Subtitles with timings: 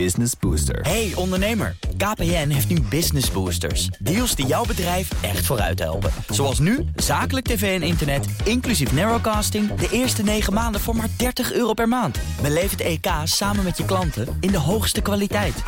[0.00, 0.80] Business Booster.
[0.80, 3.86] Hey ondernemer, KPN heeft nu Business Boosters.
[3.86, 6.10] Deals die jouw bedrijf echt vooruit helpen.
[6.28, 9.74] Zoals nu, zakelijk tv en internet, inclusief narrowcasting...
[9.74, 12.18] de eerste 9 maanden voor maar 30 euro per maand.
[12.42, 15.62] Beleef het EK samen met je klanten in de hoogste kwaliteit.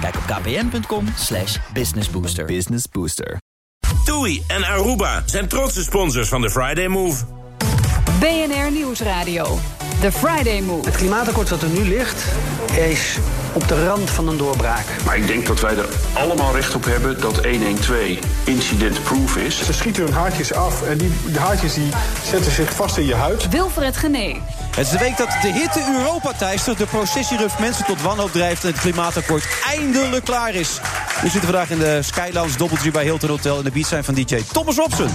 [0.00, 2.44] Kijk op kpn.com slash businessbooster.
[2.44, 3.40] Business Booster.
[4.04, 7.24] TUI en Aruba zijn trotse sponsors van de Friday Move.
[8.20, 9.58] BNR Nieuwsradio.
[10.02, 10.88] The Friday Move.
[10.88, 12.24] Het klimaatakkoord dat er nu ligt,
[12.90, 13.18] is
[13.52, 14.84] op de rand van een doorbraak.
[15.04, 19.64] Maar ik denk dat wij er allemaal recht op hebben dat 112 incident-proof is.
[19.64, 21.88] Ze schieten hun haartjes af en die haartjes die
[22.30, 23.48] zetten zich vast in je huid.
[23.48, 24.36] Wilfred Gené.
[24.76, 28.64] Het is de week dat de hitte Europa teistert, de processieruf mensen tot wanhoop drijft...
[28.64, 30.80] en het klimaatakkoord eindelijk klaar is.
[31.22, 33.58] We zitten vandaag in de Skylands Doubletree bij Hilton Hotel...
[33.58, 35.10] in de beat zijn van DJ Thomas Robson.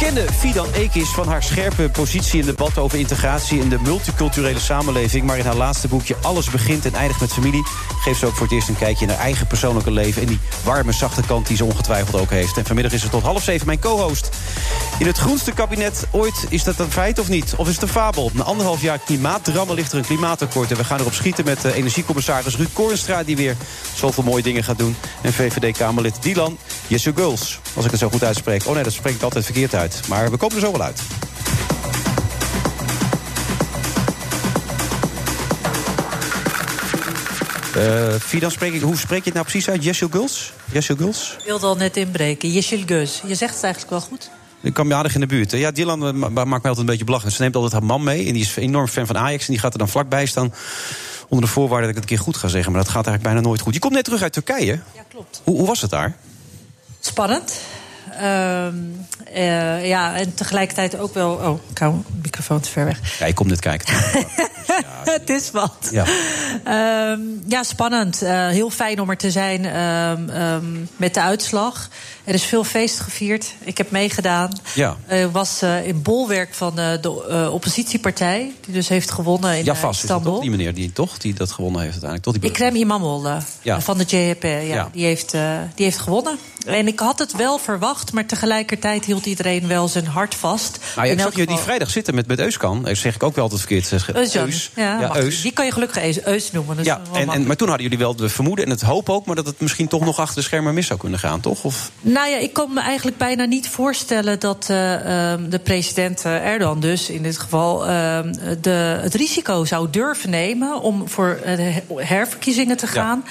[0.00, 4.58] We kennen Fidan Ekis van haar scherpe positie in debat over integratie in de multiculturele
[4.58, 5.24] samenleving.
[5.24, 7.62] Maar in haar laatste boekje Alles begint en eindigt met familie
[8.00, 10.38] geeft ze ook voor het eerst een kijkje in haar eigen persoonlijke leven en die
[10.64, 12.56] warme, zachte kant die ze ongetwijfeld ook heeft.
[12.56, 14.28] En vanmiddag is ze tot half zeven mijn co-host.
[14.98, 17.54] In het groenste kabinet ooit, is dat een feit of niet?
[17.56, 18.30] Of is het een fabel?
[18.34, 20.70] Na anderhalf jaar klimaatdrammen ligt er een klimaatakkoord.
[20.70, 23.22] En we gaan erop schieten met de energiecommissaris Ruud Korenstra...
[23.22, 23.56] die weer
[23.94, 24.96] zoveel mooie dingen gaat doen.
[25.20, 28.66] En VVD-Kamerlid Dylan Jesse Guls, als ik het zo goed uitspreek.
[28.66, 29.89] Oh nee, dat spreek ik altijd verkeerd uit.
[30.08, 31.00] Maar we komen er zo wel uit.
[37.76, 39.84] Uh, Fidan, spreek ik, hoe spreek je het nou precies uit?
[39.84, 40.52] Jesse Guls?
[40.72, 41.36] Guls?
[41.38, 42.50] Ik wilde al net inbreken.
[42.50, 43.22] Jesse Gus.
[43.26, 44.30] Je zegt het eigenlijk wel goed.
[44.60, 45.50] Ik kwam je aardig in de buurt.
[45.50, 47.36] Ja, Dylan eh, maakt mij altijd een beetje belachelijk.
[47.36, 49.46] Ze neemt altijd haar man mee en die is enorm fan van Ajax...
[49.46, 50.54] en die gaat er dan vlakbij staan
[51.28, 52.72] onder de voorwaarde dat ik het een keer goed ga zeggen.
[52.72, 53.74] Maar dat gaat eigenlijk bijna nooit goed.
[53.74, 54.80] Je komt net terug uit Turkije.
[54.94, 55.40] Ja, klopt.
[55.44, 56.16] Hoe, hoe was het daar?
[57.00, 57.60] Spannend.
[58.20, 58.66] Uh,
[59.36, 61.32] uh, ja, en tegelijkertijd ook wel...
[61.32, 63.18] Oh, ik hou de microfoon te ver weg.
[63.18, 63.94] Ja, ik kom net kijken.
[65.18, 65.88] het is wat.
[65.90, 66.04] Ja,
[66.66, 68.22] uh, ja spannend.
[68.22, 71.88] Uh, heel fijn om er te zijn um, met de uitslag.
[72.30, 73.54] Er is veel feest gevierd.
[73.64, 74.50] Ik heb meegedaan.
[74.74, 74.96] Ja.
[75.12, 78.52] Uh, was uh, in bolwerk van uh, de oppositiepartij.
[78.60, 80.40] Die dus heeft gewonnen in ja, vast, Istanbul.
[80.40, 82.32] Die meneer die, toch, die dat gewonnen heeft uiteindelijk.
[82.32, 83.28] Toch die Ikrem Imamol
[83.62, 83.80] ja.
[83.80, 84.42] van de JHP.
[84.42, 84.88] Ja, Ja.
[84.92, 85.30] Die, heeft,
[85.74, 86.38] die heeft gewonnen.
[86.66, 88.12] En ik had het wel verwacht.
[88.12, 90.78] Maar tegelijkertijd hield iedereen wel zijn hart vast.
[90.96, 92.82] Nou, ja, ik zag je die vrijdag zitten met, met Euskan.
[92.82, 94.14] Dat zeg ik ook wel altijd verkeerd.
[94.14, 94.70] Eus.
[94.74, 95.16] Ja, Ja, mag.
[95.16, 95.42] Eus.
[95.42, 96.76] Die kan je gelukkig Eus, Eus noemen.
[96.76, 99.26] Dus Ja, en, en, maar toen hadden jullie wel de vermoeden en het hoop ook...
[99.26, 101.64] maar dat het misschien toch nog achter de schermen mis zou kunnen gaan, toch?
[101.64, 106.24] Of, Nou ja, ik kan me eigenlijk bijna niet voorstellen dat eh, ehm, de president
[106.24, 111.38] eh, Erdogan dus in dit geval ehm, de, het risico zou durven nemen om voor
[111.44, 113.24] eh, herverkiezingen te gaan.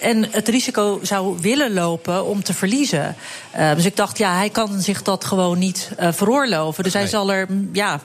[0.00, 3.16] En het risico zou willen lopen om te verliezen.
[3.50, 6.84] Eh, dus ik dacht, ja, hij kan zich dat gewoon niet eh, veroorloven.
[6.84, 8.00] Dus hij zal er, mm, ja,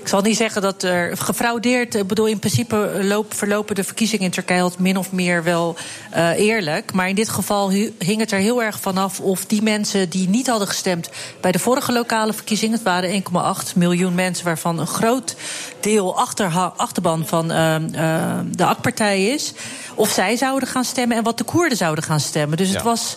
[0.00, 1.94] ik zal niet zeggen dat er gefraudeerd.
[1.94, 5.76] Ik bedoel, in principe loop, verlopen de verkiezingen in Turkije al min of meer wel
[6.10, 6.92] eh, eerlijk.
[6.92, 10.46] Maar in dit geval hing het er heel erg vanaf of die mensen die niet
[10.46, 11.10] hadden gestemd
[11.40, 13.22] bij de vorige lokale verkiezingen, het waren
[13.70, 15.36] 1,8 miljoen mensen, waarvan een groot
[15.80, 16.18] deel
[16.76, 19.52] achterban van eh, eh, de AK-partij is.
[19.94, 22.56] Of zij zouden gaan stemmen en wat de Koerden zouden gaan stemmen.
[22.56, 22.74] Dus Ja.
[22.74, 23.16] het was.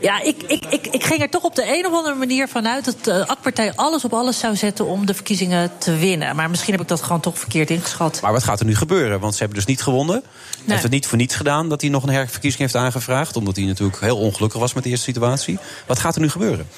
[0.00, 2.84] Ja, ik, ik, ik, ik ging er toch op de een of andere manier vanuit
[2.84, 6.36] dat de AK-partij alles op alles zou zetten om de verkiezingen te winnen.
[6.36, 8.18] Maar misschien heb ik dat gewoon toch verkeerd ingeschat.
[8.22, 9.20] maar wat gaat er nu gebeuren?
[9.20, 10.14] Want ze hebben dus niet gewonnen.
[10.16, 10.22] Hij
[10.58, 10.66] Nee.
[10.70, 13.36] heeft het niet voor niets gedaan dat hij nog een herverkiezing heeft aangevraagd.
[13.36, 15.58] Omdat hij natuurlijk heel ongelukkig was met de eerste situatie.
[15.86, 16.68] Wat gaat er nu gebeuren?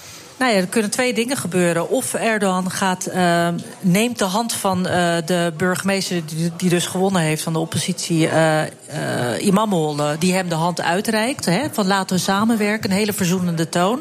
[0.40, 1.90] Nou ja, er kunnen twee dingen gebeuren.
[1.90, 3.48] Of Erdogan gaat, eh,
[3.80, 8.28] neemt de hand van eh, de burgemeester die, die dus gewonnen heeft van de oppositie,
[8.28, 11.44] eh eh, Imamol, die hem de hand uitreikt.
[11.44, 14.00] Hè, van laten we samenwerken, een hele verzoenende toon.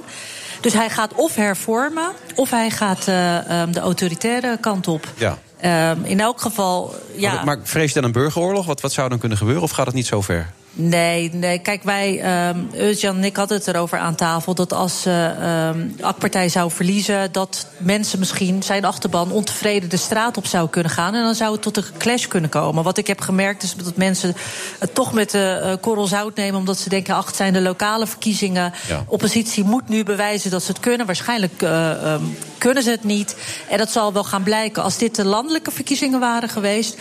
[0.62, 5.08] Dus hij gaat of hervormen, of hij gaat eh, eh, de autoritaire kant op.
[5.18, 5.38] Ja.
[5.58, 7.34] Eh, in elk geval, ja.
[7.34, 8.66] Maar, maar vrees je dan een burgeroorlog?
[8.66, 9.64] Wat, wat zou dan kunnen gebeuren?
[9.64, 10.50] Of gaat het niet zo ver?
[10.81, 14.56] Nee, nee, kijk, wij, um, Özcan en ik hadden het erover aan tafel...
[14.56, 17.31] dat als uh, um, AK-partij zou verliezen...
[17.31, 21.16] dat mensen misschien zijn achterban ontevreden de straat op zou kunnen gaan...
[21.16, 22.84] en dan zou het tot een clash kunnen komen.
[22.84, 24.35] Wat ik heb gemerkt is dat mensen
[24.79, 26.59] het toch met de uh, korrel zout nemen...
[26.59, 28.73] omdat ze denken, ach, het zijn de lokale verkiezingen.
[28.87, 29.03] Ja.
[29.08, 31.05] Oppositie moet nu bewijzen dat ze het kunnen.
[31.05, 33.35] Waarschijnlijk uh, um, kunnen ze het niet.
[33.70, 34.84] En dat zal wel gaan blijken.
[34.84, 36.97] Als dit de landelijke verkiezingen waren geweest...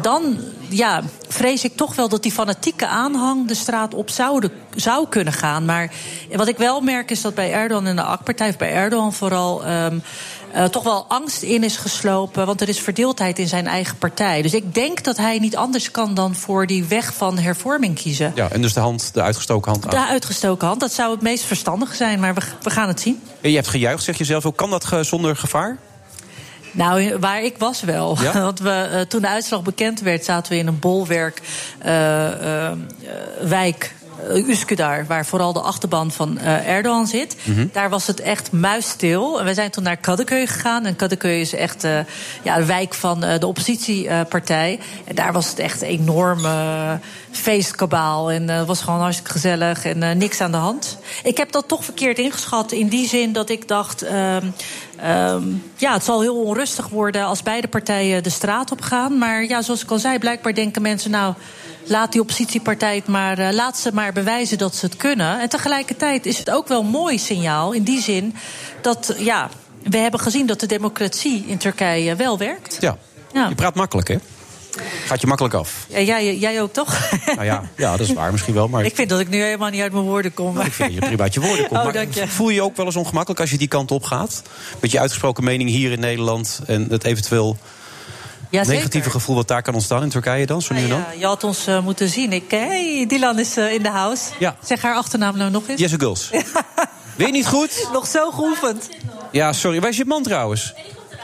[0.00, 0.36] dan
[0.68, 5.32] ja, vrees ik toch wel dat die fanatieke aanhang de straat op zouden, zou kunnen
[5.32, 5.64] gaan.
[5.64, 5.92] Maar
[6.32, 9.68] wat ik wel merk is dat bij Erdogan en de AK-partij, bij Erdogan vooral.
[9.68, 10.02] Um,
[10.52, 12.46] eh, toch wel angst in is geslopen.
[12.46, 14.42] Want er is verdeeldheid in zijn eigen partij.
[14.42, 18.32] Dus ik denk dat hij niet anders kan dan voor die weg van hervorming kiezen.
[18.34, 19.90] Ja, en dus de hand, de uitgestoken hand aan.
[19.90, 22.20] De uitgestoken hand, dat zou het meest verstandige zijn.
[22.20, 23.22] Maar we, we gaan het zien.
[23.40, 24.56] En je hebt gejuicht, zeg je zelf ook.
[24.56, 25.78] Kan dat ge- zonder gevaar?
[26.70, 28.16] Nou, waar ik was wel.
[28.22, 28.40] Ja?
[28.42, 31.40] Want we, eh, toen de uitslag bekend werd, zaten we in een bolwerk
[31.78, 32.76] eh, eh, eh,
[33.42, 33.94] wijk.
[34.28, 37.36] Eh, Üsküdar, waar vooral de achterban van eh, Erdogan zit.
[37.44, 37.66] Mhm.
[37.72, 39.40] Daar was het echt muisstil.
[39.40, 40.86] En we zijn toen naar Kadıköy gegaan.
[40.86, 41.98] En Kadıköy is echt eh,
[42.42, 44.80] ja, een wijk van de oppositiepartij.
[45.04, 46.98] en daar was het echt een enorme
[47.30, 48.30] feestkabaal.
[48.30, 50.98] En het was gewoon hartstikke gezellig en niks aan de hand.
[51.22, 52.72] Ik heb dat toch verkeerd ingeschat.
[52.72, 54.04] In die zin dat ik dacht...
[55.02, 55.42] ehm,
[55.76, 59.18] ja, het zal heel onrustig worden als beide partijen de straat op gaan.
[59.18, 61.10] Maar ja, zoals ik al zei, blijkbaar denken mensen...
[61.10, 61.34] nou,
[61.86, 63.38] laat die oppositiepartij het maar...
[63.38, 65.40] eh, laat ze maar bewijzen dat ze het kunnen.
[65.40, 67.72] En tegelijkertijd is het ook wel een mooi signaal...
[67.72, 68.34] in die zin
[68.80, 69.48] dat, ja,
[69.82, 72.76] we hebben gezien dat de democratie in Turkije wel werkt.
[72.80, 72.96] Ja.
[73.32, 73.48] Ja.
[73.48, 74.16] Je praat makkelijk, hè?
[75.06, 75.86] Gaat je makkelijk af.
[75.88, 77.10] Ja, jij, jij ook, toch?
[77.26, 78.68] Nou ja, ja, dat is waar misschien wel.
[78.68, 80.60] Maar Ik vind dat ik nu helemaal niet uit mijn woorden kom.
[80.60, 81.96] ik vind dat je prima uit je woorden komt.
[81.96, 82.28] Oh, je.
[82.28, 84.42] voel je je ook wel eens ongemakkelijk als je die kant op gaat?
[84.80, 86.60] Met je uitgesproken mening hier in Nederland...
[86.66, 87.56] en het eventueel
[88.50, 90.98] Ja, negatieve gevoel wat daar kan ontstaan in Turkije dan, zo nu en dan?
[90.98, 92.32] Ja, je had ons eh, moeten zien.
[92.32, 94.30] Ik, hey, Dylan is eh, in de house.
[94.38, 94.56] Ja.
[94.64, 95.80] Zeg haar achternaam nou nog eens.
[95.80, 96.30] Jesse Guls.
[97.16, 97.88] Weet je niet goed?
[97.92, 98.88] Nog zo geoefend.
[99.32, 99.80] Ja, sorry.
[99.80, 100.74] Waar is je man trouwens?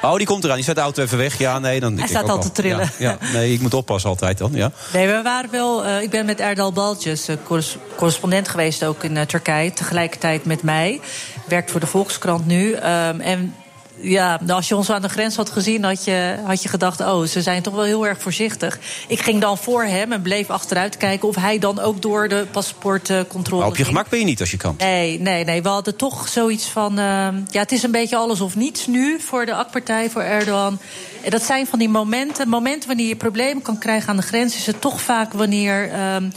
[0.03, 0.57] Oh, die komt eraan.
[0.57, 1.39] Die zet de auto even weg.
[1.39, 1.93] Ja, nee, dan...
[1.95, 2.91] Hij ik staat ook al te trillen.
[2.99, 3.33] Ja, ja.
[3.33, 4.71] Nee, ik moet oppassen altijd dan, ja.
[4.93, 5.85] Nee, we waren wel.
[5.85, 9.73] eh, ik ben met Erdal Baltjes, eh, corres- correspondent geweest ook in eh, Turkije.
[9.73, 11.01] Tegelijkertijd met mij.
[11.49, 12.73] Werkt voor de Volkskrant nu.
[12.73, 13.55] Ehm, en
[14.01, 17.25] ja, als je ons aan de grens had gezien, had je, had je gedacht: oh,
[17.25, 18.79] ze zijn toch wel heel erg voorzichtig.
[19.09, 22.47] Ik ging dan voor hem en bleef achteruit kijken of hij dan ook door de
[22.51, 23.61] paspoortcontrole.
[23.61, 24.75] Maar op je gemak ben je niet als je kan.
[24.79, 25.63] Nee, nee, nee.
[25.63, 26.99] We hadden toch zoiets van.
[26.99, 30.79] ehm, ja, het is een beetje alles of niets nu voor de AK-partij, voor Erdogan.
[31.23, 32.49] En dat zijn van die momenten.
[32.49, 35.91] Momenten wanneer je problemen kan krijgen aan de grens, is het toch vaak wanneer.
[35.91, 36.31] ehm,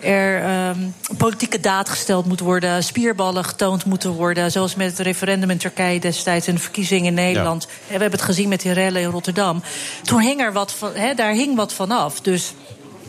[0.00, 0.78] er ehm,
[1.16, 4.50] politieke daad gesteld moet worden, spierballen getoond moeten worden.
[4.50, 7.64] Zoals met het referendum in Turkije destijds en de verkiezingen in Nederland.
[7.64, 9.62] En we hebben het gezien met die rellen in Rotterdam.
[10.02, 12.20] Toen hing er wat van, daar hing wat van af.
[12.20, 12.52] Dus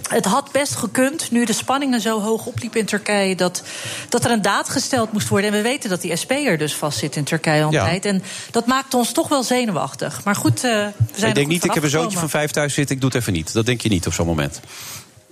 [0.09, 3.63] het had best gekund, nu de spanningen zo hoog opliepen in Turkije, dat,
[4.09, 5.49] dat er een daad gesteld moest worden.
[5.49, 7.85] En we weten dat die SP er dus vast zit in Turkije al een Ja.
[7.85, 8.05] tijd.
[8.05, 10.23] En dat maakt ons toch wel zenuwachtig.
[10.23, 12.73] Maar goed, eh, we zijn ik denk niet, ik heb een zoontje van vijf thuis
[12.73, 13.53] zitten, ik doe het even niet.
[13.53, 14.59] Dat denk je niet op zo'n moment.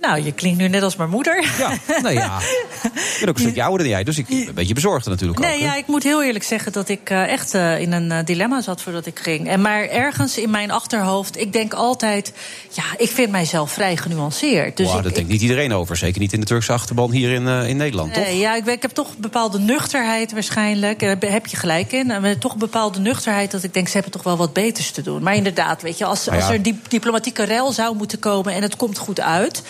[0.00, 1.44] Nou, je klinkt nu net als mijn moeder.
[1.58, 2.38] Ja, nou ja.
[2.92, 5.38] Ik ben ook een stukje ouder dan jij, dus ik ben een beetje bezorgd natuurlijk
[5.38, 5.60] Nee, ook.
[5.60, 8.60] ja, ik moet heel eerlijk zeggen dat ik eh, echt eh, in een eh, dilemma
[8.60, 9.48] zat voordat ik ging.
[9.48, 12.32] En maar ergens in mijn achterhoofd, ik denk altijd,
[12.70, 14.76] ja, ik vind mijzelf vrij genuanceerd.
[14.76, 15.96] Dus ik, dat denkt niet iedereen over.
[15.96, 18.22] Zeker niet in de Turkse achterban hier in, in Nederland, toch?
[18.24, 21.00] Nee, ja, ik, ben- ik heb toch een bepaalde nuchterheid waarschijnlijk.
[21.00, 22.10] Daar heb je gelijk in.
[22.10, 25.02] En toch een bepaalde nuchterheid dat ik denk, ze hebben toch wel wat beters te
[25.02, 25.22] doen.
[25.22, 26.44] Maar inderdaad, weet je, als, Nou ja.
[26.44, 29.62] als er die diplomatieke rel zou moeten komen en het komt goed uit.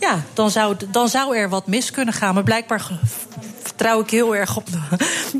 [0.00, 2.34] Ja, dan zou, dan zou er wat mis kunnen gaan.
[2.34, 2.90] Maar blijkbaar
[3.62, 4.68] vertrouw ik heel erg op,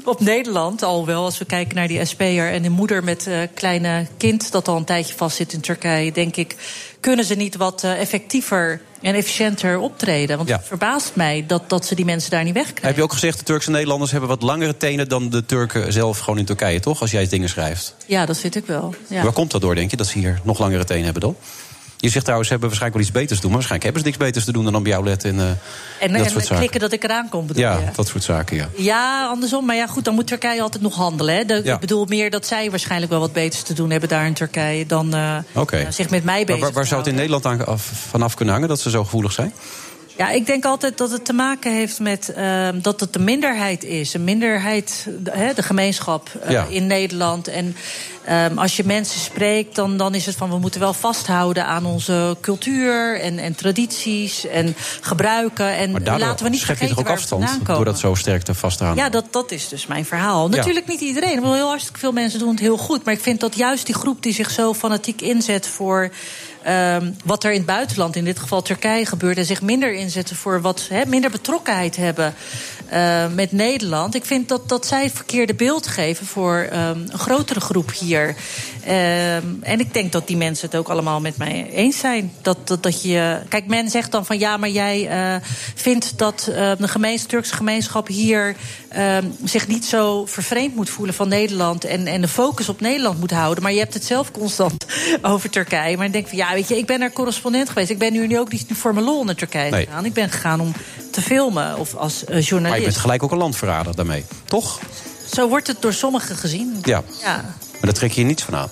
[0.04, 0.82] op Nederland.
[0.82, 4.52] Alhoewel, als we kijken naar die SP'er en de moeder met eh kleine kind...
[4.52, 6.56] dat al een tijdje vastzit in Turkije, denk ik...
[7.00, 10.36] kunnen ze niet wat eh, effectiever en efficiënter optreden.
[10.36, 10.56] Want Ja.
[10.56, 12.86] het verbaast mij dat, dat ze die mensen daar niet wegkrijgen.
[12.86, 16.18] Heb je ook gezegd, de Turkse Nederlanders hebben wat langere tenen dan de Turken zelf
[16.18, 17.00] gewoon in Turkije, toch?
[17.00, 17.94] Als jij dingen schrijft.
[18.06, 18.94] Ja, dat vind ik wel.
[19.06, 19.22] Ja.
[19.22, 21.36] Waar komt dat door, denk je, dat ze hier nog langere tenen hebben dan?
[22.00, 23.50] Je zegt trouwens, ze hebben waarschijnlijk wel iets beters te doen.
[23.56, 25.30] Maar waarschijnlijk hebben ze niks beters te doen dan op jou letten.
[25.30, 25.46] En, eh,
[26.06, 26.56] En, dat en soort zaken.
[26.56, 27.84] klikken dat ik eraan kom, bedoel Ja, je?
[27.94, 28.68] dat soort zaken, ja.
[28.76, 29.66] Ja, andersom.
[29.66, 31.34] Maar ja, goed, dan moet Turkije altijd nog handelen.
[31.34, 31.44] Hè.
[31.44, 31.74] De- Ja.
[31.74, 34.86] Ik bedoel meer dat zij waarschijnlijk wel wat beters te doen hebben daar in Turkije
[34.86, 35.36] dan eh,
[35.88, 38.54] zich met mij Maar bezig waar, waar zou het in Nederland aan, af, vanaf kunnen
[38.54, 39.52] hangen dat ze zo gevoelig zijn?
[40.20, 43.84] Ja, ik denk altijd dat het te maken heeft met ehm, dat het de minderheid
[43.84, 44.14] is.
[44.14, 46.66] Een minderheid, de, de gemeenschap eh, Ja.
[46.68, 47.48] in Nederland.
[47.48, 47.76] En
[48.24, 51.86] ehm, als je mensen spreekt, dan, dan is het van we moeten wel vasthouden aan
[51.86, 55.76] onze cultuur en, en tradities en gebruiken.
[55.76, 58.42] En Maar daardoor laten we niet schep je toch ook afstand door dat zo sterk
[58.42, 59.04] te vast te houden?
[59.04, 60.50] Ja, dat, dat is dus mijn verhaal.
[60.50, 60.56] Ja.
[60.56, 61.30] Natuurlijk niet iedereen.
[61.30, 63.04] Ik bedoel, heel hartstikke veel mensen doen het heel goed.
[63.04, 66.10] Maar ik vind dat juist die groep die zich zo fanatiek inzet voor
[66.62, 69.38] ehm, wat er in het buitenland, in dit geval Turkije, gebeurt.
[69.38, 72.34] En zich minder inzetten voor wat hè, minder betrokkenheid hebben
[72.88, 74.14] eh, met Nederland.
[74.14, 78.36] Ik vind dat, dat zij het verkeerde beeld geven voor ehm, een grotere groep hier.
[78.84, 82.32] Ehm, en ik denk dat die mensen het ook allemaal met mij eens zijn.
[82.42, 83.38] Dat, dat, dat je.
[83.48, 85.36] Kijk, men zegt dan van ja, maar jij eh,
[85.74, 88.56] vindt dat eh, de gemeens, Turkse gemeenschap hier
[88.88, 91.84] ehm, zich niet zo vervreemd moet voelen van Nederland.
[91.84, 93.62] En, en de focus op Nederland moet houden.
[93.62, 94.86] Maar je hebt het zelf constant
[95.22, 95.96] over Turkije.
[95.96, 97.90] Maar ik denk van ja, weet je, ik ben er correspondent geweest.
[97.90, 99.84] Ik ben nu, nu ook niet voor mijn lol naar Turkije Nee.
[99.86, 100.04] gegaan.
[100.04, 100.72] Ik ben gegaan om
[101.10, 102.84] te filmen of als eh, Maar je journalist.
[102.84, 104.80] bent gelijk ook een landverrader daarmee, toch?
[105.34, 106.78] Zo wordt het door sommigen gezien.
[106.82, 107.02] Ja.
[107.22, 107.54] ja.
[107.80, 108.68] Maar daar trek je je niets van aan.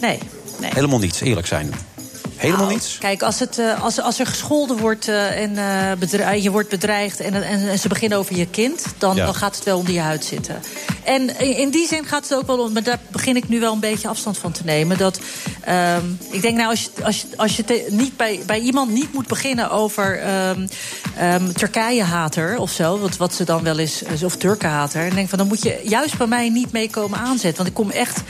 [0.00, 0.18] Nee,
[0.60, 0.70] nee.
[0.74, 1.74] Helemaal niets, eerlijk zijn.
[2.36, 2.98] Helemaal Nou, niets?
[2.98, 5.58] Kijk, als, het, eh, als, als er gescholden wordt eh, en
[6.20, 9.24] eh, je wordt bedreigd en, en, en ze beginnen over je kind, dan, Ja.
[9.24, 10.60] dan gaat het wel onder je huid zitten.
[11.04, 13.72] En in, die zin gaat het ook wel om, maar daar begin ik nu wel
[13.72, 14.98] een beetje afstand van te nemen.
[14.98, 15.20] Dat,
[15.60, 19.12] ehm, ik denk, nou, als je, als je, als je niet bij, bij iemand niet
[19.12, 20.66] moet beginnen over ehm,
[21.16, 25.38] ehm, Turkije-hater of zo, wat, wat ze dan wel eens, of Turken-hater, dan denk van,
[25.38, 27.56] dan moet je juist bij mij niet mee komen aanzetten.
[27.56, 28.20] Want ik kom echt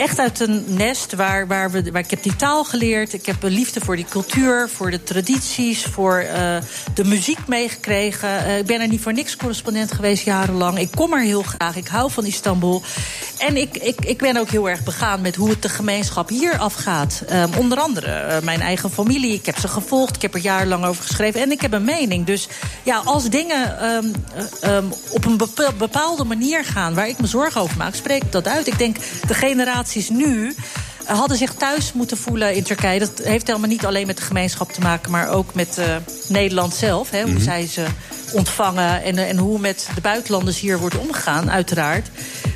[0.00, 3.12] echt uit een nest waar, waar, we, waar ik heb die taal geleerd.
[3.12, 6.56] Ik heb een liefde voor die cultuur, voor de tradities, voor eh,
[6.94, 8.44] de muziek meegekregen.
[8.44, 10.78] Eh, ik ben er niet voor niks correspondent geweest jarenlang.
[10.78, 11.76] Ik kom er heel graag.
[11.76, 12.82] Ik hou van Istanbul.
[13.38, 16.58] En ik, ik, ik ben ook heel erg begaan met hoe het de gemeenschap hier
[16.58, 17.22] afgaat.
[17.28, 19.34] Ehm, onder andere eh, mijn eigen familie.
[19.34, 20.16] Ik heb ze gevolgd.
[20.16, 21.40] Ik heb er jarenlang over geschreven.
[21.40, 22.26] En ik heb een mening.
[22.26, 22.48] Dus
[22.82, 24.04] ja, als dingen ehm,
[24.34, 28.22] eh, ehm, op een bepa- bepaalde manier gaan waar ik me zorgen over maak, spreek
[28.22, 28.66] ik dat uit.
[28.66, 29.34] Ik denk de
[30.08, 30.54] nu
[31.06, 32.98] eh, hadden zich thuis moeten voelen in Turkije.
[32.98, 35.96] Dat heeft helemaal niet alleen met de gemeenschap te maken, maar ook met eh,
[36.28, 37.10] Nederland zelf.
[37.10, 37.42] Hè, hoe Mhm.
[37.42, 37.84] zij ze
[38.32, 42.08] ontvangen en, en hoe met de buitenlanders hier wordt omgegaan, uiteraard.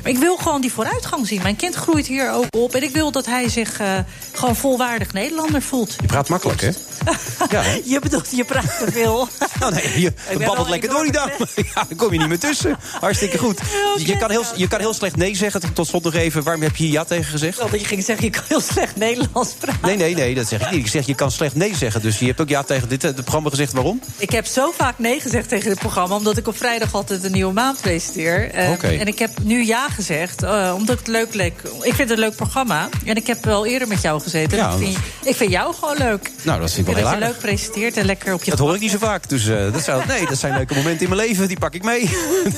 [0.03, 1.41] Maar ik wil gewoon die vooruitgang zien.
[1.41, 3.97] Mijn kind groeit hier ook op en ik wil dat hij zich eh,
[4.33, 5.95] gewoon volwaardig Nederlander voelt.
[5.99, 6.69] Je praat makkelijk, hè?
[7.51, 7.81] Ja, hè?
[7.85, 9.27] Je bedoelt, je praat te veel.
[9.59, 11.33] Nou, nee, je babbelt lekker door die dame.
[11.75, 12.77] Ja, dan kom je niet meer tussen.
[12.99, 13.59] Hartstikke goed.
[13.97, 15.73] Je kan heel, je kan heel slecht nee zeggen.
[15.73, 17.57] Tot slot nog even, waarom heb je ja tegen gezegd?
[17.57, 19.79] Wel dat je ging zeggen, je kan heel slecht Nederlands praten.
[19.81, 20.85] Nee, nee, nee, dat zeg ik niet.
[20.85, 22.01] Ik zeg, je kan slecht nee zeggen.
[22.01, 23.73] Dus je hebt ook ja tegen dit eh, het programma gezegd.
[23.73, 24.01] Waarom?
[24.17, 26.15] Ik heb zo vaak nee gezegd tegen dit programma...
[26.15, 28.51] omdat ik op vrijdag altijd een nieuwe maand presenteer.
[28.51, 28.87] Eh, Oké.
[28.87, 31.61] En ik heb nu ja gezegd, eh, omdat ik het leuk leek.
[31.63, 32.89] Ik vind het een leuk programma.
[33.05, 34.57] En ik heb wel eerder met jou gezeten.
[34.57, 36.31] Ja, ik, vind, ik vind jou gewoon leuk.
[36.41, 38.59] Nou, dat vind ik wel heel dat je leuk presenteert en lekker op je Dat
[38.59, 39.29] hoor ik niet zo vaak.
[39.29, 41.47] Dus eh, dat, zou, nee, dat zijn leuke momenten in mijn leven.
[41.47, 42.07] Die pak ik mee.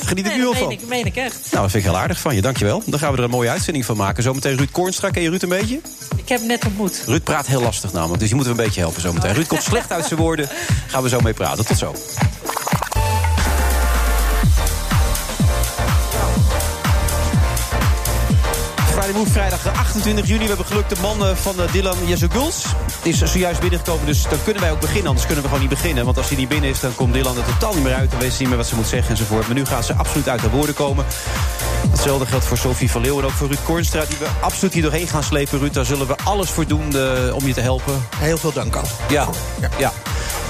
[0.04, 0.70] Geniet ik Nee, nu al dat van.
[0.70, 1.38] ik, meen ik echt.
[1.50, 2.40] Nou, dat vind ik heel aardig van je.
[2.40, 2.82] Dankjewel.
[2.86, 4.22] Dan gaan we er een mooie uitzending van maken.
[4.22, 5.10] Zometeen Ruud Koornstra.
[5.10, 5.80] Ken je Ruud een beetje?
[6.16, 7.02] Ik heb hem net ontmoet.
[7.06, 8.20] Ruud praat heel lastig namelijk.
[8.20, 9.34] Dus je moet hem een beetje helpen zometeen.
[9.34, 10.48] Ruud komt slecht uit zijn woorden.
[10.86, 11.66] Gaan we zo mee praten.
[11.66, 11.94] Tot zo.
[19.18, 20.40] Move, vrijdag 28 juni.
[20.40, 22.64] We hebben geluk de man eh, van eh, Dylan Jezuguls.
[23.02, 25.06] is zojuist binnengekomen, dus dan kunnen wij ook beginnen.
[25.06, 26.04] Anders kunnen we gewoon niet beginnen.
[26.04, 28.10] Want als hij niet binnen is, dan komt Dylan er totaal niet meer uit.
[28.10, 29.46] Dan weet ze niet meer wat ze moet zeggen enzovoort.
[29.46, 31.04] Maar nu gaat ze absoluut uit haar woorden komen.
[31.90, 34.04] Hetzelfde geldt voor Sophie van Leeuwen en ook voor Ruud Kornstra...
[34.08, 35.58] die we absoluut hier doorheen gaan slepen.
[35.58, 36.84] Ruud, daar zullen we alles voor doen
[37.32, 38.06] om je te helpen.
[38.16, 38.84] Heel veel dank al.
[39.08, 39.28] Ja,
[39.78, 39.92] ja.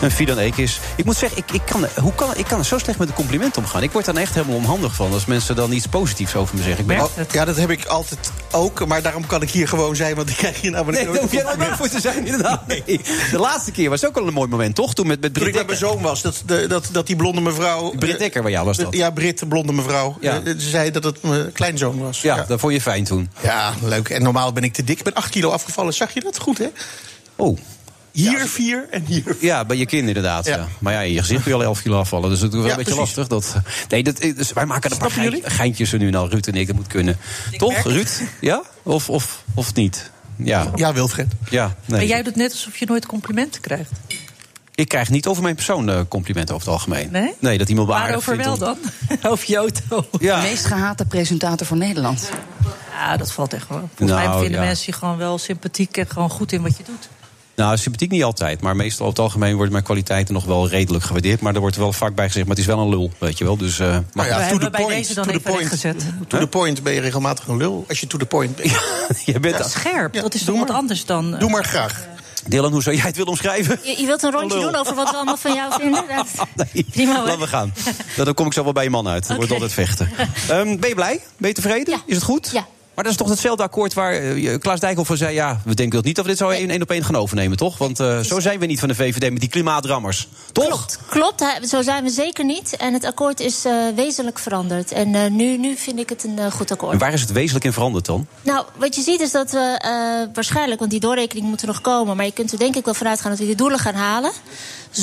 [0.00, 0.80] En Fidan Ekis.
[0.96, 3.56] Ik moet zeggen, ik, ik, kan, hoe kan, ik kan zo slecht met een compliment
[3.56, 3.82] omgaan.
[3.82, 6.80] Ik word daar echt helemaal onhandig van als mensen dan iets positiefs over me zeggen.
[6.80, 8.86] Ik ben, ja, dat heb ik altijd ook.
[8.86, 11.32] Maar daarom kan ik hier gewoon zijn, want ik krijg hier namelijk Nee, daar hoef
[11.32, 12.66] jij bang voor te zijn, inderdaad.
[12.66, 13.00] Nee.
[13.30, 14.94] De laatste keer was ook al een mooi moment, toch?
[14.94, 17.16] Toen met, met Toen Britt ik met mijn zoon was, dat, de, dat, dat die
[17.16, 17.90] blonde mevrouw...
[17.98, 18.94] Britt Dekker, waar jou was dat?
[18.94, 20.16] Ja, Brit, de blonde mevrouw.
[20.20, 20.40] Ja.
[20.44, 22.22] Eh, Ze zei dat het mijn kleinzoon was.
[22.22, 23.30] Ja, dat vond je fijn toen.
[23.40, 24.08] Ja, leuk.
[24.08, 24.98] En normaal ben ik te dik.
[24.98, 25.94] Ik ben 8 kilo afgevallen.
[25.94, 26.66] Zag je dat goed, hè?
[27.36, 27.58] Oh.
[28.22, 30.46] Hier vier en hier Ja, bij je kind inderdaad.
[30.46, 30.56] Ja.
[30.56, 30.66] Ja.
[30.78, 32.30] Maar ja, je gezicht je al 11 kilo afvallen.
[32.30, 33.16] Dus dat is wel Ja, een beetje precies.
[33.16, 33.26] lastig.
[33.52, 35.10] Dat, nee, dat, dus wij maken een paar
[35.42, 36.28] geintjes er nu en al.
[36.28, 37.16] Ruud en ik, dat moet kunnen.
[37.56, 38.22] Toch, Ruud?
[38.40, 38.62] Ja?
[38.82, 40.10] Of, of, of niet?
[40.37, 40.70] Ja.
[40.75, 41.32] Ja, Wilfred.
[41.50, 42.00] Ja, nee.
[42.00, 43.90] En jij doet net alsof je nooit complimenten krijgt.
[44.75, 47.08] Ik krijg niet over mijn persoon eh, complimenten over het algemeen.
[47.10, 47.34] Nee?
[47.38, 48.78] Nee, dat iemand Waarover wel om- dan?
[49.32, 50.06] Over je auto.
[50.20, 50.40] Ja.
[50.40, 52.30] De meest gehate presentator van Nederland.
[52.92, 53.78] Ja, dat valt echt wel.
[53.96, 54.66] Volgens Nou, mij vinden ja.
[54.66, 57.08] mensen je gewoon wel sympathiek en gewoon goed in wat je doet.
[57.58, 58.60] Nou, sympathiek niet altijd.
[58.60, 61.40] Maar meestal over het algemeen worden mijn kwaliteiten nog wel redelijk gewaardeerd.
[61.40, 63.44] Maar er wordt wel vaak bij gezegd, maar het is wel een lul, weet je
[63.44, 63.56] wel.
[63.56, 64.96] Dus, eh, maar ja, We to hebben the bij point.
[64.96, 65.80] deze dan to the point.
[66.28, 67.84] To the point ben je regelmatig een lul.
[67.88, 68.72] Als je to the point bent.
[69.24, 71.34] je bent Scherp, Ja, dat is doe toch wat anders dan...
[71.34, 72.06] eh, Doe maar graag.
[72.46, 73.80] Dylan, hoe zou jij het willen omschrijven?
[73.82, 74.70] Je, je wilt een rondje Lul.
[74.70, 76.04] doen over wat we allemaal van jou vinden?
[76.56, 77.24] Dat, Nee, Prima, hoor.
[77.24, 77.72] laten we gaan.
[77.84, 79.26] Nou, dan kom ik zo wel bij je man uit.
[79.26, 80.08] Dan wordt altijd vechten.
[80.48, 81.20] Ehm, ben je blij?
[81.36, 81.94] Ben je tevreden?
[81.94, 82.02] Ja.
[82.06, 82.50] Is het goed?
[82.52, 82.66] Ja.
[82.99, 85.35] Maar dat is toch hetzelfde akkoord waar eh, Klaas Dijkhoff van zei...
[85.35, 87.78] ja, we denken dat niet dat we dit zo één op één gaan overnemen, toch?
[87.78, 90.28] Want eh, zo zijn we niet van de VVD met die klimaatrammers.
[90.52, 90.67] Toch?
[90.67, 91.45] Klopt, klopt.
[91.69, 92.76] Zo zijn we zeker niet.
[92.76, 94.93] En het akkoord is eh, wezenlijk veranderd.
[94.93, 96.93] En nu, nu vind ik het een goed akkoord.
[96.93, 98.26] En waar is het wezenlijk in veranderd dan?
[98.43, 102.17] Nou, wat je ziet is dat we waarschijnlijk, want die doorrekening moet er nog komen,
[102.17, 104.31] maar je kunt er denk ik wel vanuit gaan dat we die doelen gaan halen.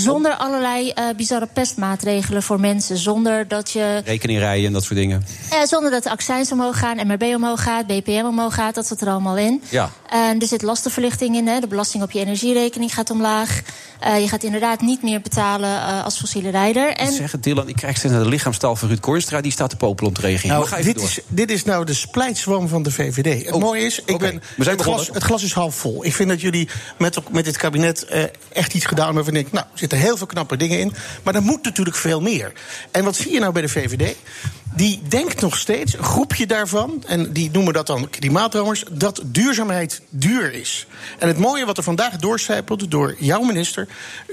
[0.03, 2.97] Zonder allerlei eh, bizarre pestmaatregelen voor mensen.
[2.97, 5.25] Zonder dat je Rekening rijden en dat soort dingen.
[5.49, 9.01] Eh, zonder dat de accijns omhoog gaan, MRB omhoog gaat, BPM omhoog gaat, dat zit
[9.01, 9.61] er allemaal in.
[9.69, 9.91] Ja.
[10.09, 11.59] En er zit lastenverlichting in, hè.
[11.59, 13.61] de belasting op je energierekening gaat omlaag.
[13.99, 16.89] Eh, je gaat inderdaad niet meer betalen eh, als fossiele rijder.
[16.89, 17.13] En...
[17.13, 19.41] Het, Dylan, ik krijg steeds naar de lichaamstaal van Ruud Koornstra.
[19.41, 20.57] Die staat te popelen om te reageren.
[20.57, 21.03] Nou, dit, door.
[21.03, 23.45] is, dit is nou de splijtswam van de VVD.
[23.45, 26.05] Het Oh, mooie is, ik ben, We zijn het, glas, het glas is half vol.
[26.05, 29.51] Ik vind dat jullie met, met dit kabinet eh, echt iets gedaan hebben waarvan ik
[29.51, 30.93] nou, zitten heel veel knappe dingen in.
[31.23, 32.51] Maar er moet natuurlijk veel meer.
[32.91, 34.15] En wat zie je nou bij de VVD?
[34.75, 40.01] Die denkt nog steeds, een groepje daarvan, en die noemen dat dan klimaatdromers, dat duurzaamheid
[40.09, 40.87] duur is.
[41.19, 43.87] En het mooie wat er vandaag doorcijpelt door jouw minister,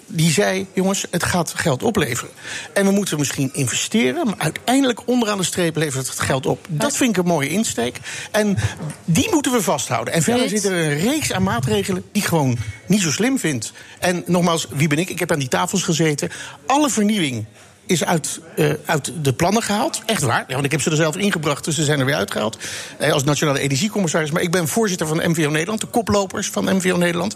[0.06, 2.30] die zei: jongens, het gaat geld opleveren.
[2.74, 6.66] En we moeten misschien investeren, maar uiteindelijk onderaan de streep levert het geld op.
[6.68, 8.00] Dat vind ik een mooie insteek.
[8.30, 8.56] En
[9.04, 10.14] die moeten we vasthouden.
[10.14, 13.72] En verder zit er een reeks aan maatregelen die ik gewoon niet zo slim vind.
[13.98, 15.10] En nogmaals, wie ben ik?
[15.10, 16.30] Ik heb aan die tafels gezeten.
[16.66, 17.46] Alle vernieuwing
[17.92, 20.02] is uit, eh, uit de plannen gehaald.
[20.06, 20.44] Echt waar.
[20.46, 22.58] Ja, want ik heb ze er zelf ingebracht, dus ze zijn er weer uitgehaald.
[22.98, 24.30] Eh, als nationale energiecommissaris.
[24.30, 27.34] Maar ik ben voorzitter van MVO Nederland, de koplopers van MVO Nederland.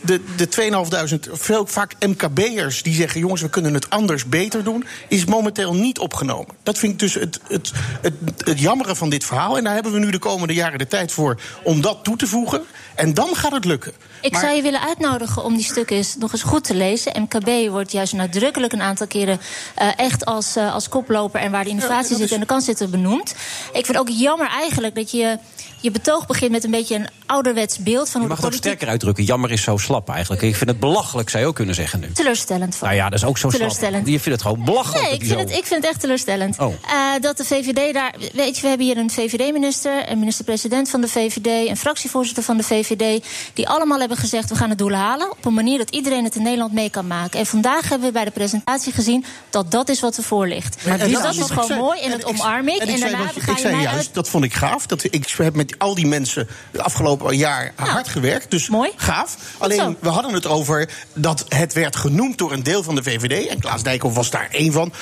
[0.00, 4.84] De, de 2500, veel vaak MKB'ers die zeggen: jongens, we kunnen het anders beter doen,
[5.08, 6.54] is momenteel niet opgenomen.
[6.62, 8.14] Dat vind ik dus het, het, het,
[8.44, 9.56] het jammere van dit verhaal.
[9.56, 12.26] En daar hebben we nu de komende jaren de tijd voor om dat toe te
[12.26, 12.64] voegen.
[12.94, 13.92] En dan gaat het lukken.
[14.20, 17.22] Ik Maar- zou je willen uitnodigen om die stukken eens, nog eens goed te lezen.
[17.22, 19.40] MKB wordt juist nadrukkelijk een aantal keren
[19.74, 22.80] eh, echt als, eh, als koploper en waar de innovatie zit en de kans zit
[22.80, 23.34] er benoemd.
[23.72, 25.38] Ik vind ook jammer eigenlijk dat je
[25.80, 28.44] je betoog begint met een beetje een ouderwets beeld van Je hoe mag de het
[28.44, 29.24] ook politiek sterker uitdrukken.
[29.24, 30.42] Jammer is zo slap eigenlijk.
[30.42, 32.12] Ik vind het belachelijk, zou je ook kunnen zeggen nu.
[32.12, 32.88] teleurstellend van.
[32.88, 33.60] Nou ja, dat is ook zo slap.
[33.60, 34.06] Teleurstellend.
[34.06, 35.02] Je vindt het gewoon belachelijk.
[35.04, 36.58] Nee, ik vind, het, ik vind het echt teleurstellend.
[36.58, 36.74] Oh.
[36.88, 38.14] Eh, dat de VVD daar.
[38.32, 42.56] Weet je, we hebben hier een VVD-minister, een minister-president van de VVD, een fractievoorzitter van
[42.56, 43.24] de VVD.
[43.54, 45.30] Die allemaal hebben gezegd: we gaan het doel halen.
[45.30, 47.38] Op een manier dat iedereen het in Nederland mee kan maken.
[47.40, 50.76] En vandaag hebben we bij de presentatie gezien dat dat is wat er voor ligt.
[50.84, 51.80] En dus dat is gewoon zei.
[51.80, 52.74] mooi en En dat ik- omarm ik.
[52.80, 54.14] en En, ik zei daarna ga ik je zei mij juist, uit.
[54.14, 54.86] dat vond ik gaaf.
[54.86, 58.50] Dat, ik heb met al die mensen de afgelopen jaar hard gewerkt.
[58.50, 59.36] Dus gaaf.
[59.58, 63.46] Alleen, we hadden het over dat het werd genoemd door een deel van de VVD.
[63.46, 64.92] En Klaas Dijkhoff was daar één van.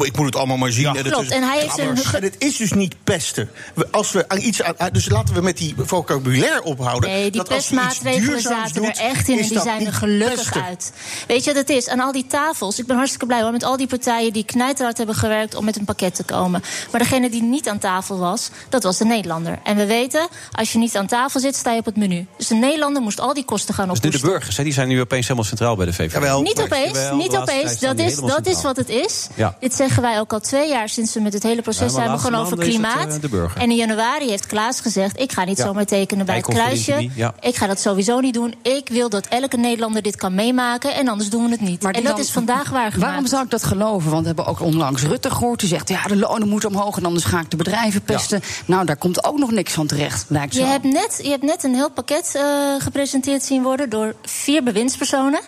[0.00, 0.86] Ik moet het allemaal maar zien.
[0.86, 3.50] En, het Klopt, is- en hij heeft Ja, een- en het is dus niet pesten.
[3.90, 7.10] Als we aan iets aan, dus laten we met die vocabulaire ophouden.
[7.10, 10.62] Nee, die pestmaatregelen zaten er echt in en die zijn er gelukkig pesten.
[10.64, 10.92] uit.
[11.28, 11.88] Weet je wat het is?
[11.88, 14.96] Aan al die tafels, ik ben hartstikke blij hoor, met al die partijen die knijterhard
[14.96, 16.62] hebben gewerkt om met een pakket te komen.
[16.90, 19.58] Maar degene die niet aan tafel was, dat was de Nederlander.
[19.64, 22.26] En we weten, als je niet aan tafel zit, sta je op het menu.
[22.36, 24.88] Dus de Nederlander moest al die kosten gaan Dus nu de burgers, hè, die zijn
[24.88, 26.42] nu opeens helemaal centraal bij de VVD.
[26.42, 27.46] Niet opeens, Jawel, niet opeens.
[27.62, 29.28] tijd staan Dat, is, dat is wat het is.
[29.34, 29.56] Ja.
[29.60, 32.40] Dit zeggen wij ook al twee jaar sinds we met het hele proces zijn begonnen
[32.40, 33.18] over het, klimaat.
[33.22, 35.64] eh, en in januari heeft Klaas gezegd: ik ga niet Ja.
[35.64, 37.08] zomaar tekenen bij het kruisje.
[37.40, 38.54] Ik ga dat sowieso niet doen.
[38.62, 41.82] Ik wil dat elke Nederlander dit kan meemaken en anders doen we het niet.
[41.82, 44.10] Maar en dat dan- is vandaag waar Waarom zou ik dat geloven?
[44.10, 45.60] Want we hebben ook onlangs Rutte gehoord.
[45.60, 48.42] Die zegt, ja, de lonen moeten omhoog en anders ga ik de bedrijven pesten.
[48.66, 50.66] Nou, daar komt ook nog niks van terecht, lijkt Je zo.
[50.66, 52.42] hebt, net, je hebt net een heel pakket eh,
[52.78, 55.40] gepresenteerd zien worden door vier bewindspersonen.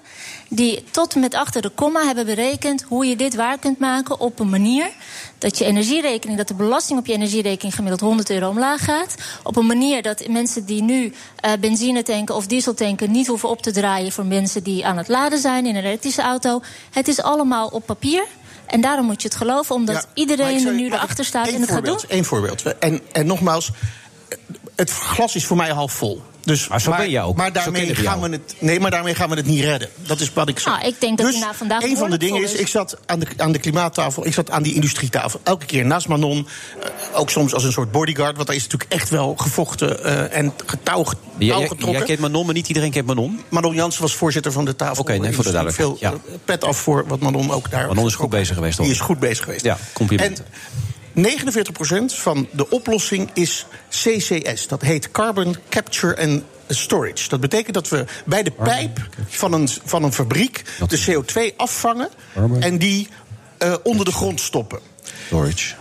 [0.48, 4.38] Die tot met achter de komma hebben berekend hoe je dit waar kunt maken op
[4.38, 4.90] een manier
[5.38, 9.14] dat je energierekening, dat de belasting op je energierekening gemiddeld 100 euro omlaag gaat.
[9.42, 13.48] Op een manier dat mensen die nu eh, benzine tanken of diesel tanken niet hoeven
[13.48, 16.60] op te draaien voor mensen die aan het laden zijn in een elektrische auto.
[16.90, 18.24] Het is allemaal op papier.
[18.66, 21.70] En daarom moet je het geloven, omdat Ja, iedereen er nu erachter staat en het
[21.70, 21.98] gaat doen.
[22.08, 22.78] Eén voorbeeld.
[22.78, 23.70] En, en nogmaals,
[24.76, 26.22] het glas is voor mij half vol.
[26.44, 27.36] Dus, Maar zo ben je ook.
[27.36, 29.88] Maar daarmee, gaan we het, nee, maar daarmee gaan we het niet redden.
[29.96, 30.72] Dat is wat ik zeg.
[30.72, 32.60] Nou, ik denk dat dus na vandaag Een van de dingen is, is.
[32.60, 35.40] ik zat aan de, aan de klimaattafel, ik zat aan die industrietafel.
[35.42, 36.46] Elke keer naast Manon.
[36.82, 36.88] eh,
[37.20, 40.52] ook soms als een soort bodyguard, want daar is natuurlijk echt wel gevochten eh, en
[40.66, 41.90] getouw, getouw Jij, jij, getrokken.
[41.98, 43.40] jij kent Manon, maar niet iedereen kent Manon.
[43.48, 45.02] Manon Jansen was voorzitter van de tafel.
[45.02, 47.86] Oké, nee, voor de Veel duidelijkheid, eh, pet af voor wat Manon ook daar.
[47.86, 48.86] Manon is goed bezig geweest, hoor.
[48.86, 49.64] Die is goed bezig geweest.
[49.64, 50.44] Ja, complimenten.
[50.44, 51.20] En 49%
[52.06, 54.66] van de oplossing is CCS.
[54.66, 57.28] Dat heet Carbon Capture and Storage.
[57.28, 62.08] Dat betekent dat we bij de pijp van een, van een fabriek de CO2 afvangen
[62.60, 63.08] en die
[63.58, 64.80] eh, onder de grond stoppen.
[65.26, 65.74] Storage.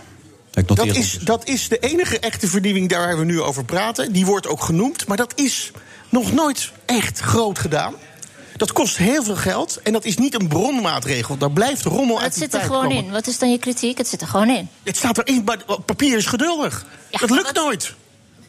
[0.66, 4.12] Dat is, dat is de enige echte vernieuwing daar waar we nu over praten.
[4.12, 5.70] Die wordt ook genoemd, maar dat is
[6.08, 7.94] nog nooit echt groot gedaan.
[8.62, 11.36] Dat kost heel veel geld en dat is niet een bronmaatregel.
[11.36, 13.04] Daar blijft rommel uit het zit er gewoon komen.
[13.04, 13.10] in.
[13.10, 13.98] Wat is dan je kritiek?
[13.98, 14.68] Het zit er gewoon in.
[14.82, 16.84] Het staat erin, maar papier is geduldig.
[17.10, 17.94] Ja, dat lukt wat- nooit.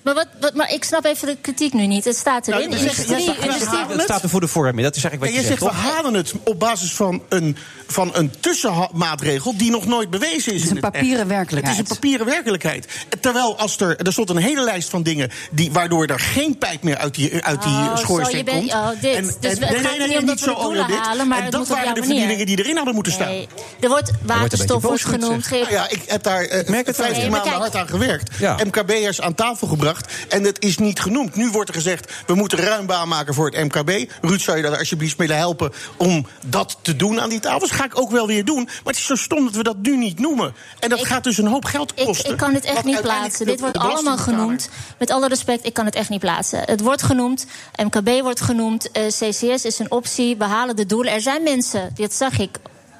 [0.01, 2.05] Maar, wat, wat, maar ik snap even de kritiek nu niet.
[2.05, 2.69] Het staat erin.
[2.69, 4.83] Nou, je zegt- industrie, industrie, Het staat er voor de vorm in.
[4.83, 7.57] Dat is eigenlijk En wat je je, zegt, we halen het op basis van een,
[7.93, 10.61] van een tussenmaatregel die nog nooit bewezen is.
[10.63, 11.77] is in een het papieren werkelijkheid.
[11.77, 12.87] Het is een papieren werkelijkheid.
[13.19, 16.83] Terwijl als er, er stond een hele lijst van dingen die, waardoor er geen pijp
[16.83, 18.71] meer uit die, uit die Oh, schoorsteen zo, komt.
[18.73, 19.37] oh, dit.
[19.39, 21.83] Dus het gaat niet om dat we de doelen halen, maar en het dat waren
[21.93, 22.05] de manier.
[22.05, 23.27] verdieningen die erin hadden moeten staan.
[23.27, 23.47] Nee,
[23.79, 25.49] er wordt waterstof wordt genoemd.
[25.49, 27.11] Nou Ge- ja, ik heb daar eh, merk het 15 wel.
[27.11, 27.73] Nee, maar maanden kijk.
[27.73, 28.31] hard aan gewerkt.
[28.39, 28.57] Ja.
[28.63, 30.13] MKB'ers aan tafel gebracht.
[30.29, 31.35] En het is niet genoemd.
[31.35, 34.11] Nu wordt er gezegd, we moeten ruim baan maken voor het MKB.
[34.21, 37.71] Ruud, zou je daar alsjeblieft willen helpen om dat te doen aan die tafels?
[37.83, 38.63] Ga ik ook wel weer doen.
[38.63, 40.53] Maar het is zo stom dat we dat nu niet noemen.
[40.79, 42.31] En dat Ik- gaat dus een hoop geld Ik, kosten.
[42.31, 43.45] ik kan het echt niet plaatsen.
[43.45, 44.69] Dit wordt allemaal genoemd.
[44.99, 46.59] Met alle respect, ik kan het echt niet plaatsen.
[46.65, 47.45] Het wordt genoemd,
[47.83, 51.13] MKB wordt genoemd, eh, CCS is een optie, we halen de doelen.
[51.13, 52.49] Er zijn mensen, dat zag ik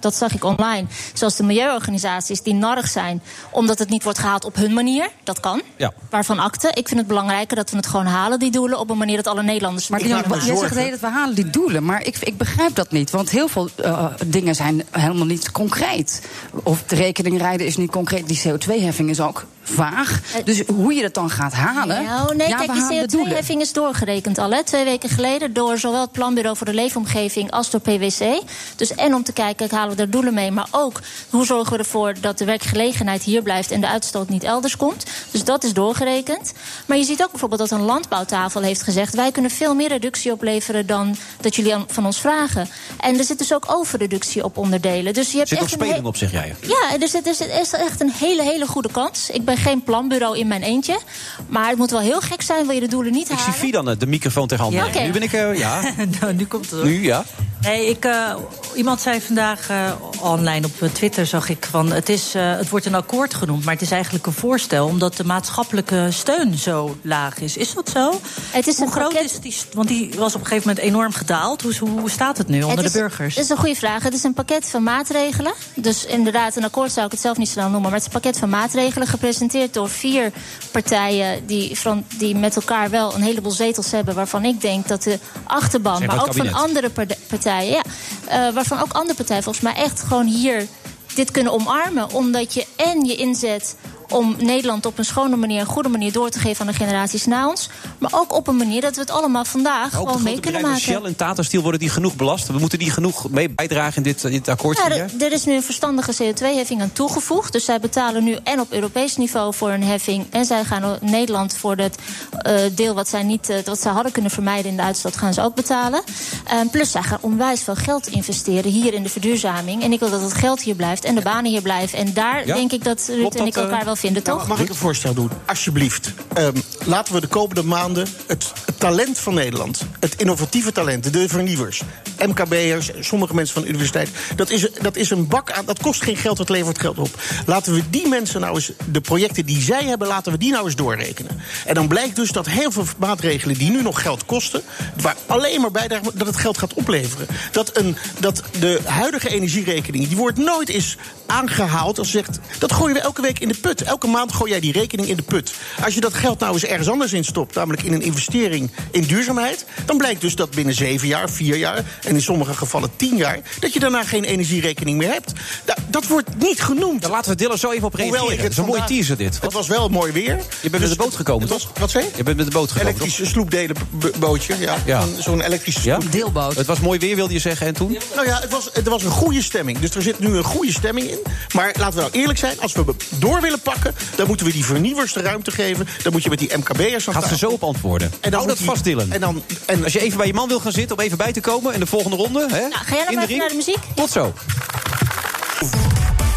[0.04, 0.88] dat zag ik online.
[1.13, 5.10] Zoals de milieuorganisaties die narrig zijn omdat het niet wordt gehaald op hun manier.
[5.24, 5.62] Dat kan.
[5.78, 5.94] Ja.
[6.10, 6.72] Waarvan akte.
[6.74, 9.28] Ik vind het belangrijker dat we het gewoon halen, die doelen, op een manier dat
[9.28, 9.88] alle Nederlanders.
[9.88, 11.86] Maar jij zegt tijd, we halen die doelen.
[11.86, 13.12] Maar ik, ik begrijp dat niet.
[13.12, 16.22] Want heel veel eh, dingen zijn helemaal niet concreet.
[16.63, 18.28] Of de rekening rijden is niet concreet.
[18.28, 20.21] Die CO2-heffing is ook vaag.
[20.45, 22.04] Dus hoe je dat dan gaat halen...
[22.04, 23.34] Nou, nee, ja, kijk, we halen de die doelen.
[23.43, 24.52] CO2-heffing is doorgerekend al.
[24.52, 28.41] Hè, twee weken geleden door zowel het Planbureau voor de Leefomgeving als door PwC.
[28.76, 30.52] Dus en om te kijken, halen we er doelen mee.
[30.52, 30.99] Maar ook,
[31.30, 33.71] hoe zorgen we ervoor dat de werkgelegenheid hier blijft...
[33.71, 35.06] en de uitstoot niet elders komt.
[35.32, 36.54] Dus dat is doorgerekend.
[36.86, 39.13] Maar je ziet ook bijvoorbeeld dat een landbouwtafel heeft gezegd...
[39.15, 42.69] wij kunnen veel meer reductie opleveren dan dat jullie aan- van ons vragen.
[42.99, 45.13] En er zit dus ook overreductie op onderdelen.
[45.13, 46.56] Dus je hebt Zit nog echt he- op, zeg jij.
[46.62, 49.30] ja, dus het is, het is echt een hele, hele goede kans.
[49.30, 51.00] Ik ben geen planbureau in mijn eentje.
[51.48, 53.54] Maar het moet wel heel gek zijn, wil je de doelen niet Ik halen.
[53.54, 54.84] zie Fidan eh, de microfoon tegen handen.
[54.84, 55.00] Ja, oké.
[55.02, 55.82] Nu ben ik, eh, ja.
[56.20, 56.84] nou, nu komt het.
[56.84, 57.24] Nu, ja.
[57.62, 58.36] Nee, ik, eh,
[58.76, 62.86] iemand zei vandaag eh, online op Twitter, zag ik, van het, is, eh, het wordt
[62.86, 67.38] een akkoord genoemd, maar het is eigenlijk een voorstel omdat de maatschappelijke steun zo laag
[67.39, 67.58] is.
[67.58, 68.20] Is dat zo?
[68.52, 69.56] Het is Hoe een groot pakket- is die?
[69.74, 71.62] Want die was op een gegeven moment enorm gedaald.
[71.62, 73.36] Hoe, hoe, hoe staat het nu onder Het is- de burgers?
[73.36, 74.04] Dat is een goede vraag.
[74.04, 75.54] Het is een pakket van maatregelen.
[75.76, 77.82] Dus inderdaad, een akkoord zou ik het zelf niet snel noemen.
[77.82, 79.42] Maar het is een pakket van maatregelen gepresenteerd
[79.73, 80.32] door vier
[80.71, 81.45] partijen...
[81.45, 84.15] die, van, die met elkaar wel een heleboel zetels hebben...
[84.15, 86.91] waarvan ik denk dat de achterban, Zeg maar ook van andere
[87.27, 87.71] partijen...
[87.71, 87.84] Ja,
[88.25, 90.67] eh, waarvan ook andere partijen volgens mij echt gewoon hier
[91.15, 92.12] dit kunnen omarmen.
[92.12, 93.75] Omdat je en je inzet
[94.13, 95.60] om Nederland op een schone manier...
[95.60, 97.69] een goede manier door te geven aan de generaties na ons...
[97.97, 100.80] maar ook op een manier dat we het allemaal vandaag gewoon mee kunnen maken.
[100.80, 102.47] Shell en Tata Steel worden die genoeg belast?
[102.47, 104.78] We moeten die genoeg mee bijdragen in dit, in dit akkoord?
[104.78, 107.52] Ja, er, er is nu een verstandige CO2-heffing aan toegevoegd.
[107.52, 110.26] Dus zij betalen nu en op Europees niveau voor een heffing.
[110.30, 111.97] En zij gaan Nederland voor het
[112.41, 115.34] eh, deel wat zij, niet, eh, wat zij hadden kunnen vermijden in de uitstoot, gaan
[115.34, 116.04] ze ook betalen.
[116.47, 119.84] Eh, plus zij gaan onwijs veel geld investeren hier in de verduurzaming.
[119.84, 121.97] En ik wil dat het geld hier blijft en de banen hier blijven.
[121.97, 122.56] En daar Ja?
[122.56, 124.48] denk ik dat Ruud en ik eh, elkaar wel vinden, toch?
[124.48, 125.30] Mag ik een voorstel doen?
[125.46, 126.13] Alsjeblieft.
[126.34, 129.86] Ehm, laten we de komende maanden het, het talent van Nederland...
[130.00, 131.82] het innovatieve talent, de vernieuwers...
[132.28, 134.10] MKB'ers, sommige mensen van de universiteit...
[134.36, 135.66] Dat is, dat is een bak aan...
[135.66, 137.10] dat kost geen geld, dat levert geld op.
[137.46, 138.72] Laten we die mensen nou eens...
[138.92, 141.39] de projecten die zij hebben, laten we die nou eens doorrekenen.
[141.66, 143.58] En dan blijkt dus dat heel veel maatregelen...
[143.58, 144.62] die nu nog geld kosten...
[145.02, 147.28] waar alleen maar bijdragen dat het geld gaat opleveren.
[147.52, 150.08] Dat, een, dat de huidige energierekening...
[150.08, 152.39] die wordt nooit eens aangehaald als zegt...
[152.60, 153.83] dat gooien we elke week in de put.
[153.86, 155.54] Elke maand gooi jij die rekening in de put.
[155.84, 157.56] Als je dat geld nou eens ergens anders in stopt...
[157.56, 159.65] namelijk in een investering in duurzaamheid...
[159.86, 161.84] dan blijkt dus dat binnen zeven jaar, vier jaar...
[162.04, 163.39] en in sommige gevallen tien jaar...
[163.60, 165.32] dat je daarna geen energierekening meer hebt.
[165.65, 167.02] Da- dat wordt niet genoenoemd.
[167.02, 168.38] Daar laten we Dylan zo even op reageren.
[168.41, 169.41] Dat is een mooie teaser dit.
[169.41, 170.38] Het was wel mooi weer.
[170.62, 171.72] Je bent met de boot gekomen, toch?
[171.80, 172.10] Wat zei je?
[172.15, 172.91] Je bent met de boot gekomen?
[172.91, 174.76] Elektrische sloepdelenbootje, ja.
[174.86, 175.04] Ja.
[175.19, 175.98] Zo'n- elektrische Ja?
[176.10, 176.56] Deelboot.
[176.56, 177.98] Het was mooi weer, wilde je zeggen, en toen?
[178.15, 179.80] Nou ja, het was, er was een goede stemming.
[179.80, 181.17] Dus er zit nu een goede stemming in.
[181.54, 182.84] Maar laten we nou eerlijk zijn, als we
[183.19, 183.72] door willen pakken...
[184.15, 185.88] dan moeten we die vernieuwers de ruimte geven.
[186.03, 188.07] Dan moet je met die MKB'ers aan Gaat ze zo op antwoorden.
[188.07, 189.12] En dan Hou moet dat die- vast, Dylan.
[189.12, 191.31] En dan, en, Als je even bij je man wil gaan zitten om even bij
[191.31, 191.73] te komen...
[191.73, 192.59] in de volgende ronde, hè?
[192.59, 193.77] Nou, ga jij nog de even naar de muziek?
[193.95, 194.33] Tot zo.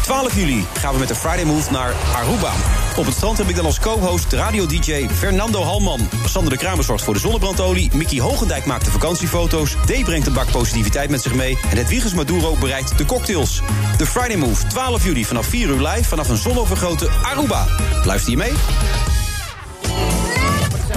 [0.03, 2.51] 12 juli gaan we met de Friday Move naar Aruba.
[2.97, 6.09] Op het strand heb ik dan als co-host radio-dj Fernando Halman.
[6.25, 7.89] Sander de Kramer zorgt voor de zonnebrandolie.
[7.93, 9.75] Mickey Hogendijk maakt de vakantiefoto's.
[9.85, 11.57] D brengt een bak positiviteit met zich mee.
[11.69, 13.61] En het Wiegers Maduro bereidt de cocktails.
[13.97, 16.03] De Friday Move, 12 juli vanaf 4 uur live...
[16.03, 17.65] vanaf een zonovergrote Aruba.
[18.03, 18.53] Luister je mee?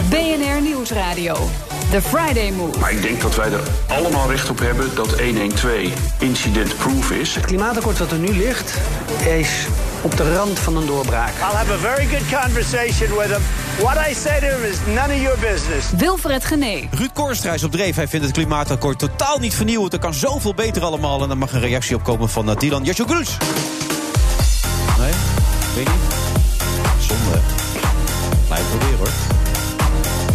[0.08, 1.48] BNR Nieuwsradio.
[1.90, 2.78] The Friday Move.
[2.78, 7.34] Maar ik denk dat wij er allemaal recht op hebben dat 112 incident-proof is.
[7.34, 8.78] Het klimaatakkoord dat er nu ligt,
[9.26, 9.66] is
[10.00, 11.28] op de rand van een doorbraak.
[11.28, 13.42] I'll have a very good conversation with him.
[13.78, 15.86] What I say to him is none of your business.
[15.96, 16.88] Wilfred Genee.
[16.90, 17.96] Ruud Korstra is op dreef.
[17.96, 19.92] Hij vindt het klimaatakkoord totaal niet vernieuwend.
[19.92, 21.22] Er kan zoveel beter allemaal.
[21.22, 23.36] En dan mag een reactie opkomen van uh, Dylan Jasjokulus.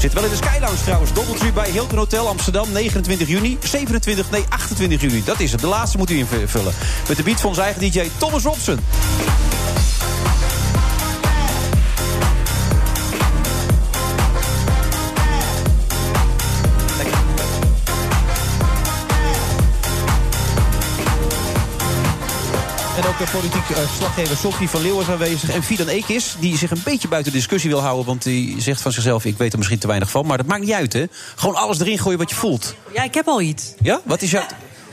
[0.05, 1.13] Zit wel in de Skylounge trouwens.
[1.13, 2.71] Doubletree bij Hilton Hotel Amsterdam.
[2.71, 3.57] 29 juni.
[3.63, 5.23] 27, nee 28 juni.
[5.23, 5.61] Dat is het.
[5.61, 6.73] De laatste moet u invullen.
[7.07, 8.79] Met de beat van onze eigen DJ Thomas Robson.
[23.31, 25.49] Politiek eh, verslaggever Sophie van Leeuwen is aanwezig.
[25.49, 28.05] En Fidan Ekis, die zich een beetje buiten discussie wil houden.
[28.05, 30.25] Want die zegt van zichzelf, ik weet er misschien te weinig van.
[30.25, 31.05] Maar dat maakt niet uit, hè.
[31.35, 32.75] Gewoon alles erin gooien wat je voelt.
[32.93, 33.73] Ja, ik heb al iets.
[33.81, 34.01] Ja?
[34.03, 34.45] Wat is jouw,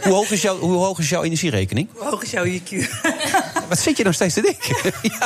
[0.03, 1.88] hoe, hoog is jouw, hoe hoog is jouw energierekening?
[1.97, 2.71] Hoe hoog is jouw IQ?
[3.68, 4.92] Wat zit je nou steeds te denken?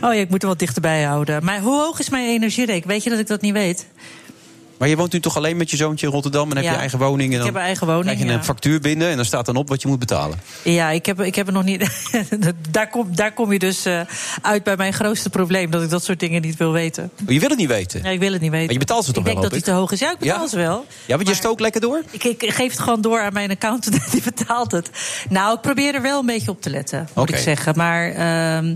[0.00, 1.44] Oh ja, ik moet er wat dichterbij houden.
[1.44, 2.86] Maar hoe hoog is mijn energierekening?
[2.86, 3.86] Weet je dat ik dat niet weet?
[4.78, 6.50] Maar je woont nu toch alleen met je zoontje in Rotterdam...
[6.50, 8.44] en heb je eigen woning en Ik dan heb een eigen woning, krijg je een
[8.44, 9.08] factuur binnen...
[9.10, 10.40] en dan staat dan op wat je moet betalen.
[10.64, 11.90] Ja, ik heb, ik heb het nog niet.
[12.70, 14.00] daar, kom, daar kom je dus eh,
[14.42, 15.70] uit bij mijn grootste probleem.
[15.70, 17.10] Dat ik dat soort dingen niet wil weten.
[17.24, 18.02] Maar je wil het niet weten.
[18.02, 18.64] Ja, ik wil het niet weten.
[18.64, 19.76] Maar je betaalt ze toch ik denk wel, dat hoop die ik?
[19.76, 19.98] te hoog is.
[19.98, 20.48] Ja, ik betaal Ja?
[20.48, 20.86] ze wel.
[21.06, 22.02] Ja, want je stookt lekker door?
[22.10, 24.10] Ik, ik geef het gewoon door aan mijn accountant.
[24.12, 24.90] Die betaalt het.
[25.28, 27.76] Nou, ik probeer er wel een beetje op te letten, moet ik zeggen.
[27.76, 28.74] Maar ehm,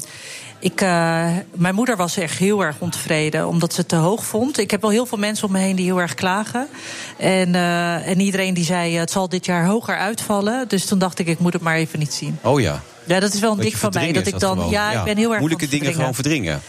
[0.60, 3.46] ik, eh, mijn moeder was echt heel erg ontevreden.
[3.46, 4.58] Omdat ze het te hoog vond.
[4.58, 6.68] Ik heb wel heel veel mensen om me heen die heel erg klagen.
[7.16, 10.68] En, eh, en iedereen die zei, eh, het zal dit jaar hoger uitvallen.
[10.68, 12.38] Dus toen dacht ik, ik moet het maar even niet zien.
[12.42, 12.82] Oh ja.
[13.04, 14.12] Ja, dat is wel een Dat dik van mij.
[14.12, 14.70] Dat ik dan, gewoon.
[14.70, 16.60] ja, ik ben heel erg Moeilijke dingen gewoon verdringen.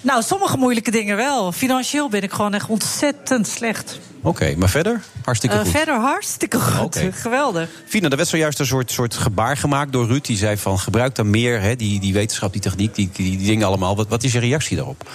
[0.00, 1.52] Nou, sommige moeilijke dingen wel.
[1.52, 3.98] Financieel ben ik gewoon echt ontzettend slecht.
[4.22, 5.02] Oké, maar verder?
[5.24, 5.70] Hartstikke Eh, goed.
[5.70, 7.00] verder hartstikke goed.
[7.12, 7.68] Geweldig.
[7.86, 10.24] Fina, er werd zojuist een soort, soort gebaar gemaakt door Ruud.
[10.24, 13.46] Die zei van gebruik dan meer hè, die, die wetenschap, die techniek, die, die, die
[13.46, 13.96] dingen allemaal.
[13.96, 15.08] Wat, wat is je reactie daarop?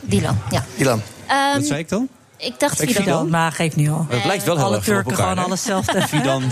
[0.00, 0.64] Dylan, ja.
[0.76, 1.02] Dylan.
[1.26, 2.08] Ehm, wat zei ik dan?
[2.38, 2.94] Ik dacht Fidan.
[3.02, 3.28] Fidan?
[3.30, 4.06] Maar geeft niet al.
[4.08, 5.44] Het lijkt wel heel Alle erg Turken elkaar, gewoon hè?
[5.44, 6.02] alles hetzelfde.
[6.16, 6.42] Fidan,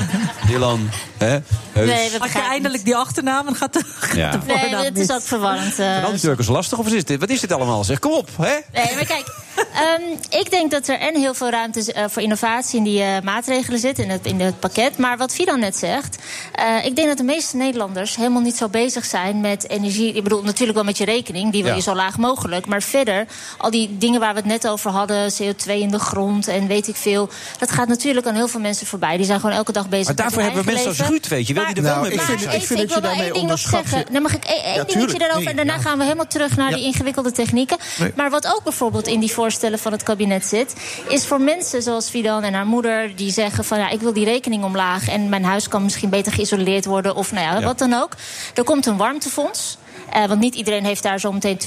[0.47, 1.39] Dylan, hè?
[1.73, 1.89] Heus.
[1.89, 3.83] Nee, Had je eindelijk die achternaam en gaat de,
[4.15, 4.31] Ja.
[4.31, 5.79] de Nee, het is ook verwarrend.
[5.79, 7.21] eh, Van al die Turken is lastig of wat is dit?
[7.21, 7.85] Wat is dit allemaal?
[7.85, 8.53] Zeg, kom op, hè?
[8.73, 9.27] Nee, maar kijk,
[9.75, 13.03] ehm, ik denk dat er en heel veel ruimte is, eh, voor innovatie in die
[13.03, 14.99] eh, maatregelen zit, in het, in het pakket.
[14.99, 16.17] Maar wat Fidan net zegt,
[16.53, 20.13] eh, ik denk dat de meeste Nederlanders helemaal niet zo bezig zijn met energie.
[20.13, 21.77] Ik bedoel, natuurlijk wel met je rekening, die wil Ja.
[21.77, 22.67] je zo laag mogelijk.
[22.67, 23.27] Maar verder,
[23.59, 26.89] al die dingen waar we het net over hadden, CO2 in de grond en weet
[26.89, 27.29] ik veel.
[27.59, 29.17] Dat gaat natuurlijk aan heel veel mensen voorbij.
[29.17, 31.29] Die zijn gewoon elke dag bezig Maar daarvoor met hun hebben we mensen als Ruud,
[31.29, 33.01] weet je wel, die er Maar- wel mee Nou, ik vind- ik vind dat je
[33.01, 33.99] wil wel één ding nog onderschat zeggen.
[33.99, 35.51] je- Dan mag ik één, Ja, dingetje daarover.
[35.51, 35.81] En daarna ja.
[35.81, 36.77] gaan we helemaal terug naar Ja.
[36.77, 37.77] die ingewikkelde technieken.
[37.99, 38.13] Nee.
[38.17, 40.75] Maar wat ook bijvoorbeeld in die voorstellen van het kabinet zit...
[41.09, 43.17] is voor mensen zoals Fidan en haar moeder...
[43.17, 45.09] die zeggen van ja, ik wil die rekening omlaag...
[45.09, 47.15] en mijn huis kan misschien beter geïsoleerd worden...
[47.15, 47.65] of nou ja, Ja.
[47.67, 48.13] wat dan ook.
[48.55, 49.77] Er komt een warmtefonds...
[50.11, 51.59] Eh, want niet iedereen heeft daar zometeen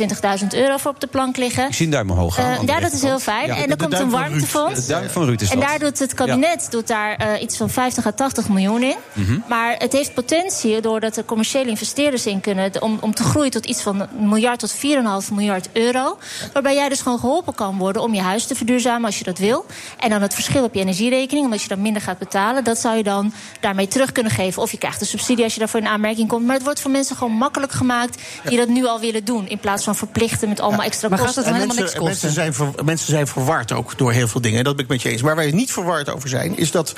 [0.41, 1.67] 20.000 euro voor op de plank liggen.
[1.67, 2.58] Ik zie een duim omhoog gaan.
[2.58, 3.47] Eh, ja, dat is heel fijn.
[3.47, 3.56] Ja.
[3.56, 4.86] En er komt een warmtefonds.
[4.86, 5.67] De duim van Ruud is En dat.
[5.67, 8.95] daar doet het kabinet doet daar, eh, iets van 50 à 80 miljoen in.
[9.13, 9.39] Mhm.
[9.47, 12.82] Maar het heeft potentie doordat er commerciële investeerders in kunnen...
[12.82, 16.17] om, om te groeien tot iets van een miljard tot 4,5 miljard euro.
[16.54, 19.38] Waarbij jij dus gewoon geholpen kan worden om je huis te verduurzamen als je dat
[19.38, 19.65] wil.
[20.00, 22.63] En dan het verschil op je energierekening, omdat je dan minder gaat betalen...
[22.63, 24.62] dat zou je dan daarmee terug kunnen geven.
[24.62, 26.45] Of je krijgt een subsidie als je daarvoor in aanmerking komt.
[26.45, 28.21] Maar het wordt voor mensen gewoon makkelijk gemaakt...
[28.44, 31.44] die dat nu al willen doen, in plaats van verplichten met allemaal extra kosten.
[31.44, 34.63] En mensen, mensen, zijn ver- mensen zijn verward ook door heel veel dingen.
[34.63, 35.22] Dat ben ik met je eens.
[35.22, 36.94] Waar wij niet verward over zijn, is dat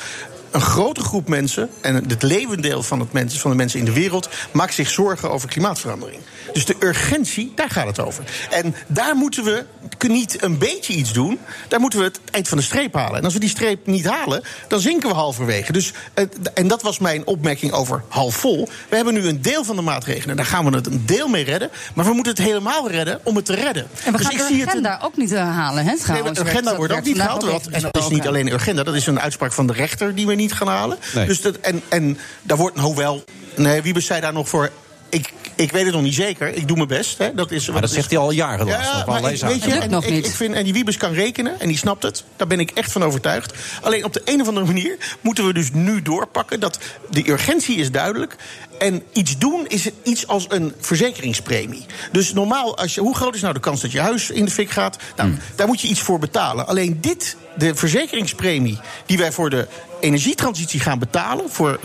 [0.51, 3.93] een grote groep mensen, en het levendeel van, het mensen, van de mensen in de
[3.93, 6.21] wereld, maakt zich zorgen over klimaatverandering.
[6.53, 8.23] Dus de urgentie, daar gaat het over.
[8.49, 9.65] En daar moeten we
[10.07, 11.39] niet een beetje iets doen.
[11.67, 13.17] Daar moeten we het eind van de streep halen.
[13.17, 15.71] En als we die streep niet halen, dan zinken we halverwege.
[15.71, 18.69] Dus, eh, en dat was mijn opmerking over half vol.
[18.89, 20.35] We hebben nu een deel van de maatregelen.
[20.35, 21.69] Daar gaan we het een deel mee redden.
[21.93, 23.87] Maar we moeten het helemaal redden om het te redden.
[24.03, 26.33] En we Dus gaan ik de zie het agenda ook niet eh, halen, hè, Nee,
[26.33, 27.67] de agenda wordt ook niet gehaald.
[27.69, 30.35] en dat is niet alleen agenda, dat is een uitspraak van de rechter die we
[30.39, 30.97] niet gaan halen.
[31.15, 31.25] Nee.
[31.25, 33.23] Dus dat, en, en daar wordt, hoewel,
[33.55, 34.69] nee, Wiebes zei daar nog voor.
[35.09, 36.53] Ik, ik weet het nog niet zeker.
[36.55, 37.17] Ik doe mijn best.
[37.17, 37.33] Hè.
[37.33, 39.59] Dat is, Maar dat zegt hij al jaren Ja, maar ik- zaken.
[39.59, 42.23] weet je, en, ik, ik vind, en die Wiebes kan rekenen en die snapt het.
[42.35, 43.53] Daar ben ik echt van overtuigd.
[43.81, 47.75] Alleen op de een of andere manier moeten we dus nu doorpakken dat de urgentie
[47.77, 48.35] is duidelijk.
[48.79, 51.85] En iets doen is iets als een verzekeringspremie.
[52.11, 54.51] Dus normaal, als je, hoe groot is nou de kans dat je huis in de
[54.51, 54.97] fik gaat?
[55.15, 56.67] Nou, daar moet je iets voor betalen.
[56.67, 59.67] Alleen dit, de verzekeringspremie die wij voor de
[59.99, 61.79] energietransitie gaan betalen, voor,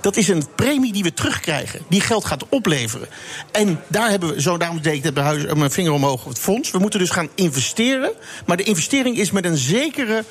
[0.00, 1.80] dat is een premie die we terugkrijgen.
[1.88, 3.08] Die geld gaat opleveren.
[3.52, 6.24] En daar hebben we, zo daarom deed ik net bij huis, eh, mijn vinger omhoog,
[6.24, 6.70] het fonds.
[6.70, 8.10] We moeten dus gaan investeren.
[8.46, 10.24] Maar de investering is met een zekere.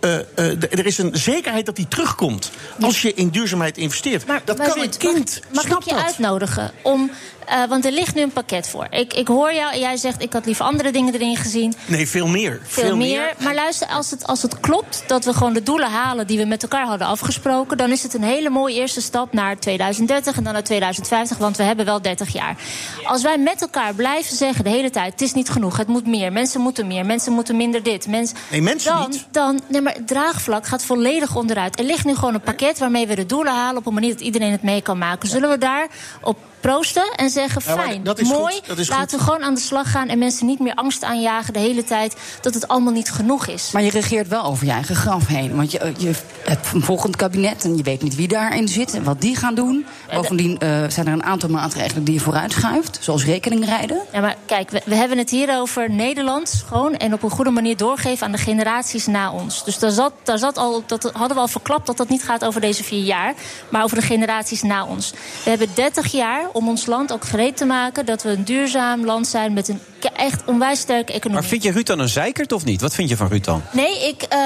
[0.00, 2.50] eh, eh, er is een zekerheid dat die terugkomt.
[2.80, 4.26] Als je in duurzaamheid investeert.
[4.44, 5.40] dat Maar kan Ruud, een kind.
[5.52, 6.02] Mag, ik je dat?
[6.02, 7.10] uitnodigen om.
[7.48, 8.86] Eh, want er ligt nu een pakket voor.
[8.90, 11.74] Ik, ik hoor jou en jij zegt: ik had liever andere dingen erin gezien.
[11.86, 12.60] Nee, veel meer.
[12.62, 13.34] Veel, meer.
[13.38, 16.44] Maar luister, als het, als het klopt dat we gewoon de doelen halen die we
[16.44, 20.44] met elkaar hadden afgesproken, dan is het een hele mooie eerste stap naar 2030 en
[20.44, 22.56] dan naar 2050, want we hebben wel 30 jaar.
[23.04, 26.06] Als wij met elkaar blijven zeggen de hele tijd: het is niet genoeg, het moet
[26.06, 28.06] meer, mensen moeten meer, mensen moeten minder dit.
[28.06, 29.26] Mensen, Nee, mensen dan, niet.
[29.30, 31.78] Dan, nee, maar het draagvlak gaat volledig onderuit.
[31.78, 34.20] Er ligt nu gewoon een pakket waarmee we de doelen halen op een manier dat
[34.20, 35.28] iedereen het mee kan maken.
[35.28, 35.88] Zullen we daar
[36.22, 39.54] op proosten en zeggen: fijn, dat is mooi, goed, dat is laten we gewoon aan
[39.54, 42.92] de slag gaan en mensen niet meer angst aanjagen de hele tijd dat het allemaal
[42.92, 43.70] niet genoeg is.
[43.72, 45.56] Maar je regeert wel over je eigen graf heen.
[45.56, 46.12] Want je, je
[46.44, 49.54] hebt een volgend kabinet en je weet niet wie daarin zit en wat die gaan
[49.54, 49.86] doen.
[50.12, 54.00] Bovendien eh, zijn er een aantal maatregelen die je vooruit schuift, zoals rekeningrijden.
[54.12, 57.50] Ja, maar kijk, we, we hebben het hier over Nederland gewoon en op een goede
[57.50, 59.64] manier doorgeven aan de generaties na ons.
[59.64, 62.22] Dus Dus daar zat, daar zat al, dat hadden we al verklapt dat dat niet
[62.22, 63.34] gaat over deze vier jaar,
[63.68, 65.12] maar over de generaties na ons.
[65.44, 69.04] We hebben 30 jaar om ons land ook gereed te maken dat we een duurzaam
[69.04, 69.80] land zijn met een
[70.16, 71.40] echt onwijs sterke economie.
[71.40, 72.80] Maar vind je Ruud dan een zeikert of niet?
[72.80, 73.62] Wat vind je van Ruud dan?
[73.72, 74.22] Nee, ik.
[74.22, 74.38] eh,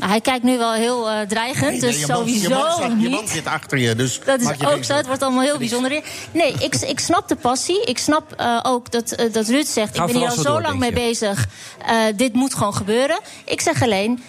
[0.00, 2.72] hij kijkt nu wel heel eh, dreigend, Nee, dus nee, je man- sowieso je man,
[2.90, 3.30] zit- Je man niet.
[3.30, 4.94] zit achter je, dus Dat is ook zo.
[4.94, 6.02] Het wordt allemaal heel bijzonder.
[6.32, 7.84] Nee, ik, ik snap de passie.
[7.84, 9.96] Ik snap eh, ook dat, dat Ruud zegt...
[9.96, 11.46] Ik ben hier al zo door, lang mee bezig.
[11.86, 13.18] eh, dit moet gewoon gebeuren.
[13.44, 14.22] Ik zeg alleen...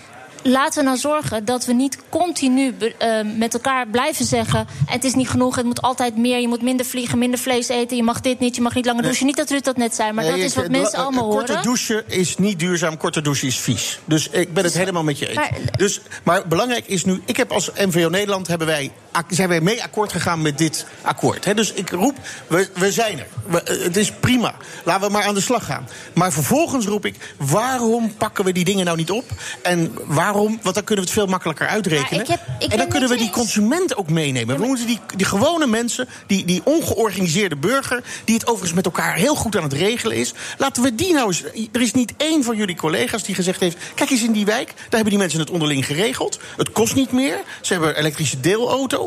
[0.48, 4.68] Laten we nou zorgen dat we niet continu be- eh, met elkaar blijven zeggen...
[4.86, 6.40] het is niet genoeg, het moet altijd meer.
[6.40, 7.98] Je moet minder vliegen, minder vlees eten.
[7.98, 9.10] Je mag dit niet, je mag niet langer Nee.
[9.10, 9.28] douchen.
[9.28, 11.30] Niet dat Ruud dat net zei, maar Nee, dat is wat eh, mensen la- allemaal
[11.30, 11.64] Korte horen.
[11.64, 14.00] douchen is niet duurzaam, korte douchen is vies.
[14.06, 15.36] Dus ik ben het helemaal met je eens.
[15.36, 18.92] Maar- dus, maar belangrijk is nu, ik heb als MVO Nederland hebben wij,
[19.28, 21.56] zijn wij mee akkoord gegaan met dit akkoord.
[21.56, 22.16] Dus ik roep,
[22.48, 23.28] we, we zijn er.
[23.48, 24.56] We- eh, het is prima.
[24.84, 25.88] Laten we maar aan de slag gaan.
[26.14, 29.26] Maar vervolgens roep ik, waarom pakken we die dingen nou niet op?
[29.62, 32.12] En waarom, want dan kunnen we het veel makkelijker uitrekenen.
[32.12, 34.60] Maar ik heb- ik ben en dan kunnen we die consument ook meenemen.
[34.60, 38.04] We moeten die, die gewone mensen, die, die ongeorganiseerde burger...
[38.26, 40.34] die het overigens met elkaar heel goed aan het regelen is...
[40.58, 41.44] laten we die nou eens...
[41.72, 43.78] Er is niet één van jullie collega's die gezegd heeft...
[43.96, 46.40] kijk eens in die wijk, daar hebben die mensen het onderling geregeld.
[46.58, 47.38] Het kost niet meer.
[47.62, 48.40] Ze hebben elektrische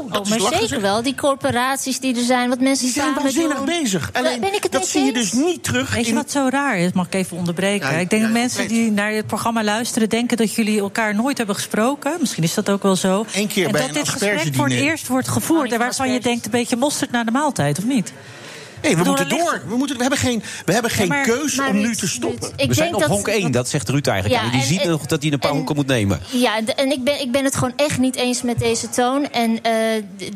[0.08, 0.80] Dat Oh, is maar lachen, zeker zeg.
[0.80, 1.02] wel.
[1.02, 4.11] Die corporaties die er zijn, wat mensen Die zijn waanzinnig bezig.
[4.12, 6.16] Alleen, ben ik het dat zie je dus niet terug Weet je in...
[6.16, 6.92] wat zo raar is?
[6.92, 7.90] Mag ik even onderbreken?
[7.90, 10.08] Ja, ik denk ja, dat mensen die naar het programma luisteren...
[10.08, 12.12] denken dat jullie elkaar nooit hebben gesproken.
[12.20, 13.26] Misschien is dat ook wel zo.
[13.34, 15.72] Eén keer en bij dat een dit gesprek voor het eerst wordt gevoerd...
[15.72, 18.12] en waarvan je denkt een beetje mosterd naar de maaltijd, of niet?
[18.82, 19.62] Nee, we moeten door.
[19.68, 22.48] We, moeten, we hebben geen, we hebben geen maar- keus maar om nu te stoppen.
[22.56, 24.40] Ruud, we zijn denk op dat- honk 1, dat zegt Ruud eigenlijk.
[24.40, 26.20] Ja, Ja, die en- ziet en- nog dat hij een paar en- honken moet nemen.
[26.30, 29.30] Ja, en ik ben, ik ben het gewoon echt niet eens met deze toon.
[29.30, 29.72] En eh,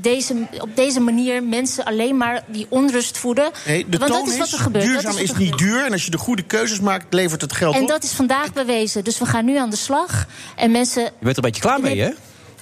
[0.00, 3.50] deze, op deze manier mensen alleen maar die onrust voeden.
[3.66, 4.84] Nee, de Want toon dat is wat er gebeurt.
[4.84, 5.84] Duurzaam is, niet duur.
[5.84, 7.88] En als je de goede keuzes maakt, levert het geld En op.
[7.88, 9.04] dat is vandaag bewezen.
[9.04, 10.26] Dus we gaan nu aan de slag.
[10.56, 12.10] En mensen Je bent er een beetje klaar mee, hè?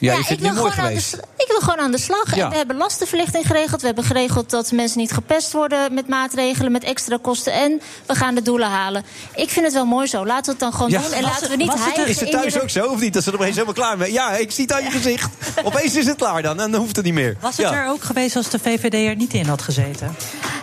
[0.01, 1.09] Ja, ik wil, mooi gewoon aan de, geweest.
[1.09, 2.35] sl- ik wil gewoon aan de slag.
[2.37, 2.45] Ja.
[2.45, 3.81] En we hebben lastenverlichting geregeld.
[3.81, 7.53] We hebben geregeld dat mensen niet gepest worden met maatregelen, met extra kosten.
[7.53, 9.05] En we gaan de doelen halen.
[9.35, 10.27] Ik vind het wel mooi zo.
[10.27, 11.01] Laten we het dan gewoon Ja.
[11.01, 11.13] doen.
[11.13, 13.13] En Was laten we niet er- Is het thuis ook zo, of niet?
[13.13, 15.31] Dat ze er opeens helemaal klaar mee Ja, ik zie het aan je gezicht.
[15.65, 17.37] Opeens is het klaar dan, en dan hoeft het niet meer.
[17.41, 17.75] Was het Ja.
[17.75, 20.17] er ook geweest als de VVD er niet in had gezeten?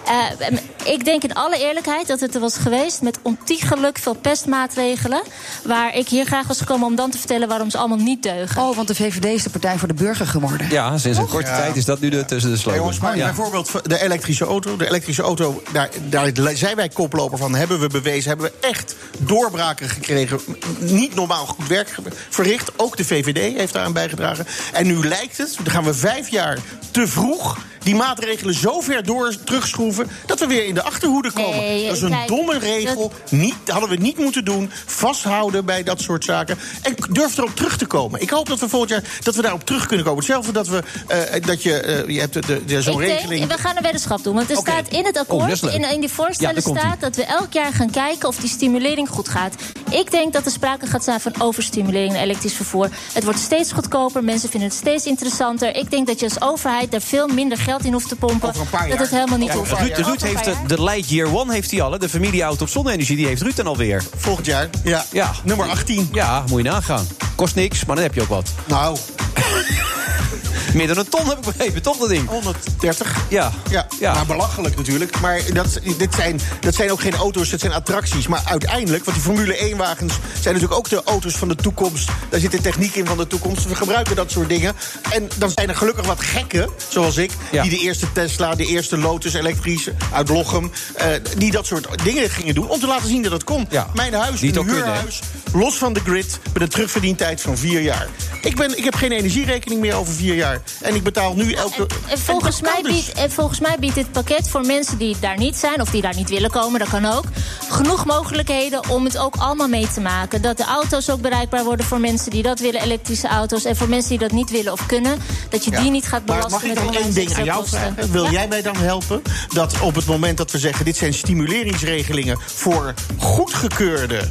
[0.06, 5.22] Eh, ik denk in alle eerlijkheid dat het er was geweest met ontiegelijk veel pestmaatregelen.
[5.64, 8.62] Waar ik hier graag was gekomen om dan te vertellen waarom ze allemaal niet deugen.
[8.62, 10.70] Oh, want de VVD is de Partij voor de Burger geworden.
[10.70, 11.58] Ja, sinds een korte Ja.
[11.58, 12.80] tijd is dat nu de, tussen de slogan.
[12.80, 13.26] jongens, maar Ja.
[13.26, 14.78] bijvoorbeeld de elektrische auto.
[14.78, 17.56] De elektrische auto, daar, daar zijn wij koploper van.
[17.56, 20.40] Hebben we bewezen, hebben we echt doorbraken gekregen.
[20.80, 21.96] Niet normaal goed werk
[22.30, 22.72] verricht.
[22.76, 24.46] Ook de VVD heeft daaraan bijgedragen.
[24.74, 26.58] En nu lijkt het, dan gaan we vijf jaar
[26.92, 27.58] te vroeg...
[27.88, 30.10] die maatregelen zo ver door terugschroeven...
[30.26, 31.58] dat we weer in de achterhoede komen.
[31.58, 33.12] Nee, dat is een kijk, domme regel.
[33.30, 34.72] Niet, dat hadden we niet moeten doen.
[34.86, 36.58] Vasthouden bij dat soort zaken.
[36.82, 38.22] En durf erop terug te komen.
[38.22, 40.20] Ik hoop dat we volgend jaar dat we daarop terug kunnen komen.
[40.24, 43.48] Hetzelfde dat we eh, dat je, eh, je hebt de, de, de- zo'n regeling.
[43.48, 44.36] we gaan een weddenschap doen.
[44.36, 47.54] Want er staat in het Oh, akkoord, in, in die voorstellen staat dat we elk
[47.54, 49.56] jaar gaan kijken of die stimulering goed gaat.
[49.90, 52.90] Ik denk dat er sprake gaat zijn van overstimulering in elektrisch vervoer.
[53.14, 55.76] Het wordt steeds goedkoper, mensen vinden het steeds interessanter.
[55.76, 58.50] Ik denk dat je als overheid daar veel minder geld in hoeft te pompen.
[58.50, 59.72] Over een paar Dat het helemaal niet Ja, hoeft.
[59.72, 61.92] Ruud- Ruud, Over Ruud een heeft de, de Lightyear One heeft hij al.
[61.92, 61.98] hè.
[62.00, 64.04] De familieauto op zonne-energie, die heeft Ruud dan alweer.
[64.18, 64.70] Volgend jaar.
[64.84, 65.06] Ja.
[65.12, 65.32] Ja.
[65.44, 66.10] Nummer 18.
[66.12, 67.08] Ja, moet je nagaan.
[67.36, 68.50] Kost niks, maar dan heb je ook wat.
[68.68, 68.98] Nou,
[70.74, 72.28] Meer dan een ton heb ik begrepen, toch dat ding?
[72.30, 73.16] 130.
[73.30, 73.52] Ja.
[73.70, 74.14] Ja, Ja.
[74.14, 75.20] maar belachelijk natuurlijk.
[75.20, 78.28] Maar dat, dit zijn, dat zijn ook geen auto's, dat zijn attracties.
[78.28, 82.10] Maar uiteindelijk, want die Formule 1-wagens zijn natuurlijk ook de auto's van de toekomst.
[82.30, 83.68] Daar zit de techniek in van de toekomst.
[83.68, 84.76] We gebruiken dat soort dingen.
[85.12, 87.32] En dan zijn er gelukkig wat gekken, zoals ik...
[87.52, 87.62] Ja.
[87.62, 90.72] die de eerste Tesla, de eerste Lotus elektrische uit Lochem...
[90.96, 93.66] eh, die dat soort dingen gingen doen om te laten zien dat het kon.
[93.70, 93.88] Ja.
[93.94, 95.20] Mijn huis, een kunnen, huurhuis,
[95.54, 96.40] los van de grid...
[96.54, 98.08] met een terugverdientijd van vier jaar.
[98.42, 100.47] Ik, ben, ik heb geen energierekening meer over vier jaar.
[100.82, 101.82] En ik betaal nu elke...
[101.82, 102.92] En, en volgens mij dus.
[102.92, 105.82] biedt, en volgens mij biedt dit pakket voor mensen die daar niet zijn...
[105.82, 107.24] of die daar niet willen komen, dat kan ook...
[107.70, 110.42] genoeg mogelijkheden om het ook allemaal mee te maken.
[110.42, 113.66] Dat de auto's ook bereikbaar worden voor mensen die dat willen, elektrische auto's...
[113.66, 115.20] en voor mensen die dat niet willen of kunnen...
[115.50, 115.82] dat je Ja.
[115.82, 117.80] die niet gaat Maar belasten mag ik dan één ding aan jou kosten.
[117.80, 118.12] vragen?
[118.12, 118.32] Wil Ja?
[118.32, 119.22] jij mij dan helpen
[119.54, 120.86] dat op het moment dat we zeggen...
[120.86, 124.30] dit zijn stimuleringsregelingen voor goedgekeurde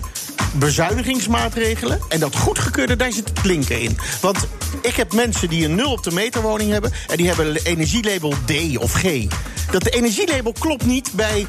[0.58, 2.00] bezuinigingsmaatregelen...
[2.08, 3.98] en dat goedgekeurde, daar zit het klinken in.
[4.20, 4.38] Want
[4.82, 6.92] ik heb mensen die een nul op de meterwoning hebben...
[7.08, 9.26] en die hebben energielabel D of G.
[9.70, 11.46] Dat de energielabel klopt niet bij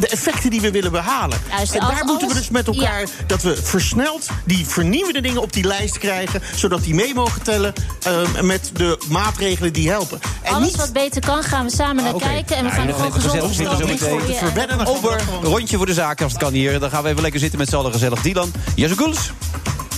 [0.00, 1.38] de effecten die we willen behalen.
[1.50, 3.00] Juist, en als daar moeten we dus met elkaar...
[3.00, 3.06] ja.
[3.26, 6.42] dat we versneld die vernieuwende dingen op die lijst krijgen...
[6.56, 10.20] zodat die mee mogen tellen eh, met de maatregelen die helpen.
[10.42, 12.24] En Alles niet wat beter kan, gaan we samen naar oké.
[12.24, 12.56] kijken...
[12.56, 16.42] en we gaan er gewoon gezellig zitten Over, gewoon- rondje voor de zaken als het
[16.42, 16.80] kan hier.
[16.80, 18.22] Dan gaan we even lekker zitten met z'n allen gezellig.
[18.22, 19.30] Dylan, Jezus Guls.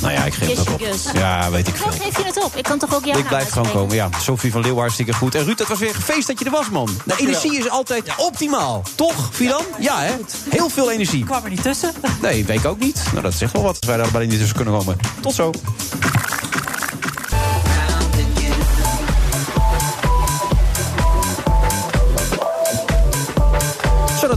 [0.00, 0.80] Nou ja, ik geef het ook op.
[1.14, 2.00] Ja, weet ik Hoe veel.
[2.04, 2.56] geef je het op?
[2.56, 3.94] Ik kan toch ook ja Ik blijf gewoon komen.
[3.94, 5.34] Ja, Sophie van Leeuwen, hartstikke goed.
[5.34, 6.88] En Ruud, het was weer een feest dat je er was, man.
[7.04, 8.82] De energie is altijd optimaal.
[8.94, 9.62] Toch, Fidan?
[9.78, 10.12] Ja, hè?
[10.48, 11.18] Heel veel energie.
[11.18, 11.92] Ik kwam er niet tussen.
[12.22, 13.02] Nee, weet ik ook niet.
[13.10, 14.96] Nou, dat zegt wel wat als wij daar allebei niet tussen kunnen komen.
[15.20, 15.50] Tot zo.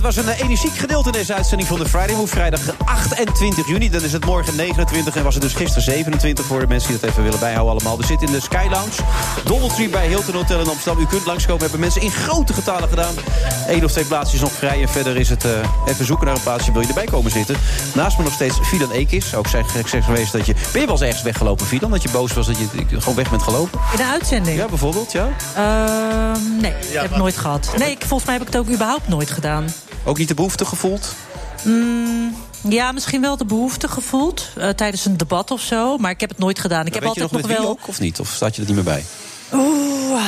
[0.06, 2.28] Was een eh, energiek gedeelte in deze uitzending van de Friday Move.
[2.28, 6.46] Vrijdag 28 juni, dan is het morgen 29 en was het dus gisteren 27...
[6.46, 7.98] voor de mensen die dat even willen bijhouden allemaal.
[7.98, 8.92] We zitten in de Sky Lounge,
[9.44, 11.04] Doubletree bij Hilton Hotel in Amsterdam.
[11.04, 13.14] U kunt langskomen, hebben mensen in grote getalen gedaan.
[13.68, 15.52] Eén of twee plaatsjes nog vrij en verder is het eh,
[15.86, 16.72] even zoeken naar een plaatsje...
[16.72, 17.56] wil je erbij komen zitten.
[17.94, 19.36] Naast me nog steeds Fidan Ekis.
[19.36, 20.54] Ook zeg, ik zeg geweest dat je...
[20.54, 21.92] Ben je wel eens ergens weggelopen, Fidan?
[21.92, 23.80] Dat je boos was dat je gewoon weg bent gelopen?
[23.92, 24.58] In de uitzending?
[24.58, 25.28] Ja, bijvoorbeeld, ja.
[25.56, 27.74] Ehm, nee, ik heb het nooit gehad.
[27.78, 29.66] Nee, ik, volgens mij heb ik het ook überhaupt nooit gedaan.
[30.04, 31.14] Ook niet de behoefte gevoeld?
[31.64, 32.36] Mm,
[32.70, 34.50] ja, misschien wel de behoefte gevoeld.
[34.58, 35.98] eh, tijdens een debat of zo.
[35.98, 36.86] Maar ik heb het nooit gedaan.
[36.86, 37.68] Ik heb altijd nog wel.
[37.68, 38.20] ook, of niet?
[38.20, 39.04] Of staat je er niet meer bij?
[39.54, 40.22] Oeh.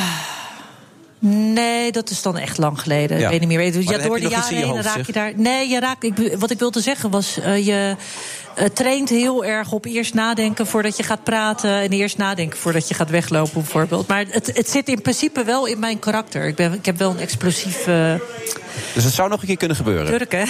[1.19, 3.17] Nee, dat is dan echt lang geleden.
[3.19, 3.23] Ja.
[3.23, 3.81] Ik weet niet meer.
[3.81, 5.31] Ja, door de jaren heen raak je daar.
[5.35, 6.03] Nee, je raakt.
[6.03, 7.39] Ik, wat ik wilde zeggen was.
[7.39, 7.95] eh, je
[8.57, 11.71] eh, traint heel erg op eerst nadenken voordat je gaat praten.
[11.71, 14.07] En eerst nadenken voordat je gaat weglopen, bijvoorbeeld.
[14.07, 16.47] Maar het, het zit in principe wel in mijn karakter.
[16.47, 17.87] Ik, ben, ik heb wel een explosief.
[17.87, 18.13] eh
[18.93, 20.17] Dus het zou nog een keer kunnen gebeuren.
[20.17, 20.43] Turk, hè?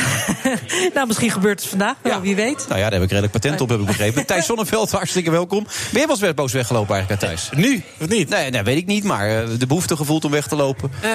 [0.95, 2.65] nou, misschien gebeurt het vandaag wel, wie weet.
[2.67, 4.25] Nou ja, daar heb ik redelijk patent op, heb ik begrepen.
[4.25, 5.67] Thijs Zonneveld, hartstikke welkom.
[5.91, 7.49] Ben je wel eens boos weggelopen eigenlijk, Thijs?
[7.55, 8.29] Nu, of niet?
[8.29, 10.91] Nee, nee, weet ik niet, maar eh, de behoefte gevoeld om weg te lopen?
[11.01, 11.11] Eh,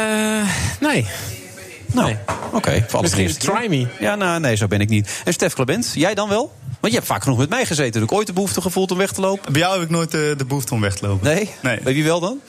[0.80, 1.06] nee.
[1.86, 2.16] Nou,
[2.52, 2.84] oké.
[2.88, 3.86] voor alles Misschien try me.
[3.98, 5.20] Ja, nou, nee, zo ben ik niet.
[5.24, 6.52] En Stef Clement, jij dan wel?
[6.82, 8.00] Want je hebt vaak genoeg met mij gezeten.
[8.00, 9.52] Heb ik ooit de behoefte gevoeld om weg te lopen?
[9.52, 11.26] Bij jou heb ik nooit eh, de behoefte om weg te lopen.
[11.26, 11.50] Nee?
[11.62, 11.80] Nee.
[11.80, 12.40] Bij wie wel dan?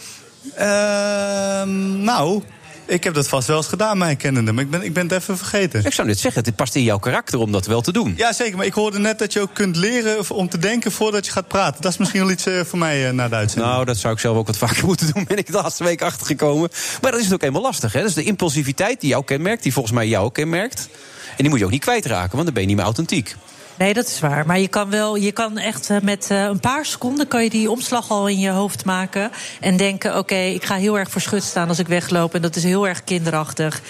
[0.56, 2.44] Ehm, nou,
[2.86, 4.52] ik heb dat vast wel eens gedaan, mijn kennende.
[4.52, 5.86] Maar ik ben, ik ben het even vergeten.
[5.86, 8.14] Ik zou net zeggen, het past in jouw karakter om dat wel te doen.
[8.18, 8.58] Ja, zeker.
[8.58, 11.48] Maar ik hoorde net dat je ook kunt leren om te denken voordat je gaat
[11.48, 11.82] praten.
[11.82, 13.72] Dat is misschien wel iets eh, voor mij eh, na de uitzending.
[13.72, 16.02] Nou, dat zou ik zelf ook wat vaker moeten doen, ben ik de laatste week
[16.02, 16.70] achtergekomen.
[16.72, 18.00] Maar dat is natuurlijk eenmaal lastig, hè?
[18.00, 20.90] Dat is de impulsiviteit die jou kenmerkt, die volgens mij jou ook kenmerkt.
[21.30, 23.36] En die moet je ook niet kwijtraken, want dan ben je niet meer authentiek.
[23.78, 24.46] Nee, dat is waar.
[24.46, 27.50] Maar je kan wel, je kan echt eh, met eh, een paar seconden kan je
[27.50, 29.32] die omslag al in je hoofd maken.
[29.60, 32.34] En denken: oké, ik ga heel erg voor schut staan als ik wegloop.
[32.34, 33.82] En dat is heel erg kinderachtig.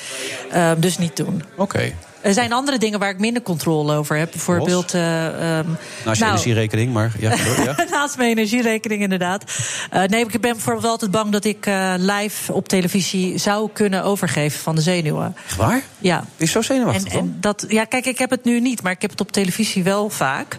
[0.51, 1.43] Ehm, dus niet doen.
[1.55, 1.93] Oké.
[2.23, 4.31] Er zijn andere dingen waar ik minder controle over heb.
[4.31, 4.93] Bijvoorbeeld.
[4.93, 5.67] eh, ehm,
[6.05, 7.33] Naast je nou, energierekening, maar ja.
[7.65, 7.75] ja.
[7.89, 9.43] Naast mijn energierekening, inderdaad.
[9.89, 14.03] Eh, nee, ik ben bijvoorbeeld altijd bang dat ik eh, live op televisie zou kunnen
[14.03, 15.35] overgeven van de zenuwen.
[15.57, 15.81] Waar?
[15.99, 16.23] Ja.
[16.37, 19.01] Je zo zenuwachtig En, en dat, ja, kijk, ik heb het nu niet, maar ik
[19.01, 20.57] heb het op televisie wel vaak.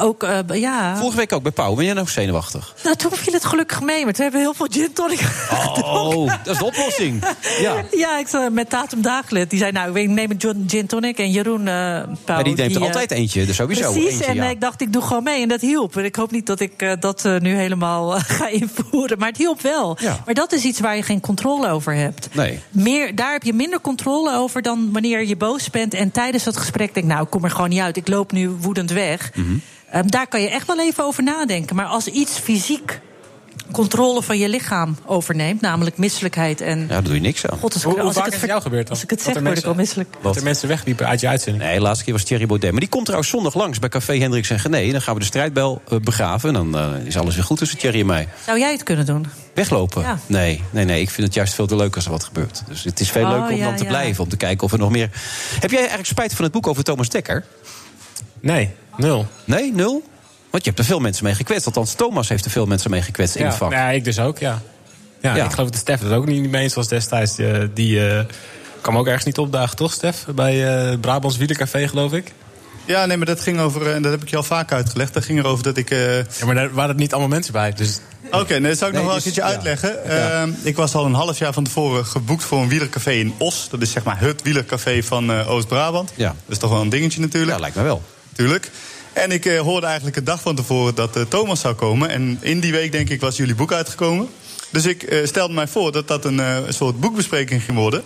[0.00, 0.96] Ook, ja.
[0.96, 1.74] Vorige week ook bij Pauw.
[1.74, 2.74] Ben jij nou zenuwachtig?
[2.84, 5.20] Nou, toen viel het gelukkig mee, maar toen hebben we heel veel gin tonic
[5.82, 7.22] Oh, dat is de oplossing.
[7.60, 7.74] Ja.
[7.90, 9.50] Ja, ik met Tatum Dagelet.
[9.50, 12.08] Die zei, nou, ik neem een gin- gin En Jeroen uh, Pauw...
[12.26, 14.44] Maar die neemt er eh, altijd eentje, dus sowieso Precies, eentje, en ja.
[14.44, 15.42] eh, ik dacht, ik doe gewoon mee.
[15.42, 15.96] En dat hielp.
[15.96, 19.18] En ik hoop niet dat ik eh, dat eh, nu helemaal eh, ga invoeren.
[19.18, 19.96] Maar het hielp wel.
[20.00, 20.22] Ja.
[20.24, 22.28] Maar dat is iets waar je geen controle over hebt.
[22.32, 22.58] Nee.
[22.70, 25.94] Meer, daar heb je minder controle over dan wanneer je boos bent.
[25.94, 27.96] En tijdens dat gesprek denk ik, nou, ik kom er gewoon niet uit.
[27.96, 29.30] Ik loop nu woedend weg.
[29.34, 29.56] Mhm.
[29.90, 31.76] Ehm, daar kan je echt wel even over nadenken.
[31.76, 33.00] Maar als iets fysiek
[33.72, 36.80] controle van je lichaam overneemt, namelijk misselijkheid en.
[36.80, 37.58] Ja, daar doe je niks aan.
[37.58, 38.90] God, als ik, Hoe, hoe als ik vaak het is het jou gebeurd dan?
[38.90, 40.08] Als ik het Dat zeg, word ik al misselijk.
[40.22, 41.64] Dat er mensen wegliepen uit je uitzending?
[41.64, 42.70] Nee, de laatste keer was Thierry Baudet.
[42.70, 44.90] Maar die komt trouwens zondag langs bij Café Hendricks en Gené.
[44.92, 46.48] Dan gaan we de strijdbel eh, begraven.
[46.48, 48.28] En dan eh, is alles weer goed tussen Thierry en mij.
[48.44, 49.26] Zou jij het kunnen doen?
[49.54, 50.02] Weglopen?
[50.02, 50.18] Ja.
[50.26, 51.00] Nee, nee, nee.
[51.00, 52.62] Ik vind het juist veel te leuk als er wat gebeurt.
[52.68, 53.88] Dus het is veel Oh, leuker om ja, dan te ja.
[53.88, 54.22] blijven.
[54.22, 55.10] Om te kijken of er nog meer...
[55.60, 57.44] Heb jij eigenlijk spijt van het boek over Thomas Dekker?
[58.40, 59.26] Nee, nul.
[59.44, 60.02] Nee, nul?
[60.54, 61.66] Want je hebt er veel mensen mee gekwetst.
[61.66, 63.72] Althans, Thomas heeft er veel mensen mee gekwetst in Ja, het vak.
[63.72, 64.62] ja, ik dus ook, ja.
[65.20, 65.34] ja.
[65.36, 65.44] Ja.
[65.44, 67.34] Ik geloof dat Stef het ook niet mee eens was destijds.
[67.36, 68.24] Die, die eh,
[68.80, 70.24] kwam ook ergens niet opdagen, toch, Stef?
[70.34, 72.32] Bij eh Brabants Wielercafé, geloof ik.
[72.84, 75.14] Ja, nee, maar dat ging over, eh, en dat heb ik je al vaak uitgelegd.
[75.14, 75.90] Dat ging erover dat ik.
[75.90, 77.72] eh, Ja, maar daar waren niet allemaal mensen bij.
[77.72, 78.00] Dus
[78.30, 79.46] Oké, nee, dat zou ik Nee, nog wel dus- een keertje ja.
[79.56, 79.98] uitleggen.
[80.06, 80.40] Ja.
[80.42, 83.68] Ehm, ik was al een half jaar van tevoren geboekt voor een wielercafé in Os.
[83.70, 86.12] Dat is zeg maar het wielercafé van eh, Oost-Brabant.
[86.14, 86.26] Ja.
[86.28, 87.52] Dat is toch wel een dingetje natuurlijk.
[87.52, 88.02] Ja, lijkt me wel.
[88.32, 88.70] Tuurlijk.
[89.14, 92.08] En ik eh, hoorde eigenlijk de dag van tevoren dat eh, Thomas zou komen.
[92.08, 94.28] En in die week, denk ik, was jullie boek uitgekomen.
[94.70, 98.02] Dus ik eh, stelde mij voor dat dat een, een soort boekbespreking ging worden.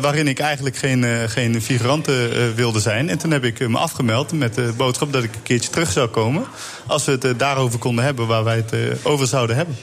[0.00, 3.08] waarin ik eigenlijk geen, geen figurante wilde zijn.
[3.08, 6.08] En toen heb ik me afgemeld met de boodschap dat ik een keertje terug zou
[6.08, 6.44] komen.
[6.86, 9.76] Als we het daarover konden hebben waar wij het over zouden hebben.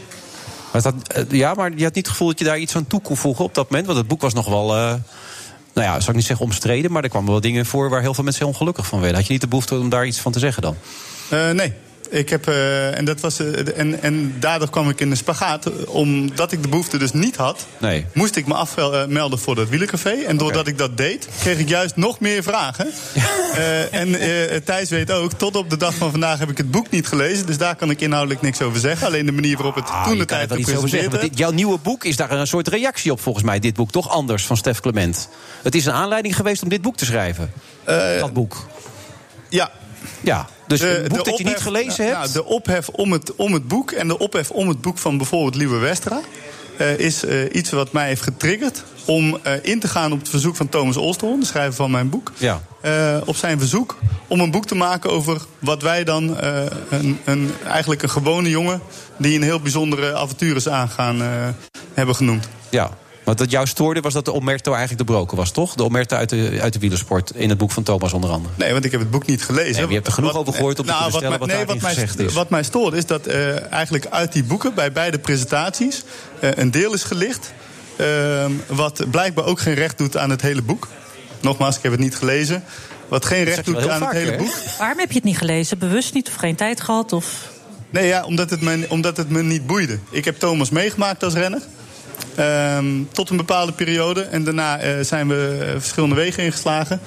[0.71, 0.95] Dat,
[1.29, 3.45] ja, maar je had niet het gevoel dat je daar iets aan toe kon voegen
[3.45, 3.85] op dat moment?
[3.85, 4.99] Want het boek was nog wel...
[5.73, 8.13] nou ja, zou ik niet zeggen omstreden, maar er kwamen wel dingen voor waar heel
[8.13, 9.17] veel mensen ongelukkig van werden.
[9.17, 10.75] Had je niet de behoefte om daar iets van te zeggen dan?
[11.29, 11.73] Eh, nee.
[12.13, 15.85] Ik heb, eh, en, dat was, eh, en, en daardoor kwam ik in de spagaat.
[15.85, 18.05] Omdat ik de behoefte dus niet had, Nee.
[18.13, 20.09] moest ik me afmelden voor dat wielercafé.
[20.09, 22.87] En doordat ik dat deed, kreeg ik juist nog meer vragen.
[23.53, 26.71] Eh, en eh, Thijs weet ook, tot op de dag van vandaag heb ik het
[26.71, 27.45] boek niet gelezen.
[27.45, 29.07] Dus daar kan ik inhoudelijk niks over zeggen.
[29.07, 32.31] Alleen de manier waarop het Ah, toen de tijd gepresenteerd jouw nieuwe boek is daar
[32.31, 33.59] een soort reactie op, volgens mij.
[33.59, 35.29] Dit boek toch anders van Stef Clement.
[35.63, 37.51] Het is een aanleiding geweest om dit boek te schrijven.
[38.19, 38.67] dat boek.
[39.49, 39.71] Ja.
[40.21, 42.33] Ja, dus De- een boek de dat je niet gelezen nou, hebt.
[42.33, 45.55] de ophef om het, om het boek en de ophef om het boek van bijvoorbeeld
[45.55, 46.21] Liewe Westra...
[46.77, 50.29] eh, is eh, iets wat mij heeft getriggerd om eh, in te gaan op het
[50.29, 51.39] verzoek van Thomas Olsthoorn...
[51.39, 52.31] de schrijver van mijn boek.
[52.37, 52.61] Ja.
[53.25, 53.97] op zijn verzoek
[54.27, 56.37] om een boek te maken over wat wij dan...
[56.89, 58.81] een, een, eigenlijk een gewone jongen
[59.17, 61.21] die een heel bijzondere avontuur is aangaan...
[61.93, 62.47] hebben genoemd.
[62.69, 62.89] Ja.
[63.23, 65.75] Want dat jou stoorde was dat de Omerto eigenlijk doorbroken was, toch?
[65.75, 68.53] De Omerto uit de, uit de wielersport in het boek van Thomas onder andere.
[68.57, 69.75] Nee, want ik heb het boek niet gelezen.
[69.81, 71.57] Nee, je hebt er genoeg Wat- over gehoord om te nou, kunnen stellen wat, wat
[71.57, 72.33] mij- nee, daarin wat mij, is.
[72.33, 76.03] Wat mij stoort is dat eh, eigenlijk uit die boeken bij beide presentaties
[76.39, 77.53] eh, een deel is gelicht.
[77.95, 80.87] eh, wat blijkbaar ook geen recht doet aan het hele boek.
[81.41, 82.63] Nogmaals, ik heb het niet gelezen.
[83.07, 84.53] Wat geen recht doet aan het hele boek.
[84.77, 85.77] Waarom heb je het niet gelezen?
[85.77, 87.13] Bewust niet of geen tijd gehad?
[87.13, 87.51] Of...
[87.89, 89.99] Nee, ja, omdat het, me, omdat het me niet boeide.
[90.09, 91.61] Ik heb Thomas meegemaakt als renner.
[92.35, 94.21] Ehm, tot een bepaalde periode.
[94.21, 96.99] En daarna eh, zijn we eh, verschillende wegen ingeslagen.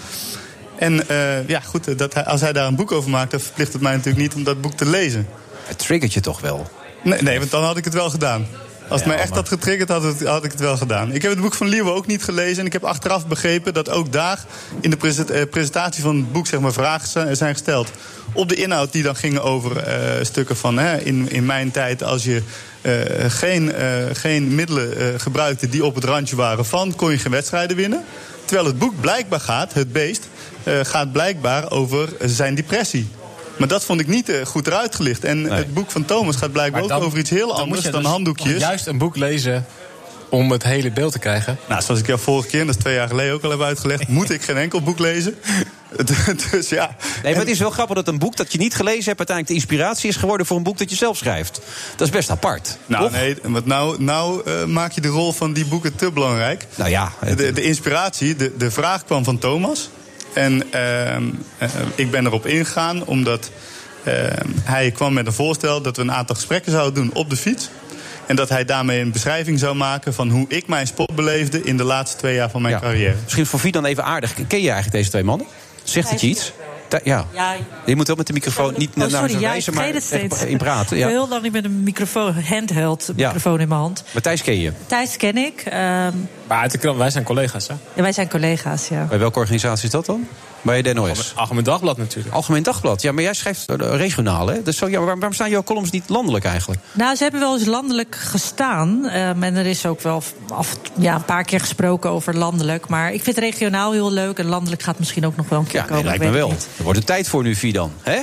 [0.78, 3.30] En eh, ja, goed, dat hij, als hij daar een boek over maakt...
[3.30, 5.28] dan verplicht het mij natuurlijk niet om dat boek te lezen.
[5.64, 6.70] Het triggert je toch wel?
[7.02, 8.46] Nee, nee want dan had ik het wel gedaan.
[8.88, 11.12] Als het Ja, mij echt had getriggerd, had, het, had ik het wel gedaan.
[11.12, 12.58] Ik heb het boek van Liewe ook niet gelezen.
[12.58, 14.44] En ik heb achteraf begrepen dat ook daar
[14.80, 17.90] in de present- presentatie van het boek zeg maar, vragen zijn- gesteld.
[18.32, 19.84] Op de inhoud die dan gingen over
[20.22, 22.42] stukken van hè, in, in mijn tijd als je
[23.28, 27.32] geen, eh, geen middelen eh, gebruikte die op het randje waren van, kon je geen
[27.32, 28.04] wedstrijden winnen.
[28.44, 30.28] Terwijl het boek blijkbaar gaat, het beest,
[30.62, 33.08] eh, gaat blijkbaar over zijn depressie.
[33.58, 35.24] Maar dat vond ik niet eh, goed eruit gelicht.
[35.24, 38.02] En het boek van Thomas gaat blijkbaar ook over iets heel dan anders je dan
[38.02, 38.60] dus handdoekjes.
[38.60, 39.66] Juist een boek lezen
[40.28, 41.58] om het hele beeld te krijgen.
[41.68, 43.62] Nou, zoals ik jou vorige keer, en dat is twee jaar geleden ook al heb
[43.62, 45.34] uitgelegd, moet ik geen enkel boek lezen.
[46.50, 46.96] dus ja.
[47.22, 49.18] Nee, maar het is wel grappig dat een boek dat je niet gelezen hebt...
[49.18, 51.60] uiteindelijk de inspiratie is geworden voor een boek dat je zelf schrijft.
[51.96, 52.78] Dat is best apart.
[52.86, 56.66] Nou, nee, want nou, nou eh, maak je de rol van die boeken te belangrijk.
[56.74, 57.12] Nou ja.
[57.36, 59.90] De, de inspiratie, de, de vraag kwam van Thomas.
[60.32, 61.24] En ehm,
[61.58, 63.50] eh, ik ben erop ingegaan omdat
[64.04, 67.36] ehm, hij kwam met een voorstel dat we een aantal gesprekken zouden doen op de
[67.36, 67.70] fiets.
[68.26, 71.76] En dat hij daarmee een beschrijving zou maken van hoe ik mijn sport beleefde in
[71.76, 73.14] de laatste twee jaar van mijn carrière.
[73.22, 74.34] Misschien voor Vie dan even aardig.
[74.34, 75.46] Ken je eigenlijk deze twee mannen?
[75.88, 76.52] Zegt het je iets?
[77.04, 77.26] Ja.
[77.32, 77.54] Ja,
[77.86, 80.12] Je moet wel met de microfoon niet Oh, naar sorry, ja, wijzen, maar echt
[80.44, 80.96] in praten.
[80.96, 81.18] Ik ben Ja.
[81.18, 83.26] heel lang niet met een microfoon, handheld Ja.
[83.26, 84.04] microfoon in mijn hand.
[84.12, 84.72] Matthijs ken je.
[84.86, 85.60] Thijs ken ik.
[85.64, 86.12] ehm,
[86.46, 87.74] Maar uit de krant, wij zijn collega's, hè?
[87.94, 89.04] ja, wij zijn collega's, ja.
[89.04, 90.28] Bij welke organisatie is dat dan?
[90.62, 91.32] Bij de NOS.
[91.36, 92.34] Algemeen Dagblad natuurlijk.
[92.34, 93.02] Algemeen Dagblad.
[93.02, 94.62] Ja, maar jij schrijft eh, regionaal, hè?
[94.62, 96.80] Dus zo, ja, waarom, waarom staan jouw columns niet landelijk eigenlijk?
[96.92, 99.08] Nou, ze hebben wel eens landelijk gestaan.
[99.08, 102.88] ehm, en er is ook wel af, ja, een paar keer gesproken over landelijk.
[102.88, 104.38] Maar ik vind regionaal heel leuk.
[104.38, 105.96] En landelijk gaat misschien ook nog wel een keer Ja, komen.
[105.96, 106.50] nee, lijkt ik me wel.
[106.76, 107.92] Er wordt een tijd voor nu, dan.
[108.02, 108.18] Hè?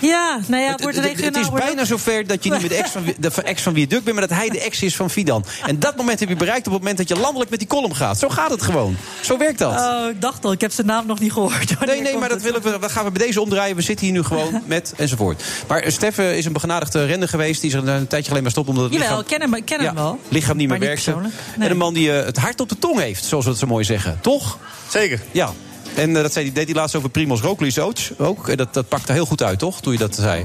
[0.00, 1.42] Ja, nou ja, het wordt het- regionaal.
[1.42, 4.04] Het is bijna zover dat je niet meer de ex van, de ex van Wieduk
[4.04, 4.16] bent...
[4.18, 5.44] maar dat hij de ex is van Fidan.
[5.66, 7.96] En dat moment heb je bereikt op het moment dat je landelijk met die column
[7.96, 8.18] gaat.
[8.18, 8.96] Zo gaat het gewoon.
[9.22, 9.72] Zo werkt dat.
[9.74, 11.74] Oh, ik dacht al, ik heb zijn naam nog niet gehoord.
[11.86, 13.76] Nee, nee, maar dat, willen we, dat gaan we bij deze omdraaien.
[13.76, 15.42] We zitten hier nu gewoon met enzovoort.
[15.68, 17.60] Maar eh, Steffen is een begenadigde renner geweest.
[17.60, 19.64] Die is er een, tijdje geleden maar stopt omdat het Jawel, lichaam, ken hem, ik
[19.64, 20.20] ken hem wel.
[20.28, 21.04] lichaam niet meer werkte.
[21.04, 21.34] persoonlijk.
[21.58, 23.66] En een man die eh, het hart op de tong heeft, zoals we het zo
[23.66, 24.18] mooi zeggen.
[24.20, 24.58] Toch?
[24.88, 25.20] Zeker.
[25.32, 25.52] Ja.
[25.94, 27.76] En eh, dat zei, die deed hij laatst over Primoz Roglic
[28.18, 28.48] ook.
[28.48, 29.80] En dat, dat pakte heel goed uit, toch?
[29.80, 30.42] Toen je dat zei.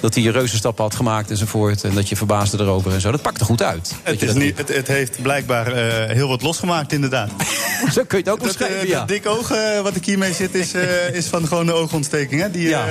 [0.00, 1.84] Dat hij reuzenstappen had gemaakt enzovoort.
[1.84, 3.10] En dat je verbaasde erover en zo.
[3.10, 3.92] Dat pakte goed uit.
[4.02, 7.30] Het, je is niet, het, het heeft blijkbaar eh, heel wat losgemaakt, inderdaad.
[7.94, 8.98] Zo kun je het ook Dat, omschrijven, eh, ja.
[8.98, 9.52] dat dik oog
[9.82, 10.72] wat ik hiermee zit, is,
[11.12, 12.40] is van gewoon de oogontsteking.
[12.40, 12.50] Hè?
[12.50, 12.86] Die, Ja.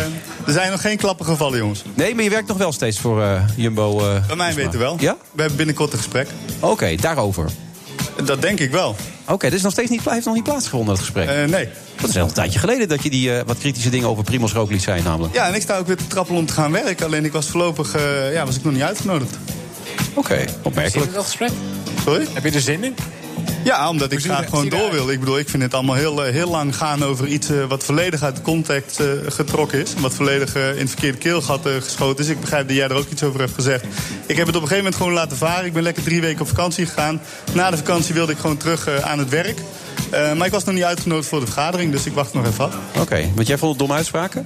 [0.45, 1.83] er zijn nog geen klappen gevallen, jongens.
[1.93, 3.97] Nee, maar je werkt nog wel steeds voor Jumbo.
[4.27, 4.95] Bij mij weten wel.
[4.99, 5.17] Ja?
[5.31, 6.27] We hebben binnenkort een gesprek.
[6.59, 7.49] Oké, daarover.
[8.25, 8.95] Dat denk ik wel.
[9.27, 11.27] Oké, dit is nog steeds niet, heeft nog niet plaatsgevonden, dat gesprek.
[11.27, 11.69] Eh, nee.
[11.95, 14.53] Dat is wel een tijdje geleden dat je die eh, wat kritische dingen over Primoz
[14.53, 15.33] Roglic zei, namelijk.
[15.33, 17.05] Ja, en ik sta ook weer te trappelen om te gaan werken.
[17.05, 19.37] Alleen ik was voorlopig eh, ja, was ik nog niet uitgenodigd.
[20.13, 21.13] Oké, opmerkelijk.
[21.13, 21.51] dat gesprek?
[22.03, 22.27] Sorry?
[22.33, 22.95] Heb je er zin in?
[23.63, 25.09] Ja, omdat ik graag gewoon door wil.
[25.09, 27.83] Ik bedoel, ik vind het allemaal heel, eh, heel lang gaan over iets eh, wat
[27.83, 29.93] volledig uit de context eh, getrokken is.
[29.97, 32.29] Wat volledig in het verkeerde keelgat eh, geschoten is.
[32.29, 33.83] Ik begrijp dat jij er ook iets over hebt gezegd.
[34.25, 35.65] Ik heb het op een gegeven moment gewoon laten varen.
[35.65, 37.21] Ik ben lekker drie weken op vakantie gegaan.
[37.53, 39.59] Na de vakantie wilde ik gewoon terug aan het werk.
[40.11, 42.65] Eh, maar ik was nog niet uitgenodigd voor de vergadering, dus ik wacht nog even
[42.65, 42.75] af.
[42.99, 44.45] Oké, want jij vond het domme uitspraken?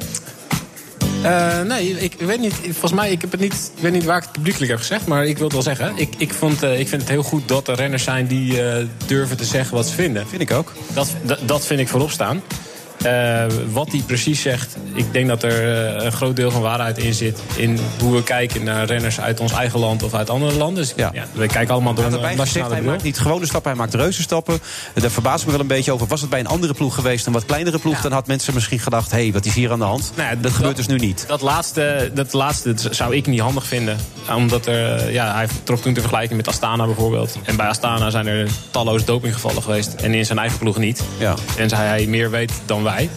[1.25, 2.53] Eh, nee, ik, weet niet.
[2.53, 5.05] Volgens mij, ik, heb het niet, ik weet niet waar ik het publiekelijk heb gezegd.
[5.05, 5.93] Maar ik wil het wel zeggen.
[5.95, 8.85] Ik, ik, vond, eh, ik vind het heel goed dat er renners zijn die eh,
[9.05, 10.27] durven te zeggen wat ze vinden.
[10.27, 10.73] Vind ik ook.
[10.93, 12.41] Dat, dat, dat vind ik voorop staan.
[13.05, 16.97] Eh, wat hij precies zegt, ik denk dat er eh, een groot deel van waarheid
[16.97, 17.39] in zit.
[17.55, 20.83] In hoe we kijken naar renners uit ons eigen land of uit andere landen.
[20.83, 21.11] Dus ja.
[21.33, 22.91] we kijken allemaal door Hij een nationale hij bril.
[22.91, 24.59] maakt niet gewone stappen, hij maakt reuzenstappen.
[24.93, 26.07] Daar verbaas ik me wel een beetje over.
[26.07, 28.01] Was het bij een andere ploeg geweest, een wat kleinere ploeg...
[28.01, 30.11] dan had mensen misschien gedacht, hé, hey, wat is hier aan de hand?
[30.15, 31.25] Nou dat, gebeurt dus nu niet.
[31.27, 33.97] Dat laatste, dat laatste zou ik niet handig vinden.
[34.35, 37.37] Omdat er, eh, ja, hij trok toen te vergelijken met Astana bijvoorbeeld.
[37.43, 39.93] En bij Astana zijn er talloze dopinggevallen geweest.
[39.93, 41.03] En in zijn eigen ploeg niet.
[41.17, 41.35] Ja.
[41.57, 42.94] En hij meer weet dan wij.
[42.95, 43.09] right.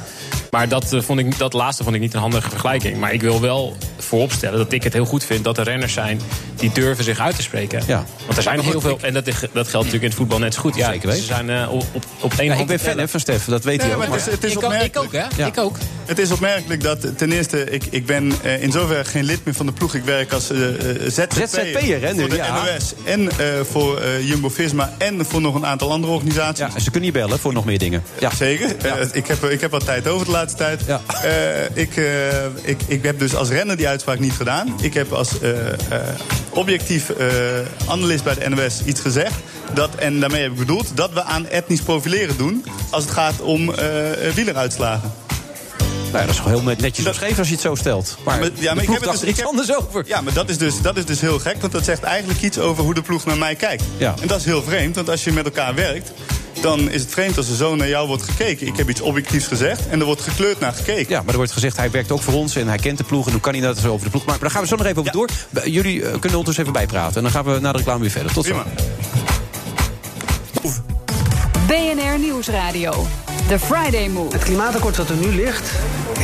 [0.50, 2.96] Maar dat, eh, vond ik, dat laatste vond ik niet een handige vergelijking.
[2.96, 6.20] Maar ik wil wel vooropstellen dat ik het heel goed vind dat er renners zijn
[6.56, 7.82] die durven zich uit te spreken.
[7.86, 8.04] Ja.
[8.24, 10.60] Want er zijn heel veel, en dat, dat geldt natuurlijk in het voetbal net zo
[10.60, 10.74] goed.
[10.76, 11.22] Ja, Zeker weten.
[11.22, 13.20] Ze zijn eh, op, op, op één Ja, hand ik ben te fan hè, van
[13.20, 14.02] Stef, dat weet Nee, hij ook.
[14.08, 14.94] maar het is, het is Ik ook- opmerkelijk.
[14.96, 15.42] ik ook, hè?
[15.42, 15.46] Ja.
[15.46, 15.76] Ik ook.
[16.06, 19.54] Het is opmerkelijk dat ten eerste, ik, ik ben eh, in zoverre geen lid meer
[19.54, 19.94] van de ploeg.
[19.94, 22.64] Ik werk als eh eh, ZZP'er ZZP'er, hè, nu, voor de ja.
[22.76, 26.58] NOS en eh, voor Jumbo-Visma en voor nog een aantal andere organisaties.
[26.66, 28.02] Ja, en ze kunnen je bellen voor nog meer dingen.
[28.18, 28.30] Ja.
[28.34, 28.68] Zeker.
[29.12, 30.80] Ik, heb, ik heb wat tijd over de laatste tijd.
[30.86, 31.00] Ja.
[31.22, 34.74] Eh, ik, eh, ik, ik heb dus als renner die uitspraak niet gedaan.
[34.80, 35.50] Ik heb als eh,
[36.50, 37.12] objectief
[37.88, 39.34] analist bij de NOS iets gezegd.
[39.74, 42.64] Dat, en daarmee heb ik bedoeld dat we aan etnisch profileren doen...
[42.90, 43.74] als het gaat om
[44.34, 45.12] wieleruitslagen.
[45.78, 48.16] Nou ja, dat is gewoon heel netjes beschreven als je het zo stelt.
[48.24, 50.02] Maar, Maar- ja, maar ik heb het dus- er ik heb- anders over.
[50.06, 52.58] Ja, maar dat is, dus, dat is dus heel gek, want dat zegt eigenlijk iets
[52.58, 53.82] over hoe de ploeg naar mij kijkt.
[53.96, 54.14] Ja.
[54.20, 56.12] En dat is heel vreemd, want als je met elkaar werkt,
[56.60, 58.66] dan is het vreemd als er zo naar jou wordt gekeken.
[58.66, 61.08] Ik heb iets objectiefs gezegd en er wordt gekleurd naar gekeken.
[61.08, 63.26] Ja, maar er wordt gezegd, hij werkt ook voor ons en hij kent de ploeg.
[63.26, 64.40] En hoe kan hij dat zo over de ploeg maken?
[64.40, 65.28] Maar daar gaan we zo nog even over door.
[65.70, 67.16] Jullie eh, kunnen ons even bijpraten.
[67.16, 68.32] En dan gaan we na de reclame weer verder.
[68.32, 68.62] Tot zo.
[71.66, 73.06] BNR Nieuwsradio.
[73.48, 74.32] The Friday Move.
[74.32, 75.70] Het klimaatakkoord dat er nu ligt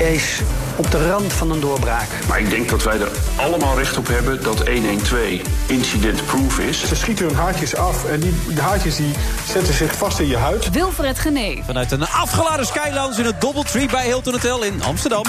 [0.00, 0.40] is
[0.76, 2.08] op de rand van een doorbraak.
[2.28, 6.88] Maar ik denk dat wij er allemaal recht op hebben dat 112 incident-proof is.
[6.88, 9.12] Ze schieten hun haartjes af en die de haartjes die
[9.48, 10.70] zetten zich vast in je huid.
[10.70, 11.62] Wilfred Genee.
[11.66, 15.24] Vanuit een afgeladen Skylounge in het Doubletree bij Hilton Hotel in Amsterdam.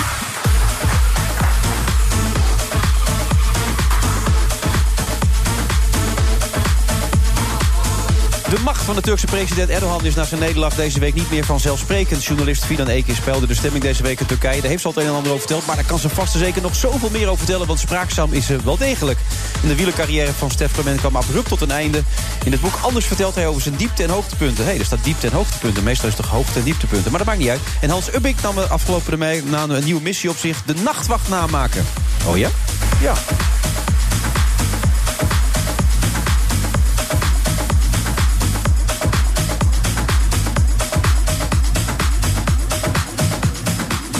[8.50, 11.46] De macht van de Turkse president Erdogan is na zijn nederlaag deze week niet meer
[11.46, 12.24] vanzelfsprekend.
[12.24, 14.62] Journalist Fidan Ekis peilde de stemming deze week in Turkije.
[14.62, 15.66] Daar heeft ze al het een en ander over verteld.
[15.66, 17.68] Maar daar kan ze vast en zeker nog zoveel meer over vertellen.
[17.68, 19.20] Want spraakzaam is ze wel degelijk.
[19.62, 22.04] En de wielercarrière van Stef Clement kwam abrupt tot een einde.
[22.44, 24.64] In het boek Anders vertelt hij over zijn diepte- en hoogtepunten.
[24.64, 25.84] Hé, hey, er staat diepte- en hoogtepunten.
[25.84, 27.10] Meestal is het toch hoogte- en dieptepunten.
[27.10, 27.62] Maar dat maakt niet uit.
[27.82, 29.20] En Hans Ubbik nam afgelopen
[29.50, 30.62] maand een nieuwe missie op zich.
[30.66, 31.86] De nachtwacht namaken.
[32.26, 32.50] Oh ja?
[33.02, 33.14] Ja.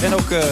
[0.06, 0.44] En ook eh,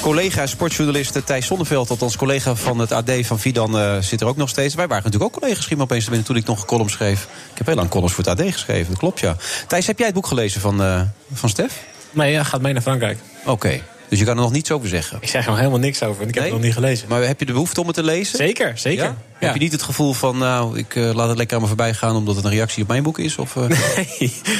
[0.00, 4.36] collega sportjournalist Thijs Zonneveld, althans collega van het AD van Vidan, eh, zit er ook
[4.36, 4.74] nog steeds.
[4.74, 7.28] Wij waren natuurlijk ook collega's, me opeens te binnen toen ik nog een column schreef.
[7.50, 9.36] Ik heb heel lang columns voor het AD geschreven, dat klopt ja.
[9.66, 11.00] Thijs, heb jij het boek gelezen van, eh,
[11.32, 11.84] van Stef?
[12.10, 13.18] Nee, hij gaat mee naar Frankrijk.
[13.44, 15.18] Oké, dus je kan er nog niets over zeggen.
[15.20, 17.08] Ik zeg er nog helemaal niks over, want ik heb het nog niet gelezen.
[17.08, 18.36] Maar heb je de behoefte om het te lezen?
[18.38, 19.04] Zeker, zeker.
[19.04, 19.16] Ja?
[19.38, 21.94] Heb je niet het gevoel van, nou, ik eh, laat het lekker aan me voorbij
[21.94, 22.16] gaan...
[22.16, 23.36] omdat het een reactie op mijn boek is?
[23.36, 23.62] Of, eh?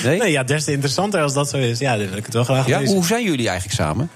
[0.05, 0.19] Nee.
[0.19, 0.31] nee?
[0.31, 1.79] ja, des te interessanter als dat zo is.
[1.79, 2.79] Ja, dan wil ik het wel graag ja?
[2.79, 2.95] lezen.
[2.95, 4.11] Hoe zijn jullie eigenlijk samen?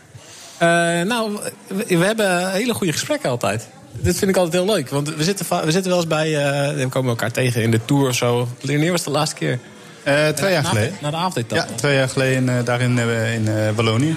[0.59, 0.69] Eh,
[1.07, 3.69] nou, we, we hebben hele goede gesprekken altijd.
[3.93, 4.89] Dit vind ik altijd heel leuk.
[4.91, 6.37] Want we zitten, we zitten wel eens bij...
[6.37, 8.49] eh, we komen elkaar tegen in de Tour of zo.
[8.61, 9.59] Wanneer was de laatste keer?
[10.03, 10.93] Eh, twee jaar Na- geleden.
[11.01, 11.71] Na de avondetappe.
[11.71, 14.17] Ja, twee jaar geleden daarin eh, in eh, Wallonië.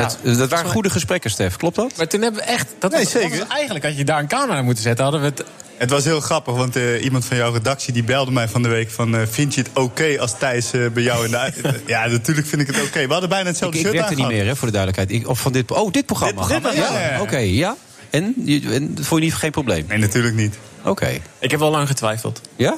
[0.00, 0.10] Ja.
[0.22, 1.56] Dat, dat waren goede gesprekken, Stef.
[1.56, 1.92] Klopt dat?
[1.96, 2.66] Maar toen hebben we echt...
[2.78, 3.38] Dat Nee, was, dat zeker.
[3.38, 5.02] was eigenlijk had je daar een camera moeten zetten.
[5.04, 5.44] Hadden we het...
[5.76, 8.68] Het was heel grappig, want eh, iemand van jouw redactie die belde mij van de
[8.68, 9.16] week van...
[9.16, 11.52] eh, vind je het oké als Thijs eh, bij jou in de...
[11.86, 13.06] ja, natuurlijk vind ik het oké.
[13.06, 15.20] We hadden bijna Ik, hetzelfde ik shirt werkte niet meer, hè, voor de duidelijkheid.
[15.22, 16.46] Ik, of van dit, oh, dit programma.
[16.46, 17.20] Dit- programma, ja, ja, ja.
[17.20, 17.76] Oké, ja.
[18.10, 18.34] En?
[18.44, 19.84] Je, en vond je niet geen probleem?
[19.88, 20.54] Nee, natuurlijk niet.
[20.84, 21.18] Oké.
[21.38, 22.40] Ik heb wel lang getwijfeld.
[22.56, 22.74] Ja?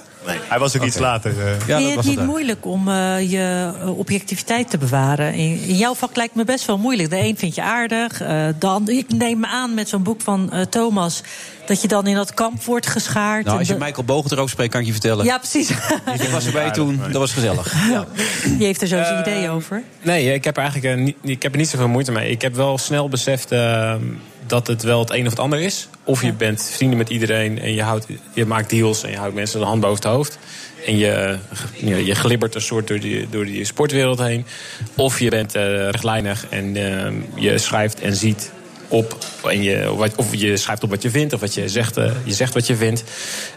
[0.48, 1.30] Hij was ook iets later.
[1.30, 1.46] eh.
[1.66, 5.34] Ja, Vind dat je het niet moeilijk om eh, je eh, objectiviteit te bewaren?
[5.34, 7.10] In, in jouw vak lijkt me best wel moeilijk.
[7.10, 8.94] De een vind je aardig, eh, ander...
[8.98, 11.22] Ik neem me aan met zo'n boek van eh, Thomas...
[11.66, 13.44] dat je dan in dat kamp wordt geschaard.
[13.44, 15.24] Nou, als je de- Michael Bogen erover spreekt, kan ik je vertellen.
[15.24, 15.70] Ja, precies.
[16.20, 17.74] Ik was erbij toen, dat was gezellig.
[17.90, 18.06] Ja.
[18.44, 19.82] Die heeft er zo zijn idee over.
[20.02, 22.30] Nee, ik heb er eigenlijk niet, ik heb er niet zoveel moeite mee.
[22.30, 23.94] Ik heb wel snel beseft eh,
[24.46, 25.88] dat het wel het een of het ander is.
[26.04, 29.34] Of je bent vrienden met iedereen en je, houdt, je maakt deals en je houdt
[29.34, 30.38] mensen de hand boven het hoofd.
[30.86, 31.38] En je,
[32.04, 34.46] je, glibbert een soort door die, door die sportwereld heen.
[34.94, 38.52] Of je bent eh rechtlijnig en eh, je schrijft en ziet
[38.88, 39.18] op.
[39.44, 42.34] En je, of je schrijft op wat je vindt, of wat je zegt, eh, je
[42.34, 43.04] zegt wat je vindt.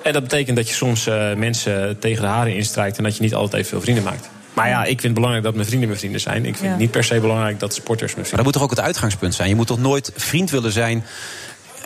[0.04, 2.98] En dat betekent dat je soms mensen tegen de haren instrijkt...
[2.98, 4.30] en dat je niet altijd even veel vrienden maakt.
[4.60, 6.38] Maar ja, ik vind het belangrijk dat mijn vrienden mijn vrienden zijn.
[6.46, 6.70] Ik vind Ja.
[6.70, 8.80] het niet per se belangrijk dat sporters mijn Maar vrienden dat moet toch ook het
[8.80, 9.50] uitgangspunt zijn?
[9.50, 11.06] Je moet toch nooit vriend willen zijn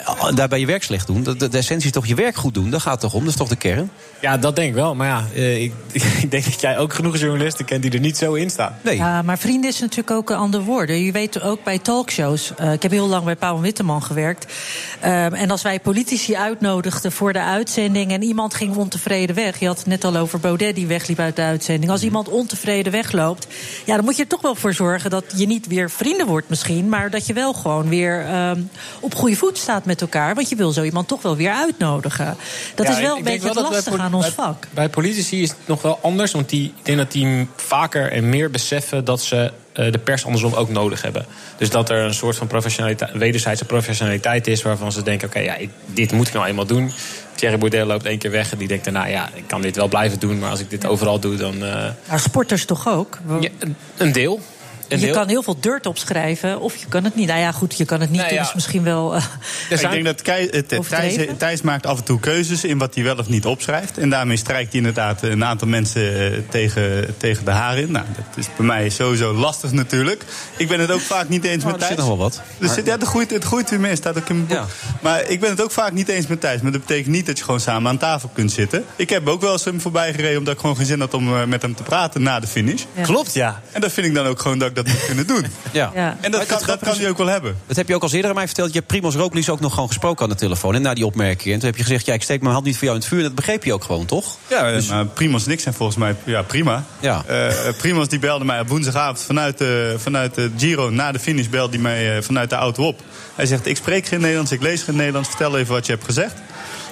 [0.06, 1.24] eh, daarbij je werk slecht doen.
[1.24, 2.70] De, de, de essentie is toch je werk goed doen.
[2.70, 3.92] Daar gaat het toch om, dat is toch de kern?
[4.24, 4.96] Ja, dat denk ik wel.
[4.96, 5.74] Maar ja, eh, ik,
[6.22, 8.76] ik denk dat jij ook genoeg journalisten kent die er niet zo in staan.
[8.82, 8.96] Nee.
[8.96, 10.90] Ja, maar vrienden is natuurlijk ook een ander woord.
[10.90, 12.52] Je weet ook bij talkshows.
[12.56, 14.54] eh, ik heb heel lang bij Pauw en Witteman gewerkt.
[15.00, 18.12] Ehm, en als wij politici uitnodigden voor de uitzending...
[18.12, 19.60] en iemand ging ontevreden weg...
[19.60, 21.92] je had het net al over Baudet die wegliep uit de uitzending.
[21.92, 23.48] Als iemand ontevreden wegloopt...
[23.86, 26.50] ja, dan moet je er toch wel voor zorgen dat je niet weer vrienden wordt
[26.50, 26.90] misschien...
[26.90, 28.62] maar dat je wel gewoon weer ehm,
[29.00, 30.36] op goede voet staat met elkaar.
[30.36, 32.38] Want je wil zo iemand toch wel weer uitnodigen.
[32.76, 34.74] Dat Ja, is wel een beetje wel het bij lastige poli- aan ons bij- vak.
[34.74, 36.32] Bij politici is het nog wel anders.
[36.32, 40.26] Want die, ik denk dat die vaker en meer beseffen dat ze eh, de pers
[40.26, 41.26] andersom ook nodig hebben.
[41.58, 45.56] Dus dat er een soort van professionaliteit, wederzijdse professionaliteit is waarvan ze denken: oké, ja,
[45.56, 46.92] ik- dit moet ik nou eenmaal doen.
[47.36, 49.88] Thierry Baudet loopt één keer weg en die denkt daarna: ja, ik kan dit wel
[49.88, 51.54] blijven doen, maar als ik dit overal doe, dan.
[51.64, 53.20] eh, Maar sporters toch ook?
[53.40, 53.50] ja,
[53.98, 54.40] een deel.
[54.88, 57.28] Je kan heel veel dirt opschrijven, of je kan het niet.
[57.28, 58.40] Nou ja, goed, je kan het niet Nou doen.
[58.42, 59.16] is misschien wel.
[59.16, 59.24] eh,
[59.70, 61.16] Ik denk dat Kei- eh, Thijs?
[61.38, 63.98] Thijs maakt af en toe keuzes in wat hij wel of niet opschrijft.
[63.98, 67.92] En daarmee strijkt hij inderdaad een aantal mensen eh, tegen, tegen de haar in.
[67.92, 70.24] Nou, dat is bij mij sowieso lastig natuurlijk.
[70.58, 72.00] Ik ben het ook vaak niet eens Oh, met er zit Thijs.
[72.00, 72.42] nog wel wat.
[72.76, 74.68] Zit, ja, het groeit, het groeit weer meer, staat ook in mijn boek.
[75.02, 76.62] Maar ik ben het ook vaak niet eens met Thijs.
[76.62, 78.86] Maar dat betekent niet dat je gewoon samen aan tafel kunt zitten.
[78.96, 81.50] Ik heb ook wel eens hem voorbij gereden omdat ik gewoon geen zin had om
[81.50, 82.84] met hem te praten na de finish.
[82.96, 83.04] Ja.
[83.04, 83.62] Klopt, ja.
[83.72, 85.46] En dat vind ik dan ook gewoon dat ik dat moet kunnen doen.
[85.72, 85.92] Ja.
[85.96, 86.18] Ja.
[86.22, 87.58] En dat kan, dat kan hij ook wel hebben.
[87.68, 88.68] Dat heb je ook al eerder aan mij verteld.
[88.68, 90.76] Je hebt Primoz Roglic ook nog gewoon gesproken aan de telefoon.
[90.76, 91.54] En na die opmerking.
[91.54, 93.10] En toen heb je gezegd, ja, ik steek mijn hand niet voor jou in het
[93.10, 93.20] vuur.
[93.20, 94.38] En dat begreep je ook gewoon, toch?
[94.48, 96.84] Ja, eh, maar Primos niks en volgens mij ja, prima.
[97.00, 97.24] Ja.
[97.28, 100.90] Eh, Primos die belde mij op woensdagavond vanuit de, vanuit de Giro.
[100.90, 103.02] Na de finish belde hij mij eh, vanuit de auto op.
[103.36, 105.30] Hij zegt, ik spreek geen Nederlands, ik lees geen Nederlands.
[105.30, 106.34] Vertel even wat je hebt gezegd.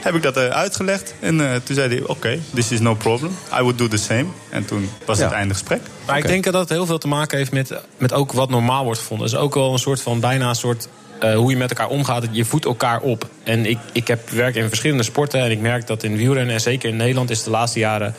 [0.02, 1.14] Heb ik dat eh, uitgelegd.
[1.20, 3.32] En eh, toen zei hij, oké, this is no problem.
[3.54, 4.26] I would do the same.
[4.50, 5.24] En toen was Ja.
[5.24, 5.82] het einde gesprek.
[6.06, 8.84] Maar ik denk dat het heel veel te maken heeft met, met ook wat normaal
[8.84, 9.26] wordt gevonden.
[9.28, 10.88] Het is ook wel een soort van bijna een soort.
[11.20, 13.28] eh, hoe je met elkaar omgaat, je voedt elkaar op.
[13.44, 16.62] En ik, ik heb werk in verschillende sporten en ik merk dat in wielrennen en
[16.62, 18.16] zeker in Nederland is de laatste jaren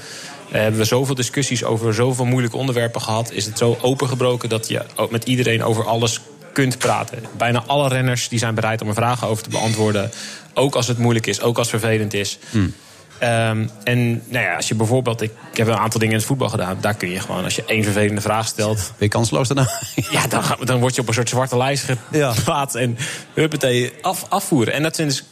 [0.51, 3.33] eh, hebben we zoveel discussies over zoveel moeilijke onderwerpen gehad.
[3.33, 6.20] Is het zo opengebroken dat je met iedereen over alles
[6.53, 7.19] kunt praten.
[7.37, 10.11] Bijna alle renners die zijn bereid om er vragen over te beantwoorden.
[10.55, 12.39] Ook als het moeilijk is, ook als het vervelend is.
[13.19, 16.29] Ehm, en nou ja, als je bijvoorbeeld, ik, ik heb een aantal dingen in het
[16.29, 16.79] voetbal gedaan.
[16.81, 18.77] Daar kun je gewoon, als je één vervelende vraag stelt.
[18.77, 19.71] Ben je kansloos daarna?
[20.11, 22.75] ja, dan, ga- dan word je op een soort zwarte lijst geplaatst.
[22.77, 22.99] En
[23.35, 24.73] huppatee, af, afvoeren.
[24.73, 25.25] En dat zijn dus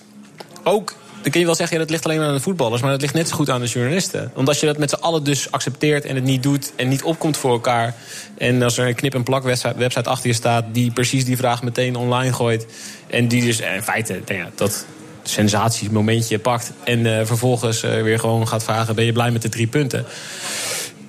[0.65, 0.95] ook.
[1.23, 2.83] Dan kun je wel zeggen, ja, dat ligt alleen aan de voetballers.
[2.83, 4.31] Maar dat ligt net zo goed aan de journalisten.
[4.35, 6.73] Want als je dat met z'n allen dus accepteert en het niet doet.
[6.77, 7.95] En niet opkomt voor elkaar.
[8.39, 10.65] En als er een knip- en plak website, achter je staat.
[10.73, 12.67] die precies die vraag meteen online gooit.
[13.07, 14.87] En die dus in feite nou ja, dat
[15.23, 16.73] sensatiemomentje pakt.
[16.85, 20.05] En eh, vervolgens eh, weer gewoon gaat vragen: ben je blij met de drie punten?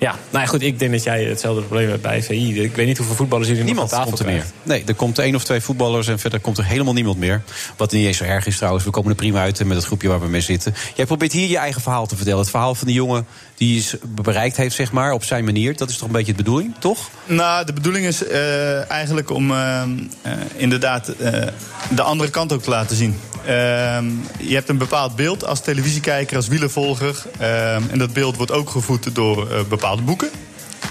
[0.01, 2.63] Ja, nou ja, goed, ik denk dat jij hetzelfde probleem hebt bij VI.
[2.63, 4.45] Ik weet niet hoeveel voetballers jullie nog aan Niemand tafel komt er meer.
[4.63, 7.41] Nee, er komt één of twee voetballers en verder komt er helemaal niemand meer.
[7.77, 8.83] Wat niet eens zo erg is trouwens.
[8.85, 10.73] We komen er prima uit met het groepje waar we mee zitten.
[10.95, 12.39] Jij probeert hier je eigen verhaal te vertellen.
[12.39, 15.77] Het verhaal van de jongen die is bereikt heeft, zeg maar, op zijn manier.
[15.77, 17.09] Dat is toch een beetje de bedoeling, toch?
[17.25, 21.47] Nou, de bedoeling is eh, eigenlijk om eh, eh, inderdaad eh,
[21.89, 23.15] de andere kant ook te laten zien.
[23.45, 24.05] Ehm,
[24.39, 27.23] je hebt een bepaald beeld als televisiekijker, als wielervolger.
[27.39, 30.29] Ehm, en dat beeld wordt ook gevoed door eh, bepaalde boeken.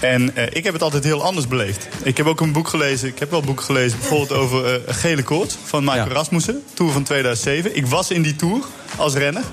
[0.01, 1.87] En eh, ik heb het altijd heel anders beleefd.
[2.03, 5.23] Ik heb ook een boek gelezen, ik heb wel boeken gelezen, bijvoorbeeld over eh, Gele
[5.23, 7.75] Koorts van Michael Rasmussen, Tour van 2007.
[7.75, 8.63] Ik was in die Tour
[8.95, 9.43] als renner.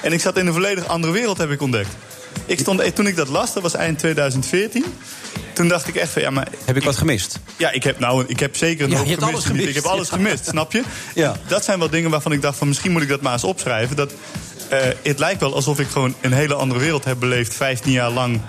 [0.00, 1.90] En ik zat in een volledig andere wereld, heb ik ontdekt.
[2.46, 4.84] Ik stond, eh, toen ik dat las, dat was eind 2014.
[5.52, 6.48] Toen dacht ik echt van, ja, maar...
[6.64, 7.38] Heb ik wat gemist?
[7.56, 9.22] Ja, ik heb, nou, ik heb zeker Ja, hebt gemist.
[9.22, 9.68] alles gemist.
[9.68, 10.82] Ik heb alles gemist, snap je?
[11.14, 11.36] Ja.
[11.46, 13.96] Dat zijn wel dingen waarvan ik dacht van, misschien moet ik dat maar eens opschrijven.
[13.96, 14.12] Dat,
[14.68, 17.54] eh, het lijkt wel alsof ik gewoon een hele andere wereld heb beleefd...
[17.54, 18.40] 15 jaar lang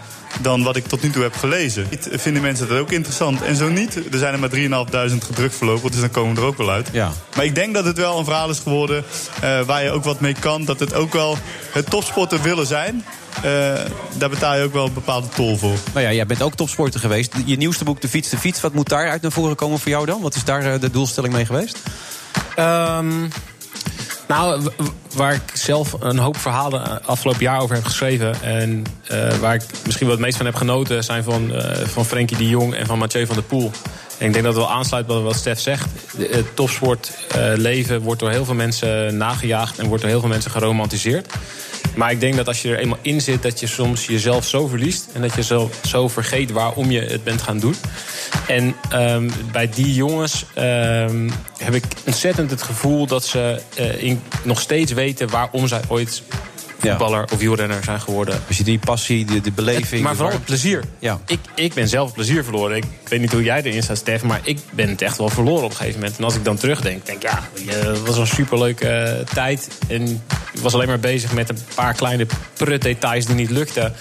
[0.41, 1.87] dan wat ik tot nu toe heb gelezen.
[2.11, 3.41] Vinden mensen dat ook interessant?
[3.41, 3.95] En zo niet.
[4.11, 6.89] Er zijn er maar 3.500 gedrukt voorlopig, dus dan komen we er ook wel uit.
[6.91, 7.11] Ja.
[7.35, 9.03] Maar ik denk dat het wel een verhaal is geworden
[9.41, 10.65] eh, waar je ook wat mee kan.
[10.65, 11.37] Dat het ook wel
[11.71, 13.05] het topsporter willen zijn.
[13.35, 13.73] eh,
[14.17, 15.75] daar betaal je ook wel een bepaalde tol voor.
[15.93, 17.33] Nou ja, jij bent ook topsporter geweest.
[17.45, 18.61] Je nieuwste boek, De Fiets, De Fiets.
[18.61, 20.21] Wat moet daaruit naar voren komen voor jou dan?
[20.21, 21.77] Wat is daar eh, de doelstelling mee geweest?
[22.55, 23.07] Ehm,
[24.27, 24.61] nou,
[25.15, 28.41] waar ik zelf een hoop verhalen eh, afgelopen jaar over heb geschreven.
[28.41, 32.05] En eh, waar ik misschien wel het meest van heb genoten, zijn van, eh van
[32.05, 33.71] Frenkie de Jong en van Mathieu van der Poel.
[34.17, 35.89] Ik denk dat het wel aansluit bij wat Stef zegt.
[36.17, 41.33] Het topsportleven wordt door heel veel mensen nagejaagd en wordt door heel veel mensen geromantiseerd.
[41.95, 44.67] Maar ik denk dat als je er eenmaal in zit, dat je soms jezelf zo
[44.67, 45.07] verliest.
[45.13, 47.75] En dat je zo, zo vergeet waarom je het bent gaan doen.
[48.47, 54.61] En ehm, bij die jongens ehm, heb ik ontzettend het gevoel dat ze eh, nog
[54.61, 56.23] steeds weten waarom zij ooit
[56.77, 58.39] voetballer of wielrenner zijn geworden.
[58.47, 60.03] Je die passie, de, de beleving...
[60.03, 60.83] maar vooral het plezier.
[60.99, 61.19] Ja.
[61.25, 62.77] Ik, ik ben zelf plezier verloren.
[62.77, 65.63] Ik weet niet hoe jij erin staat, Stef, maar ik ben het echt wel verloren
[65.63, 66.17] op een gegeven moment.
[66.17, 69.67] En als ik dan terugdenk, denk ik, ja, het was een superleuke eh, tijd.
[69.87, 70.21] En
[70.53, 73.93] ik was alleen maar bezig met een paar kleine prutdetails die niet lukten.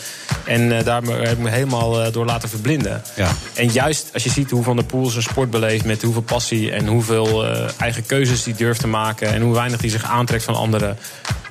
[0.45, 3.03] En eh, daar heb ik me helemaal eh, door laten verblinden.
[3.16, 3.31] Ja.
[3.55, 5.85] En juist als je ziet hoe Van der Poel zijn sport beleeft...
[5.85, 7.45] met hoeveel passie en hoeveel
[7.79, 9.33] eigen keuzes hij durft te maken...
[9.33, 10.99] en hoe weinig hij zich aantrekt van anderen...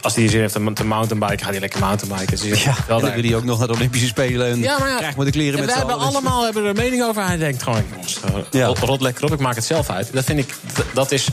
[0.01, 2.49] als hij zin heeft om te mountainbiken, gaat hij lekker mountainbiken.
[2.49, 4.47] Dus Ja, wel en dan daar- wil hij ook nog naar de Olympische Spelen...
[4.47, 7.03] en ja, maar ja, maar de kleren met z'n hebben allemaal hebben er een mening
[7.03, 7.25] over.
[7.25, 8.65] Hij denkt gewoon, jongens, eh, Ja.
[8.65, 10.09] rot, rot lekker op, ik maak het zelf uit.
[10.13, 10.53] Dat vind ik,
[10.93, 11.27] dat is...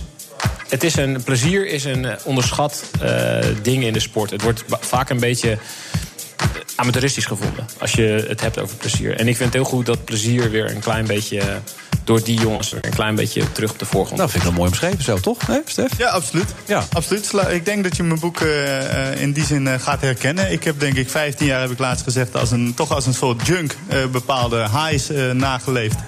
[0.69, 4.31] Het is een plezier is een eh, onderschat eh, ding in de sport.
[4.31, 5.59] Het wordt vaak een beetje
[6.77, 7.67] amateuristisch gevonden.
[7.79, 9.11] Als je het hebt over plezier.
[9.17, 11.43] En ik vind het heel goed dat plezier weer een klein beetje...
[12.11, 14.19] door die jongens een klein beetje terug op de voorgrond.
[14.19, 15.47] Nou, vind ik dat mooi omschreven zo, toch?
[15.47, 15.99] Hè, Stef?
[15.99, 16.55] Ja, absoluut.
[16.67, 16.85] Ja.
[16.93, 17.33] absoluut.
[17.49, 20.53] Ik denk dat je mijn boek eh, in die zin eh, gaat herkennen.
[20.53, 23.15] Ik heb denk ik 15 jaar, heb ik laatst gezegd, als een, toch als een
[23.15, 25.99] soort junk eh, bepaalde highs eh, nageleefd.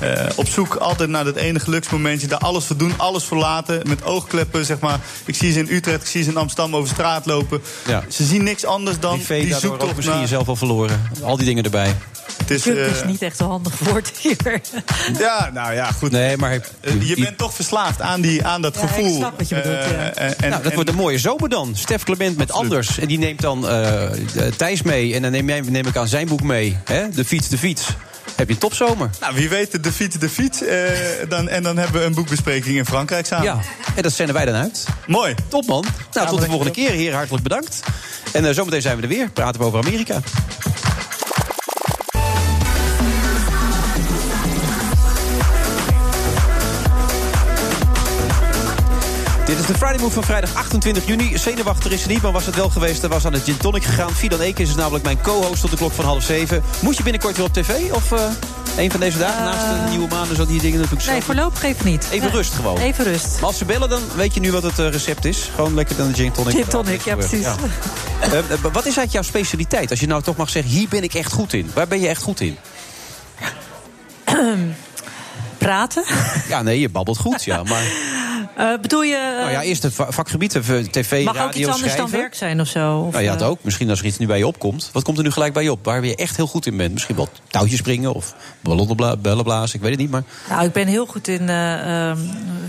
[0.00, 3.88] Eh, op zoek altijd naar dat ene geluksmomentje, daar alles voor doen, alles voor laten.
[3.88, 4.98] Met oogkleppen, zeg maar.
[5.24, 7.62] Ik zie ze in Utrecht, ik zie ze in Amsterdam over straat lopen.
[7.86, 8.04] Ja.
[8.08, 10.28] Ze zien niks anders dan die ook zoektocht misschien naar...
[10.28, 11.10] jezelf al verloren.
[11.22, 11.96] Al die dingen erbij.
[12.36, 14.36] Het is, Junk is niet echt een handig woord hier.
[15.18, 16.10] Ja, nou ja, goed.
[16.10, 16.52] Nee, maar...
[16.80, 19.16] Eh, je bent toch verslaafd aan, die, aan dat Ja, ik gevoel.
[19.16, 20.10] snap wat je bedoelt, Eh, ja.
[20.12, 21.72] eh, en, nou, dat en- wordt een mooie zomer dan.
[21.76, 22.98] Stef Clement met Anders.
[22.98, 24.12] En die neemt dan eh, eh,
[24.56, 25.14] Thijs mee.
[25.14, 26.76] En dan neem, jij, neem ik aan zijn boek mee.
[26.84, 27.08] Hè?
[27.10, 27.86] De fiets, de fiets.
[28.36, 29.10] Heb je een topzomer.
[29.20, 30.62] Nou, wie weet, de fiets, de fiets.
[30.62, 30.78] eh,
[31.28, 33.44] dan, en dan hebben we een boekbespreking in Frankrijk samen.
[33.46, 33.58] Ja,
[33.94, 34.84] en dat zenden wij dan uit.
[35.06, 35.34] Mooi.
[35.48, 35.84] Top man.
[36.12, 36.90] Nou, tot de volgende keer.
[36.90, 37.80] Heer, hartelijk bedankt.
[38.32, 39.30] En eh, zometeen zijn we er weer.
[39.30, 40.20] Praten we over Amerika.
[49.50, 51.38] Dit is de Friday Move van vrijdag 28 juni.
[51.38, 53.02] Zenuwachtig is ze niet, maar was het wel geweest.
[53.02, 54.10] Er was aan het Gin Tonic gegaan.
[54.14, 56.62] Fidan Ekens is namelijk mijn co-host tot de klok van half zeven.
[56.80, 57.92] Moet je binnenkort weer op tv?
[57.92, 58.20] Of eh
[58.76, 60.26] een van deze dagen naast de nieuwe maan?
[60.34, 62.04] Zo die dingen natuurlijk Nee, zelf- voorlopig even niet.
[62.10, 62.78] Even Nee, rust gewoon.
[62.78, 63.34] Even rust.
[63.34, 65.50] Maar als ze bellen, dan weet je nu wat het eh, recept is.
[65.54, 66.54] Gewoon lekker dan de gin tonic.
[66.54, 67.44] Gin tonic, ja, precies.
[67.44, 69.90] Eh, eh, wat is eigenlijk jouw specialiteit?
[69.90, 71.70] Als je nou toch mag zeggen, hier ben ik echt goed in.
[71.74, 72.56] Waar ben je echt goed in?
[75.66, 76.04] Praten?
[76.48, 77.62] Ja, nee, je babbelt goed, ja.
[77.62, 77.82] Maar
[78.56, 79.16] Eh, bedoel je...
[79.16, 82.10] eh, nou ja, eerst het va- vakgebied, eh, tv, mag radio, ook iets anders schrijven.
[82.10, 82.98] dan werk zijn of zo?
[82.98, 83.58] Of, Nou ja, eh, dat ook.
[83.62, 84.90] Misschien als er iets nu bij je opkomt.
[84.92, 85.84] Wat komt er nu gelijk bij je op?
[85.84, 86.92] Waar je echt heel goed in bent?
[86.92, 89.74] Misschien wel touwtjes springen of ballonnen bellen blazen.
[89.76, 90.22] Ik weet het niet, maar...
[90.48, 92.18] Nou, ik ben heel goed in eh, ehm,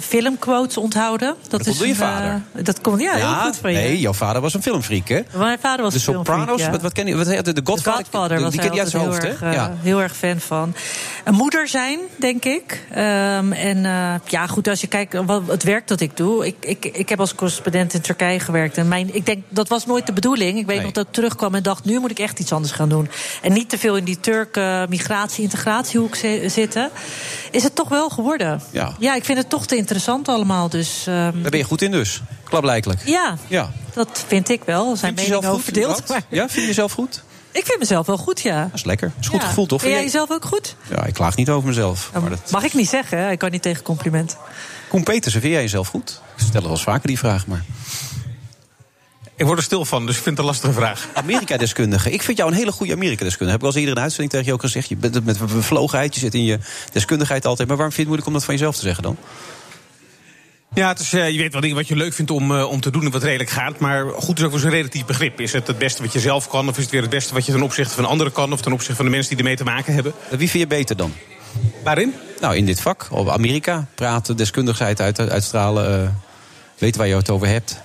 [0.02, 1.36] filmquotes onthouden.
[1.48, 2.42] Dat, door je een, eh, vader.
[2.64, 3.78] dat komt, ja, heel goed van je.
[3.78, 5.22] nee, jouw vader was een filmfreak, hè?
[5.38, 6.72] Mijn vader was De een Sopranos, ja.
[6.72, 7.16] wat, wat ken je?
[7.16, 9.46] Wat, de The Godfather, Godfather was die ken je uit zijn altijd hoofd, hè?
[9.48, 10.76] erg, eh, heel erg fan van.
[11.24, 12.86] Een moeder zijn, denk ik.
[12.92, 16.46] Ehm, en eh, ja, goed, als je kijkt wat het werk dat ik doe.
[16.46, 18.78] Ik, ik, ik heb als correspondent in Turkije gewerkt.
[18.78, 20.58] En mijn, ik denk, dat was nooit de bedoeling.
[20.60, 20.86] Ik weet Nee.
[20.86, 23.10] nog dat ik terugkwam en dacht, nu moet ik echt iets anders gaan doen.
[23.42, 26.90] En niet te veel in die Turk migratie-integratiehoek zi- zitten.
[27.52, 28.62] Is het toch wel geworden.
[28.72, 28.94] Ja.
[29.00, 30.70] ja, ik vind het toch te interessant allemaal.
[30.70, 32.22] Dus ehm, Daar ben je goed in dus.
[32.44, 33.02] Klaarblijkelijk.
[33.06, 33.72] ja, Ja.
[33.94, 34.84] dat vind ik wel.
[34.86, 36.08] Zijn Vind meningen over verdeeld.
[36.10, 37.24] maar Ja, vind je jezelf goed?
[37.52, 38.62] Ik vind mezelf wel goed, ja.
[38.64, 39.08] Dat is lekker.
[39.16, 39.48] Dat is goed Ja.
[39.48, 39.82] gevoel, toch?
[39.82, 40.76] Vind jij jezelf ook goed?
[40.90, 42.10] Ja, ik klaag niet over mezelf.
[42.22, 42.52] Maar dat...
[42.52, 43.32] Mag ik niet zeggen, hè?
[43.32, 44.38] ik kan niet tegen compliment.
[44.90, 46.22] Koen Petersen, vind jij jezelf goed?
[46.38, 47.64] Ik stel wel eens vaker die vraag, maar...
[49.42, 51.08] Ik word er stil van, dus ik vind het een lastige vraag.
[51.14, 52.12] Amerika-deskundige.
[52.12, 53.52] Ik vind jou een hele goede Amerika-deskundige.
[53.52, 54.90] Heb ik al eens eerder in een uitzending tegen je ook gezegd.
[54.90, 56.60] Je bent met bevlogenheid, je zit in je
[56.92, 57.68] deskundigheid altijd.
[57.68, 59.18] Maar waarom vind je het moeilijk om dat van jezelf te zeggen dan?
[60.74, 62.82] Ja, het is, eh, je weet wel dingen wat je leuk vindt om, eh, om
[62.82, 63.80] te doen en wat redelijk gaat.
[63.80, 65.40] Maar goed is ook weer zo'n relatief begrip.
[65.40, 66.68] Is het het beste wat je zelf kan?
[66.68, 68.54] Of is het weer het beste wat je ten opzichte van anderen kan?
[68.54, 70.14] Of ten opzichte van de mensen die ermee te maken hebben?
[70.30, 71.14] Wie vind je beter dan?
[71.84, 72.14] Waarin?
[72.42, 73.08] Nou, in dit vak.
[73.12, 73.88] Op Amerika.
[73.96, 76.04] Praten, deskundigheid uit, uitstralen.
[76.04, 76.10] eh
[76.78, 77.82] weten waar je het over hebt.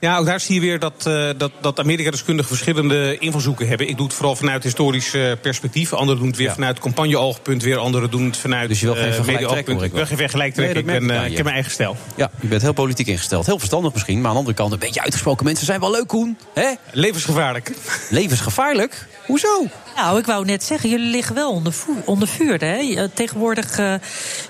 [0.00, 3.88] Ja, ook daar zie je weer dat, eh, dat, dat Amerika-deskundigen verschillende invalshoeken hebben.
[3.88, 5.92] Ik doe het vooral vanuit historisch eh, perspectief.
[5.92, 7.62] Anderen doen het weer vanuit campagne-oogpunt.
[7.62, 10.56] Weer anderen doen het vanuit Dus je wil geen eh, hoor ik wil geen vergelijk
[10.56, 10.92] Nee, trekken.
[10.92, 11.96] dat ik, ben, ik heb mijn eigen stijl.
[12.14, 13.46] Ja, je bent heel politiek ingesteld.
[13.46, 14.16] Heel verstandig misschien.
[14.16, 16.38] Maar aan de andere kant een beetje uitgesproken mensen zijn wel leuk, Koen.
[16.54, 16.70] Hè?
[16.92, 17.72] Levensgevaarlijk.
[18.10, 19.06] Levensgevaarlijk?
[19.30, 19.66] Hoezo?
[19.96, 21.74] Nou, ik wou net zeggen, jullie liggen wel onder,
[22.04, 22.60] onder vuur.
[22.60, 22.76] Hè?
[22.76, 23.94] Je- Tegenwoordig, eh,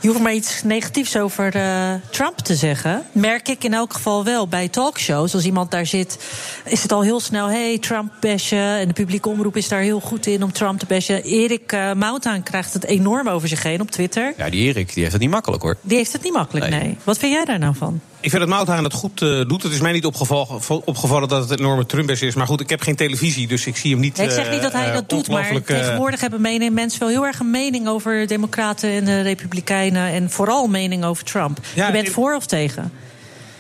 [0.01, 3.03] je hoeft maar iets negatiefs over eh, Trump te zeggen.
[3.13, 5.35] Merk ik in elk geval wel bij talkshows.
[5.35, 6.19] Als iemand daar zit,
[6.65, 7.47] is het al heel snel...
[7.49, 8.59] hey, Trump bashen.
[8.59, 11.23] En de publieke omroep is daar heel goed in om Trump te bashen.
[11.23, 14.35] Erik uh, Moutaan krijgt het enorm over zich heen op Twitter.
[14.37, 15.77] Ja, die Erik die heeft het niet makkelijk hoor.
[15.81, 16.81] Die heeft het niet makkelijk, nee.
[16.81, 16.97] Nee.
[17.05, 18.01] Wat vind jij daar nou van?
[18.21, 19.63] Ik vind dat Mouthaan het goed eh, doet.
[19.63, 20.49] Het is mij niet opgevallen,
[20.85, 22.35] opgevallen dat het een enorme Trumpers is.
[22.35, 24.17] Maar goed, ik heb geen televisie, dus ik zie hem niet.
[24.17, 27.01] Nee, ik zeg niet dat hij eh, dat doet, maar ongelooflijk, eh, tegenwoordig hebben mensen
[27.01, 30.13] wel heel erg een mening over de Democraten en de Republikeinen.
[30.13, 31.59] En vooral mening over Trump.
[31.75, 32.93] Ja, je bent voor of tegen?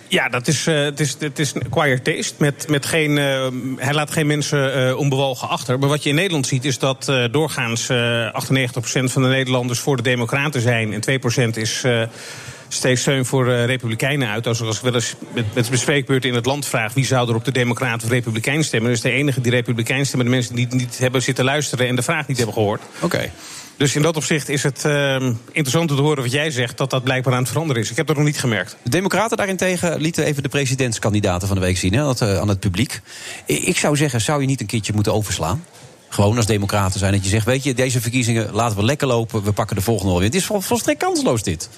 [0.08, 1.52] Ja, dat is, uh, het is, het is
[2.02, 2.34] taste.
[2.38, 3.46] Met, met geen, uh,
[3.76, 5.78] hij laat geen mensen uh, onbewogen achter.
[5.78, 7.92] Maar wat je in Nederland ziet is dat doorgaans 98%
[9.04, 10.92] van de Nederlanders voor de Democraten zijn.
[10.92, 11.84] En 2% is
[12.72, 14.46] steeds steun voor Republikeinen uit.
[14.46, 16.94] Als, als ik wel eens met, met bespreekbeurten in het land vraag...
[16.94, 18.90] wie zou er op de Democraten of Republikein stemmen...
[18.90, 20.26] dus de enige die Republikein stemmen...
[20.26, 22.82] de mensen die niet hebben zitten luisteren en de vraag niet hebben gehoord.
[23.00, 23.30] Oké.
[23.76, 25.14] Dus in dat opzicht is het uh,
[25.46, 26.78] interessant om te horen wat jij zegt...
[26.78, 27.90] dat dat blijkbaar aan het veranderen is.
[27.90, 28.76] Ik heb dat nog niet gemerkt.
[28.82, 31.94] De Democraten daarentegen lieten even de presidentskandidaten van de week zien...
[31.94, 32.02] Hè,
[32.40, 33.00] aan het publiek.
[33.46, 35.64] Ik zou zeggen, zou je niet een keertje moeten overslaan?
[36.10, 37.12] Gewoon als democraten zijn.
[37.12, 39.42] Dat je zegt, weet je, deze verkiezingen laten we lekker lopen.
[39.42, 40.26] We pakken de volgende alweer.
[40.26, 41.68] Het is vol, volstrekt kansloos dit.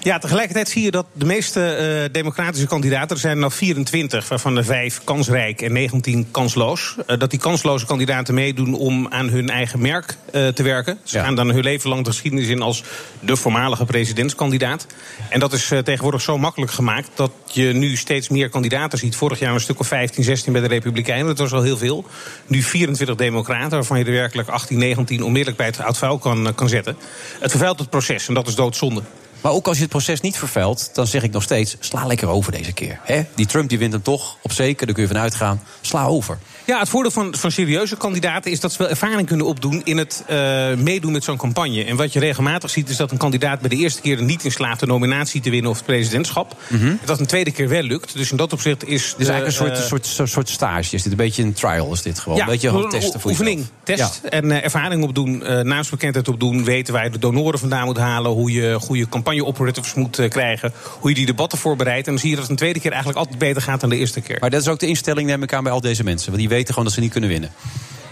[0.00, 1.60] Ja, tegelijkertijd zie je dat de meeste
[2.04, 3.16] uh, democratische kandidaten...
[3.16, 6.96] er zijn nou 24, waarvan de vijf kansrijk en 19 kansloos...
[6.98, 10.98] Uh, dat die kansloze kandidaten meedoen om aan hun eigen merk uh, te werken.
[11.02, 11.24] Ze ja.
[11.24, 12.82] gaan dan hun leven lang de geschiedenis in als
[13.20, 14.86] de voormalige presidentskandidaat.
[15.30, 17.10] En dat is tegenwoordig zo makkelijk gemaakt...
[17.14, 19.16] dat je nu steeds meer kandidaten ziet.
[19.16, 21.26] Vorig jaar een stuk of 15, 16 bij de Republikeinen.
[21.26, 22.04] Dat was al heel veel.
[22.46, 26.54] Nu 24 democraten waarvan je er werkelijk 18, 19 onmiddellijk bij het oud vuil kan,
[26.54, 26.96] kan zetten.
[27.40, 29.02] Het vervuilt het proces en dat is doodzonde.
[29.40, 32.28] Maar ook als je het proces niet vervuilt, dan zeg ik nog steeds: sla lekker
[32.28, 33.00] over deze keer.
[33.02, 33.22] He?
[33.34, 35.62] Die Trump die wint hem toch, op zeker, daar kun je van uitgaan.
[35.80, 36.38] Sla over.
[36.66, 39.98] Ja, het voordeel van, van serieuze kandidaten is dat ze wel ervaring kunnen opdoen in
[39.98, 41.84] het uh, meedoen met zo'n campagne.
[41.84, 44.44] En wat je regelmatig ziet, is dat een kandidaat bij de eerste keer er niet
[44.44, 46.56] in slaagt de nominatie te winnen of het presidentschap.
[46.68, 46.98] Mm -hmm.
[47.04, 48.16] Dat een tweede keer wel lukt.
[48.16, 49.14] Dus in dat opzicht is.
[49.18, 50.94] Dus eigenlijk een soort, uh, soort, soort stage.
[50.94, 51.92] Is dit een beetje een trial?
[51.92, 52.38] Is dit gewoon?
[52.38, 54.30] Ja, een beetje een testen voor oefening, test ja.
[54.30, 56.64] en uh, ervaring opdoen, naamsbekendheid opdoen.
[56.64, 58.30] Weten waar je de donoren vandaan moet halen.
[58.30, 60.72] Hoe je goede campagne-operatives moet krijgen.
[61.00, 62.06] Hoe je die debatten voorbereidt.
[62.06, 63.96] En dan zie je dat het een tweede keer eigenlijk altijd beter gaat dan de
[63.96, 64.36] eerste keer.
[64.40, 66.26] Maar dat is ook de instelling, neem ik aan, bij al deze mensen.
[66.26, 67.50] Want die weten gewoon dat ze niet kunnen winnen.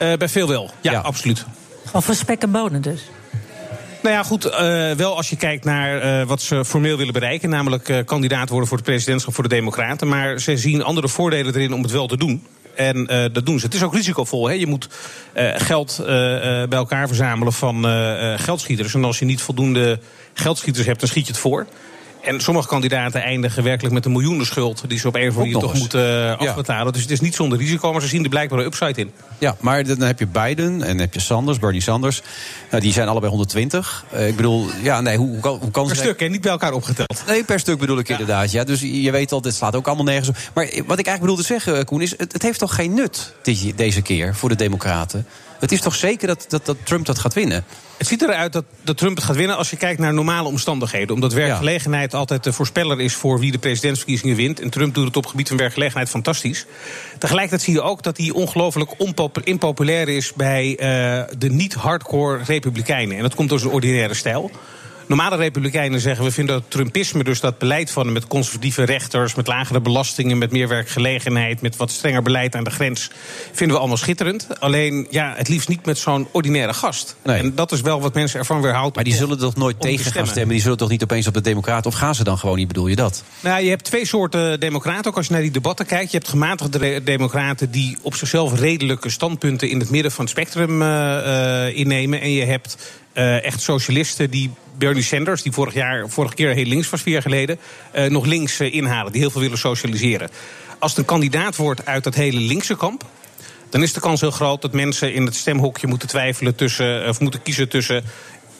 [0.02, 1.00] Uh, bij veel wel, ja, ja.
[1.00, 1.44] absoluut.
[1.92, 3.02] Of voor spek en bonen dus?
[4.02, 7.48] Nou ja, goed, uh, wel als je kijkt naar uh, wat ze formeel willen bereiken...
[7.48, 10.08] namelijk uh, kandidaat worden voor het presidentschap voor de Democraten...
[10.08, 12.46] maar ze zien andere voordelen erin om het wel te doen.
[12.74, 13.64] En dat doen ze.
[13.64, 14.48] Het is ook risicovol.
[14.48, 14.54] Hè?
[14.54, 14.88] Je moet
[15.56, 17.84] geld bij elkaar verzamelen van
[18.38, 18.94] geldschieters.
[18.94, 20.00] En als je niet voldoende
[20.34, 21.66] geldschieters hebt, dan schiet je het voor.
[22.24, 24.84] En sommige kandidaten eindigen werkelijk met een miljoenenschuld...
[24.88, 26.86] die ze op een of andere manier toch moeten afbetalen.
[26.86, 26.90] Ja.
[26.90, 29.10] Dus het is niet zonder risico, maar ze zien er blijkbaar een upside in.
[29.38, 32.22] Ja, maar dan heb je Biden en dan heb je Sanders, Bernie Sanders.
[32.70, 34.04] Nou, die zijn allebei 120.
[34.14, 36.26] Uh, ik bedoel, ja, nee, hoe, hoe kan, hoe kan Per stuk, hè?
[36.26, 37.22] Niet bij elkaar opgeteld.
[37.26, 38.18] Nee, per stuk bedoel ik ja.
[38.18, 38.64] inderdaad, ja.
[38.64, 40.36] Dus je weet al, dit slaat ook allemaal nergens op.
[40.54, 42.10] Maar wat ik eigenlijk bedoelde zeggen, Koen, is...
[42.10, 43.34] het, het heeft toch geen nut
[43.74, 45.26] deze keer voor de democraten?
[45.58, 47.64] Het is toch zeker dat, dat, dat Trump dat gaat winnen?
[47.96, 51.14] Het ziet eruit dat, dat Trump het gaat winnen als je kijkt naar normale omstandigheden.
[51.14, 52.18] Omdat werkgelegenheid ja.
[52.18, 54.60] altijd de voorspeller is voor wie de presidentsverkiezingen wint.
[54.60, 56.66] En Trump doet het op gebied van werkgelegenheid fantastisch.
[57.18, 58.90] Tegelijkertijd zie je ook dat hij ongelooflijk
[59.44, 60.76] impopulair is bij uh,
[61.38, 63.16] de niet-hardcore republikeinen.
[63.16, 64.50] En dat komt door zijn ordinaire stijl.
[65.06, 69.46] Normale republikeinen zeggen we vinden dat Trumpisme, dus dat beleid van met conservatieve rechters, met
[69.46, 73.10] lagere belastingen, met meer werkgelegenheid, met wat strenger beleid aan de grens,
[73.52, 74.46] vinden we allemaal schitterend.
[74.60, 77.16] Alleen ja, het liefst niet met zo'n ordinaire gast.
[77.24, 77.38] Nee.
[77.38, 78.94] En dat is wel wat mensen ervan weerhoudt.
[78.94, 80.52] Maar die zullen toch nooit tegen gaan stemmen?
[80.52, 81.90] Die zullen toch niet opeens op de Democraten?
[81.90, 83.22] Of gaan ze dan gewoon niet, bedoel je dat?
[83.40, 85.10] Nou, je hebt twee soorten Democraten.
[85.10, 86.10] Ook als je naar die debatten kijkt.
[86.10, 90.82] Je hebt gematigde Democraten die op zichzelf redelijke standpunten in het midden van het spectrum
[90.82, 92.20] uh, uh, innemen.
[92.20, 92.76] En je hebt
[93.14, 97.12] uh, echt socialisten die Bernie Sanders, die vorig jaar, vorige keer heel links was, vier
[97.12, 97.58] jaar geleden,
[97.96, 99.12] uh, nog links uh, inhalen.
[99.12, 100.30] Die heel veel willen socialiseren.
[100.78, 103.04] Als het een kandidaat wordt uit dat hele linkse kamp.
[103.70, 107.08] dan is de kans heel groot dat mensen in het stemhokje moeten twijfelen tussen.
[107.08, 108.04] of moeten kiezen tussen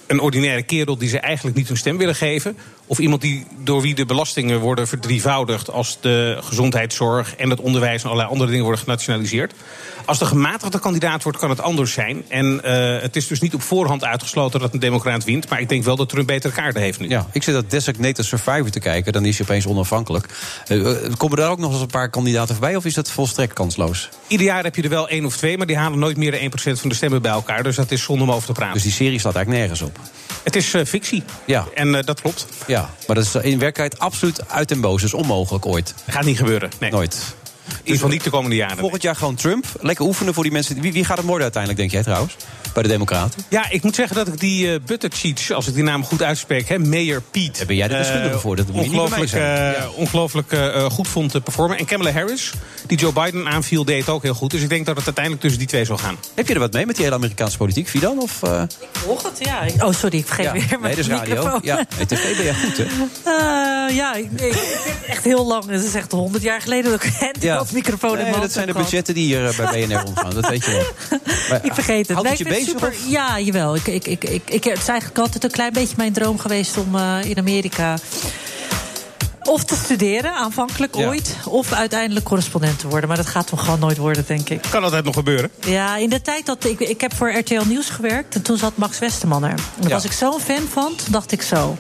[0.07, 2.57] een ordinaire kerel die ze eigenlijk niet hun stem willen geven.
[2.87, 8.01] Of iemand die, door wie de belastingen worden verdrievoudigd als de gezondheidszorg en het onderwijs
[8.01, 9.55] en allerlei andere dingen worden genationaliseerd.
[10.05, 12.24] Als de gematigde kandidaat wordt, kan het anders zijn.
[12.28, 15.49] En uh, het is dus niet op voorhand uitgesloten dat een democraat wint.
[15.49, 17.09] Maar ik denk wel dat Trump betere kaarten heeft nu.
[17.09, 19.12] Ja, ik zit dat designated survivor te kijken.
[19.12, 20.28] Dan is hij opeens onafhankelijk.
[20.68, 22.76] Uh, komen er ook nog eens een paar kandidaten voorbij?
[22.76, 24.09] Of is dat volstrekt kansloos?
[24.26, 25.57] Ieder jaar heb je er wel één of twee.
[25.57, 27.62] Maar die halen nooit meer dan 1% van de stemmen bij elkaar.
[27.62, 28.74] Dus dat is zonde om over te praten.
[28.74, 29.99] Dus die serie staat eigenlijk nergens op?
[30.45, 31.22] Het is uh, fictie.
[31.45, 31.66] Ja.
[31.74, 32.47] En dat klopt.
[32.66, 35.01] Ja, maar dat is in werkelijkheid absoluut uit en boos.
[35.01, 35.95] Dus onmogelijk ooit.
[36.07, 36.70] Gaat niet gebeuren.
[36.80, 36.90] Nee.
[36.90, 37.34] Nooit.
[37.68, 38.78] In ieder geval niet de komende jaren.
[38.78, 39.64] Volgend jaar gewoon Trump.
[39.80, 40.80] Lekker oefenen voor die mensen.
[40.80, 42.36] Wie, wie gaat het worden uiteindelijk, denk jij trouwens?
[42.74, 43.44] Bij de Democraten?
[43.48, 46.68] Ja, ik moet zeggen dat ik die uh, Buttigieg, als ik die naam goed uitspreek,
[46.68, 47.58] hè, Mayor Pete.
[47.58, 48.56] Daar ben jij de deskundige uh, voor.
[48.56, 49.88] Dat ongelooflijk, uh, ja.
[49.96, 51.78] ongelooflijk uh, goed vond te performen.
[51.78, 52.52] En Kamala Harris,
[52.86, 54.50] die Joe Biden aanviel, deed het ook heel goed.
[54.50, 56.16] Dus ik denk dat het uiteindelijk tussen die twee zal gaan.
[56.34, 58.18] Heb je er wat mee met die hele Amerikaanse politiek, Fidan?
[58.18, 59.86] Of, Ik volg het, ja.
[59.86, 60.52] Oh, sorry, ik vergeet ja.
[60.52, 61.34] weer mijn nee, radio.
[61.34, 61.60] microfoon.
[61.62, 62.84] Ja, nee, tv ben jij goed, hè?
[63.94, 64.54] ja, ik, ik
[65.06, 65.64] echt heel lang.
[65.66, 67.12] Het is echt honderd jaar geleden dat ik
[67.72, 70.34] microfoon nee, in dat zijn de budgetten die hier bij BNR omgaan.
[70.34, 71.20] Dat weet je wel.
[71.50, 72.16] Maar, ik vergeet het.
[72.16, 72.68] Houdt het je bezig?
[72.68, 72.94] Super, Of?
[73.09, 73.74] ja, jawel.
[73.74, 76.76] Ik, ik, ik, ik, ik, het is eigenlijk altijd een klein beetje mijn droom geweest
[76.78, 77.96] om uh, in Amerika
[79.42, 81.07] Of te studeren, aanvankelijk Ja.
[81.07, 81.36] ooit.
[81.44, 83.09] Of uiteindelijk correspondent te worden.
[83.09, 84.61] Maar dat gaat hem gewoon nooit worden, denk ik.
[84.70, 85.50] Kan altijd nog gebeuren.
[85.66, 88.34] Ja, in de tijd dat ik, ik heb voor RTL Nieuws gewerkt.
[88.34, 89.50] En toen zat Max Westerman er.
[89.50, 89.94] En daar Ja.
[89.94, 90.96] was ik zo'n fan van.
[90.96, 91.76] Toen dacht ik zo.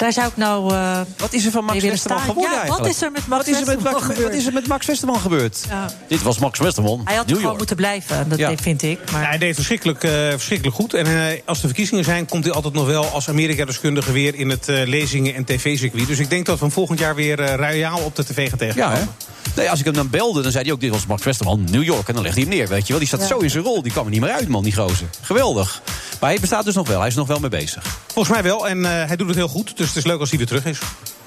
[0.00, 0.72] Daar zou ik nou.
[0.74, 2.28] eh, Wat is er van Max Westerman staan.
[2.28, 2.82] geworden ja, eigenlijk?
[2.82, 4.28] Wat is er met Max wat is er met, Westerman Max- gebeurd?
[4.28, 5.64] wat is er met Max Westerman gebeurd?
[5.68, 5.90] Ja.
[6.08, 7.56] Dit was Max Westerman, Hij had New toch gewoon York.
[7.58, 8.28] moeten blijven.
[8.28, 8.52] Dat Ja.
[8.56, 9.10] vind ik.
[9.12, 9.22] Maar...
[9.22, 10.94] Ja, hij deed verschrikkelijk, eh, verschrikkelijk goed.
[10.94, 14.50] En eh, als de verkiezingen zijn, komt hij altijd nog wel als Amerika-deskundige weer in
[14.50, 16.06] het eh, lezingen- en tv-circuit.
[16.06, 18.44] Dus ik denk dat we hem volgend jaar weer eh royaal op de tv gaan
[18.50, 18.98] Ja, tegenkomen.
[18.98, 19.04] hè?
[19.56, 20.80] Nee, als ik hem dan belde, dan zei hij ook...
[20.80, 22.08] dit was Max Westerman, New York.
[22.08, 22.98] En dan legde hij hem neer, weet je wel.
[22.98, 23.26] Die staat Ja.
[23.26, 23.82] zo in zijn rol.
[23.82, 25.06] Die kwam er niet meer uit, man, die gozer.
[25.20, 25.82] Geweldig.
[26.20, 26.98] Maar hij bestaat dus nog wel.
[26.98, 27.84] Hij is nog wel mee bezig.
[28.06, 28.68] Volgens mij wel.
[28.68, 29.76] En eh, hij doet het heel goed.
[29.76, 30.78] Dus het is leuk als hij weer terug is.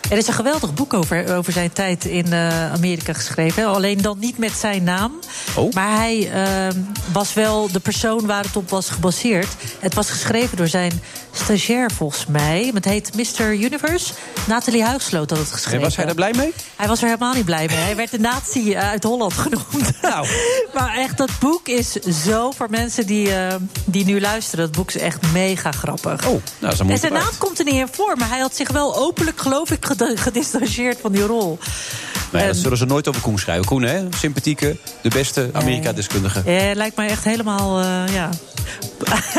[0.10, 3.66] Er is een geweldig boek over, over zijn tijd in eh, Amerika geschreven.
[3.66, 5.12] Alleen dan niet met zijn naam.
[5.56, 5.74] Oh.
[5.74, 6.76] Maar hij eh,
[7.12, 9.48] was wel de persoon waar het op was gebaseerd.
[9.80, 11.02] Het was geschreven door zijn
[11.34, 12.72] stagiair, volgens mij.
[12.74, 13.54] Het heet Mr.
[13.54, 14.14] Universe.
[14.48, 15.78] Nathalie Huisloot had het geschreven.
[15.78, 16.54] En was hij daar blij mee?
[16.76, 17.78] Hij was er helemaal niet blij mee.
[17.78, 20.02] Hij werd de nazi eh, uit Holland genoemd.
[20.02, 20.28] Nou.
[20.74, 21.92] maar echt, dat boek is
[22.26, 23.56] zo voor mensen die, eh,
[23.86, 24.66] die nu luisteren.
[24.66, 26.14] Dat boek is echt mega grappig.
[26.26, 28.40] Oh, nou, dat is een en zijn naam komt er niet in voor, maar hij
[28.40, 31.60] had zich wel openlijk ged- ged- gedistanceerd van die rol.
[32.32, 33.66] Nee, dat En- zullen ze nooit over Koen schrijven.
[33.66, 34.08] Koen, hè?
[34.18, 36.42] Sympathieke, de beste Amerika-deskundige.
[36.52, 38.30] Ja, lijkt mij echt helemaal, eh, ja.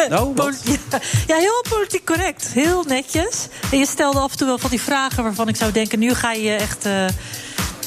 [0.09, 0.35] Nou,
[1.27, 2.49] ja, heel politiek correct.
[2.53, 3.47] Heel netjes.
[3.71, 5.99] En je stelde af en toe wel van die vragen waarvan ik zou denken...
[5.99, 6.85] nu ga je echt...
[6.87, 6.93] eh,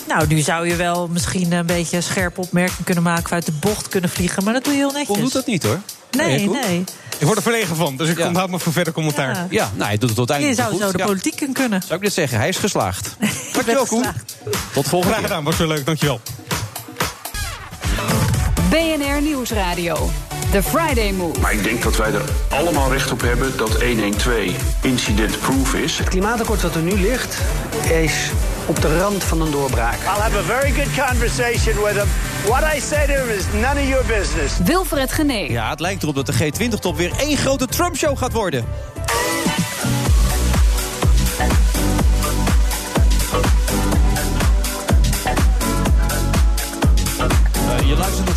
[0.08, 3.34] nou, nu zou je wel misschien een beetje een scherpe opmerking kunnen maken...
[3.34, 5.08] uit de bocht kunnen vliegen, maar dat doe je heel netjes.
[5.08, 5.80] Koen doet dat niet, hoor.
[6.12, 6.84] Nee, nee.
[7.18, 8.28] Ik word er verlegen van, dus ik Ja.
[8.28, 9.36] onthoud me voor verder commentaar.
[9.36, 9.48] Ja.
[9.50, 10.82] Ja, nou, hij doet het Je uiteindelijk zou goed.
[10.82, 11.82] zo de politiek kunnen.
[11.82, 12.38] Zou ik dit zeggen?
[12.38, 13.16] Hij is geslaagd.
[13.54, 14.06] Dankjewel, Koen.
[14.74, 15.28] Tot volgende Graag keer.
[15.28, 15.86] gedaan, was weer leuk.
[15.86, 16.20] Dankjewel.
[18.70, 20.10] BNR Nieuwsradio.
[20.52, 21.40] The Friday Move.
[21.40, 25.98] Maar ik denk dat wij er allemaal recht op hebben dat 112 incident-proof is.
[25.98, 27.38] Het klimaatakkoord dat er nu ligt,
[27.90, 28.32] is
[28.66, 29.94] op de rand van een doorbraak.
[29.94, 32.08] I'll have a very good conversation with him.
[32.46, 34.54] What I say to him is none of your business.
[34.64, 35.52] Wilfred Genee.
[35.52, 38.66] Ja, het lijkt erop dat de G20-top weer één grote Trump-show gaat worden.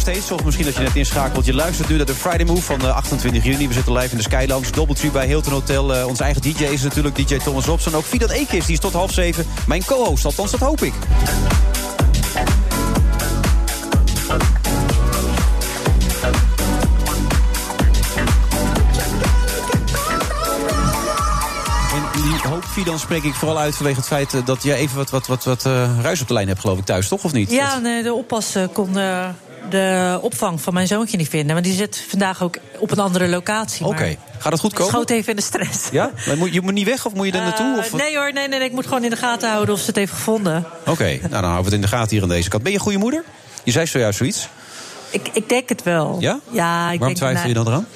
[0.06, 1.44] Nog steeds, of misschien dat je net inschakelt.
[1.44, 3.68] Je luistert nu naar de Friday Move van eh, 28 juni.
[3.68, 5.94] We zitten live in de Skylounge, Doubletree bij Hilton Hotel.
[5.94, 7.94] Eh, onze eigen DJ is natuurlijk DJ Thomas Robson.
[7.94, 10.24] Ook Fidat Ekis, die is tot half zeven mijn co-host.
[10.24, 10.92] Althans, dat hoop ik.
[21.92, 24.96] En die hoop, Fidan, spreek ik vooral uit vanwege het feit eh, dat jij even
[24.96, 27.24] wat, wat, wat, wat eh, ruis op de lijn hebt, geloof ik, thuis, toch?
[27.24, 27.50] Of niet?
[27.50, 29.28] Ja, nee, de oppas eh, kon eh,
[29.70, 31.52] de opvang van mijn zoontje niet vinden.
[31.54, 33.86] Maar die zit vandaag ook op een andere locatie.
[33.86, 34.92] Oké, gaat het goed komen?
[34.92, 35.88] schoot even in de stress.
[35.90, 36.10] Ja?
[36.26, 37.72] Maar moet, je moet niet weg of moet je er naartoe?
[37.72, 39.80] Eh, Of nee hoor, nee, nee, nee, ik moet gewoon in de gaten houden of
[39.80, 40.64] ze het heeft gevonden.
[40.86, 42.62] Oké, nou dan houden we het in de gaten hier aan deze kant.
[42.62, 43.24] Ben je een goede moeder?
[43.64, 44.48] Je zei zojuist zoiets.
[45.10, 46.16] Ik, ik denk het wel.
[46.20, 46.40] Ja?
[46.50, 47.86] Ja, ik Waarom denk, twijfel je dan eraan?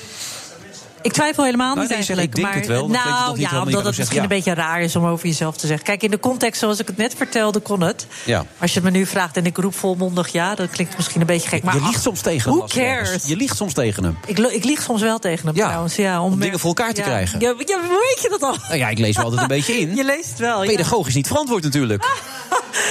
[1.04, 2.26] Ik twijfel helemaal Nou, niet eigenlijk.
[2.26, 4.54] ik denk maar, het wel, dat nou niet ja, niet omdat het misschien een beetje
[4.54, 5.84] raar is om over jezelf te zeggen.
[5.86, 8.06] Kijk, in de context zoals ik het net vertelde, kon het.
[8.24, 8.44] Ja.
[8.60, 11.26] Als je het me nu vraagt en ik roep volmondig ja, dat klinkt misschien een
[11.26, 11.62] beetje gek.
[11.62, 12.58] Maar je liegt soms tegen hem.
[12.58, 13.24] Who cares?
[13.26, 14.18] Je liegt soms tegen hem.
[14.26, 15.96] Ik, ik lieg soms wel tegen hem Ja, trouwens.
[15.96, 17.40] Ja, om, om dingen voor elkaar te krijgen.
[17.40, 17.68] Ja, weet
[18.22, 18.56] je dat al?
[18.68, 19.94] Nou ja, ik lees me altijd een beetje in.
[19.96, 20.60] Je leest het wel.
[20.64, 22.04] Pedagogisch niet verantwoord natuurlijk.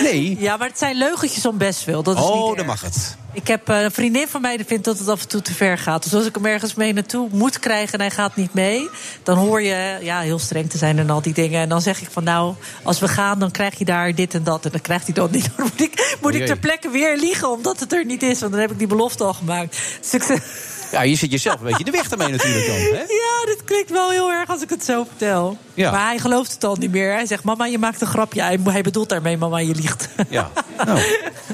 [0.01, 0.38] Nee.
[0.39, 2.03] Ja, maar het zijn leugentjes om best wil.
[2.03, 2.57] Dat is niet Oh, erg.
[2.57, 3.18] dan mag het.
[3.34, 5.53] Ik heb eh, een vriendin van mij die vindt dat het af en toe te
[5.53, 6.03] ver gaat.
[6.03, 8.89] Dus als ik hem ergens mee naartoe moet krijgen en hij gaat niet mee...
[9.23, 11.61] dan hoor je ja, heel streng te zijn en al die dingen.
[11.61, 14.43] En dan zeg ik van nou, als we gaan, dan krijg je daar dit en
[14.43, 14.65] dat.
[14.65, 15.49] En dan krijgt hij dat niet.
[15.57, 18.39] Dan moet ik, moet ik ter plekke weer liegen omdat het er niet is.
[18.39, 19.77] Want dan heb ik die belofte al gemaakt.
[20.01, 20.39] Dus ik zeg,
[20.93, 22.75] Ja, je zit jezelf een beetje in de weg daarmee natuurlijk dan.
[22.75, 22.99] Hè?
[22.99, 25.57] ja, dit klinkt wel heel erg als ik het zo vertel.
[25.73, 25.91] Ja.
[25.91, 27.13] Maar hij gelooft het al niet meer.
[27.13, 28.41] Hij zegt, mama, je maakt een grapje.
[28.41, 30.07] Hij, hij bedoelt daarmee, mama, je liegt.
[30.29, 30.51] Ja.
[30.85, 30.97] Nou.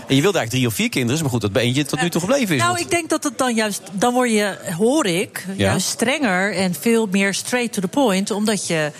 [0.07, 2.09] En je wilde eigenlijk drie of vier kinderen, maar goed, dat bij eentje tot nu
[2.09, 2.61] toe gebleven is.
[2.61, 5.53] Nou, Want- ik denk dat het dan juist, dan word je, hoor ik, Ja.
[5.55, 8.91] juist strenger en veel meer straight to the point, omdat je,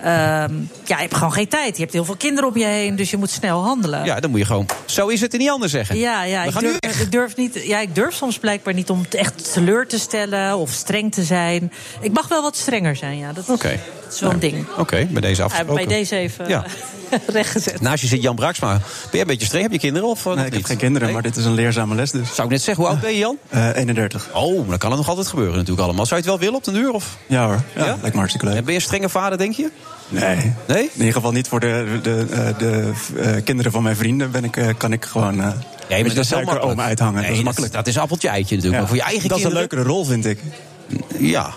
[0.00, 1.76] ehm, ja, je hebt gewoon geen tijd.
[1.76, 4.04] Je hebt heel veel kinderen om je heen, dus je moet snel handelen.
[4.04, 5.98] Ja, dan moet je gewoon, zo is het en niet anders zeggen.
[5.98, 7.62] Ja, ja, ik durf, ik durf niet.
[7.64, 11.24] Ja, ik durf soms blijkbaar niet om het echt teleur te stellen of streng te
[11.24, 11.72] zijn.
[12.00, 13.32] Ik mag wel wat strenger zijn, ja.
[13.32, 13.78] Dat, Oké.
[14.06, 14.66] Dat is wel een ding.
[14.78, 15.86] Oké, bij deze Ja, afgesproken.
[15.86, 16.64] bij deze even Ja.
[17.26, 17.80] rechtgezet.
[17.80, 18.72] Naast je zit Jan Braaksma.
[18.72, 18.80] Ben
[19.10, 19.62] jij een beetje streng?
[19.62, 20.08] Heb je kinderen?
[20.08, 21.12] Of, eh, Nee, ik heb geen kinderen, Nee?
[21.14, 22.34] maar dit is een leerzame les dus.
[22.34, 23.36] Zou ik net zeggen, hoe oud ben je Jan?
[23.48, 24.28] Eh 31.
[24.32, 26.06] Oh, dan kan het nog altijd gebeuren natuurlijk allemaal.
[26.06, 26.90] Zou je het wel willen op de duur?
[26.90, 27.16] Of?
[27.26, 27.90] Ja hoor, ja, Ja?
[28.00, 28.56] lijkt me hartstikke leuk.
[28.56, 29.70] En ben je een strenge vader, denk je?
[30.08, 30.52] Nee.
[30.66, 30.82] Nee?
[30.82, 34.44] In ieder geval niet voor de, de, eh, de, eh, kinderen van mijn vrienden ben
[34.44, 35.48] ik, eh, kan ik gewoon eh
[35.88, 36.80] Nee, maar dat is makkelijk.
[36.80, 37.14] uithangen.
[37.20, 37.72] Nee, dat is makkelijk.
[37.72, 38.72] Dat is appeltje eitje natuurlijk.
[38.74, 38.78] Ja.
[38.78, 40.40] Maar voor je eigen dat is een leukere rol, vind ik.
[41.18, 41.50] Ja.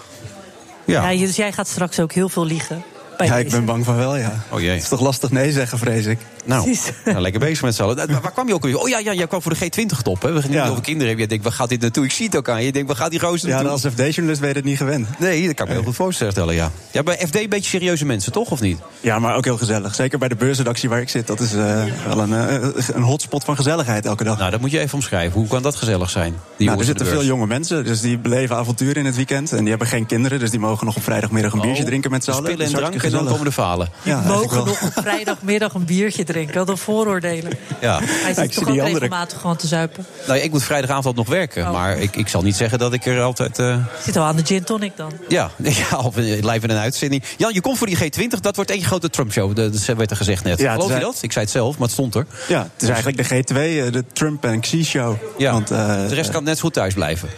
[0.90, 1.10] Ja.
[1.10, 2.84] Ja, dus jij gaat straks ook heel veel liegen.
[3.18, 4.44] Bij Ja, ik ben bang van wel, ja.
[4.50, 4.70] Oh jee.
[4.70, 6.20] Het is toch lastig nee zeggen, vrees ik.
[6.46, 6.76] Nou,
[7.06, 8.22] nou, lekker bezig met z'n allen.
[8.22, 8.78] Waar kwam je ook weer?
[8.78, 10.22] Oh ja, ja, jij kwam voor de G20-top.
[10.22, 11.18] We gaan niet over kinderen hebben.
[11.24, 12.04] Je denkt, waar gaat dit naartoe?
[12.06, 12.72] Ik zie het ook aan je.
[12.72, 13.72] Denkt, waar gaat die gozer Ja, naartoe?
[13.72, 15.08] als FD-journalist ben je het niet gewend.
[15.20, 16.72] Nee, dat kan ik me heel goed voorstellen, ja.
[16.92, 18.52] Ja, bij FD een beetje serieuze mensen, toch?
[18.52, 18.80] Of niet?
[19.02, 19.96] Ja, maar ook heel gezellig.
[19.96, 21.28] Zeker bij de beursredactie waar ik zit.
[21.28, 24.38] Dat is eh, wel een, eh, een hotspot van gezelligheid elke dag.
[24.38, 25.40] Nou, dat moet je even omschrijven.
[25.40, 26.36] Hoe kan dat gezellig zijn?
[26.58, 29.52] Die Nou, er zitten veel jonge mensen, dus die beleven avonturen in het weekend.
[29.52, 32.24] En die hebben geen kinderen, dus die mogen nog op vrijdagmiddag een biertje drinken met
[32.24, 32.44] z'n allen.
[32.44, 33.90] Oh, Spillen en drank en dan komen de falen.
[34.04, 36.56] Ja, Mogen nog op vrijdagmiddag een biertje drinken.
[36.58, 37.52] Wat een vooroordelen.
[37.82, 38.00] Ja.
[38.04, 40.06] Hij zit toch ook regelmatig gewoon te zuipen.
[40.28, 41.72] Nou, ja, ik moet vrijdagavond nog werken.
[41.72, 43.60] Maar ik, ik zal niet zeggen dat ik er altijd...
[43.60, 45.12] eh, Zit al aan de gin tonic dan.
[45.28, 45.52] ja,
[45.90, 47.24] ja, of in- live in een uitzending.
[47.38, 48.40] Jan, je komt voor die G20.
[48.42, 49.56] Dat wordt één grote Trump-show.
[49.56, 50.60] Dat dat werd er gezegd net.
[50.60, 51.18] Ja, Geloof je dat?
[51.22, 52.26] Ik zei het zelf, maar het stond er.
[52.48, 55.16] Ja, het is eigenlijk de G2, eh, de Trump en Xi-show.
[55.38, 57.30] Ja, Want, eh, de rest kan net zo goed thuis blijven.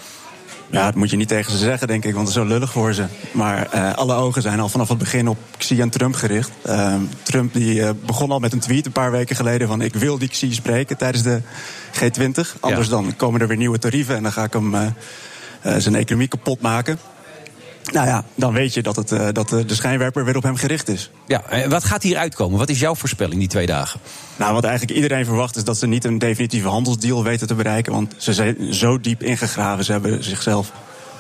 [0.72, 2.72] Ja, dat moet je niet tegen ze zeggen, denk ik, want het is zo lullig
[2.72, 3.06] voor ze.
[3.32, 6.52] Maar eh, alle ogen zijn al vanaf het begin op Xi en Trump gericht.
[6.62, 9.82] Eh, Trump die, eh, begon al met een tweet een paar weken geleden van...
[9.82, 11.42] ik wil die Xi spreken tijdens de
[11.94, 12.60] G20.
[12.60, 14.76] Anders dan komen er weer nieuwe tarieven en dan ga ik hem
[15.62, 17.00] eh, zijn economie kapot maken.
[17.94, 20.56] Nou ja, dan weet je dat, het, eh, dat de, de schijnwerper weer op hem
[20.56, 21.12] gericht is.
[21.28, 22.60] Ja, en wat gaat hier uitkomen?
[22.60, 24.00] Wat is jouw voorspelling die twee dagen?
[24.36, 27.94] Nou, wat eigenlijk iedereen verwacht is dat ze niet een definitieve handelsdeal weten te bereiken.
[27.94, 30.72] Want ze zijn zo diep ingegraven, ze hebben zichzelf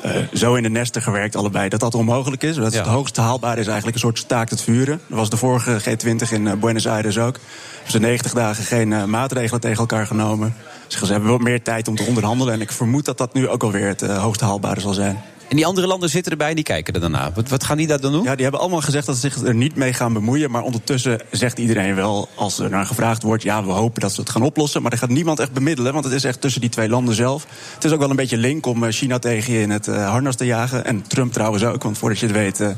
[0.01, 2.55] eh, zo in de nesten gewerkt, allebei, dat dat onmogelijk is.
[2.55, 2.79] Dat Ja.
[2.79, 5.01] Het hoogste haalbare is eigenlijk een soort staakt het vuren.
[5.07, 7.37] Dat was de vorige G20 in eh, Buenos Aires ook.
[7.75, 10.55] Hebben ze 90 dagen geen eh, maatregelen tegen elkaar genomen.
[10.87, 12.53] Ze hebben wel meer tijd om te onderhandelen.
[12.53, 15.21] En ik vermoed dat dat nu ook alweer het eh, hoogste haalbare zal zijn.
[15.51, 17.31] En die andere landen zitten erbij en die kijken er daarna.
[17.31, 18.23] Wat, wat gaan die daar dan doen?
[18.23, 20.51] Ja, die hebben allemaal gezegd dat ze zich er niet mee gaan bemoeien.
[20.51, 23.43] Maar ondertussen zegt iedereen wel, als er naar gevraagd wordt...
[23.43, 24.81] ja, we hopen dat ze het gaan oplossen.
[24.81, 27.45] Maar er gaat niemand echt bemiddelen, want het is echt tussen die twee landen zelf.
[27.73, 30.09] Het is ook wel een beetje link om eh, China tegen je in het eh,
[30.09, 30.85] harnas te jagen.
[30.85, 32.69] En Trump trouwens ook, want voordat je het weet eh,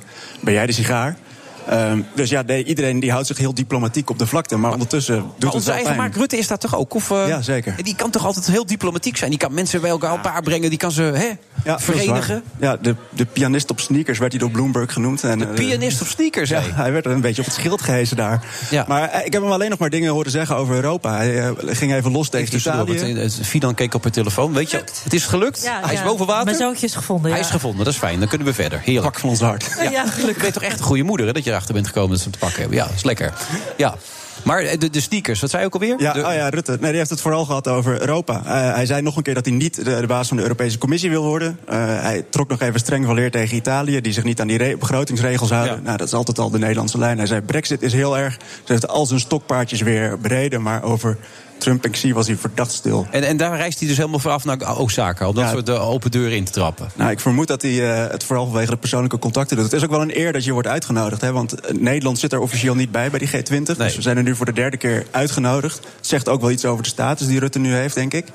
[0.42, 1.18] ben jij de sigaar.
[1.70, 4.58] Ehm, dus ja, nee, iedereen die houdt zich heel diplomatiek op de vlakte.
[4.58, 6.04] Maar ondertussen doet Maar het onze wel eigen pijn.
[6.08, 6.94] Mark Rutte is dat toch ook?
[6.94, 7.76] Of, eh, Ja, zeker.
[7.84, 9.30] Die kan toch altijd heel diplomatiek zijn?
[9.30, 10.70] Die kan mensen bij elkaar op elkaar brengen.
[10.70, 11.30] Die kan ze hè,
[11.64, 12.44] Ja, verenigen.
[12.60, 15.24] Ja, de, de pianist op sneakers werd hij door Bloomberg genoemd.
[15.24, 18.46] En, de pianist op sneakers, Ja, hij werd een beetje op het schild gehezen daar.
[18.88, 21.16] Maar eh, ik heb hem alleen nog maar dingen horen zeggen over Europa.
[21.16, 23.14] Hij eh, ging even los tegen Italië.
[23.14, 24.54] eh, Fidan keek op haar telefoon.
[24.54, 25.64] Weet je, het is gelukt.
[25.64, 26.06] Ja, hij is ja.
[26.06, 26.46] boven water.
[26.46, 28.20] Mijn zoontje is gevonden, Hij is gevonden, dat is fijn.
[28.20, 28.80] Dan kunnen we verder.
[28.80, 29.06] Heerlijk.
[29.12, 29.70] Pak van ons hart.
[29.78, 30.38] Ja, Ja, gelukkig.
[30.38, 32.24] Ben je toch echt een goede moeder, hè, dat je erachter bent gekomen dat ze
[32.24, 32.78] hem te pakken hebben.
[32.78, 33.34] Ja, dat is lekker.
[33.78, 33.96] Ja.
[34.44, 35.96] Maar eh, de, de sneakers, wat zei je ook alweer?
[36.02, 36.72] Ja, De- oh ja, Rutte.
[36.80, 38.42] Nee, die heeft het vooral gehad over Europa.
[38.46, 40.78] Eh, hij zei nog een keer dat hij niet de, de baas van de Europese
[40.78, 41.60] Commissie wil worden.
[41.68, 44.58] Eh, hij trok nog even streng van leer tegen Italië, die zich niet aan die
[44.58, 45.84] re- begrotingsregels houden.
[45.84, 47.18] Nou, dat is altijd al de Nederlandse lijn.
[47.18, 48.38] Hij zei: Brexit is heel erg.
[48.64, 51.18] Ze heeft al zijn stokpaardjes weer bereden, maar over
[51.64, 53.08] Trump en Xi was hij verdacht stil.
[53.12, 55.28] En, en daar reist hij dus helemaal vanaf naar Osaka.
[55.28, 55.50] Om dat Ja.
[55.52, 56.90] soort eh, open deuren in te trappen.
[56.96, 59.66] Nou, ik vermoed dat hij eh, het vooral vanwege de persoonlijke contacten doet.
[59.66, 61.22] Het is ook wel een eer dat je wordt uitgenodigd.
[61.22, 63.78] Hè, want eh, Nederland zit er officieel niet bij bij die G20.
[63.78, 65.76] Dus we zijn er nu voor de derde keer uitgenodigd.
[65.78, 68.26] Het zegt ook wel iets over de status die Rutte nu heeft, denk ik.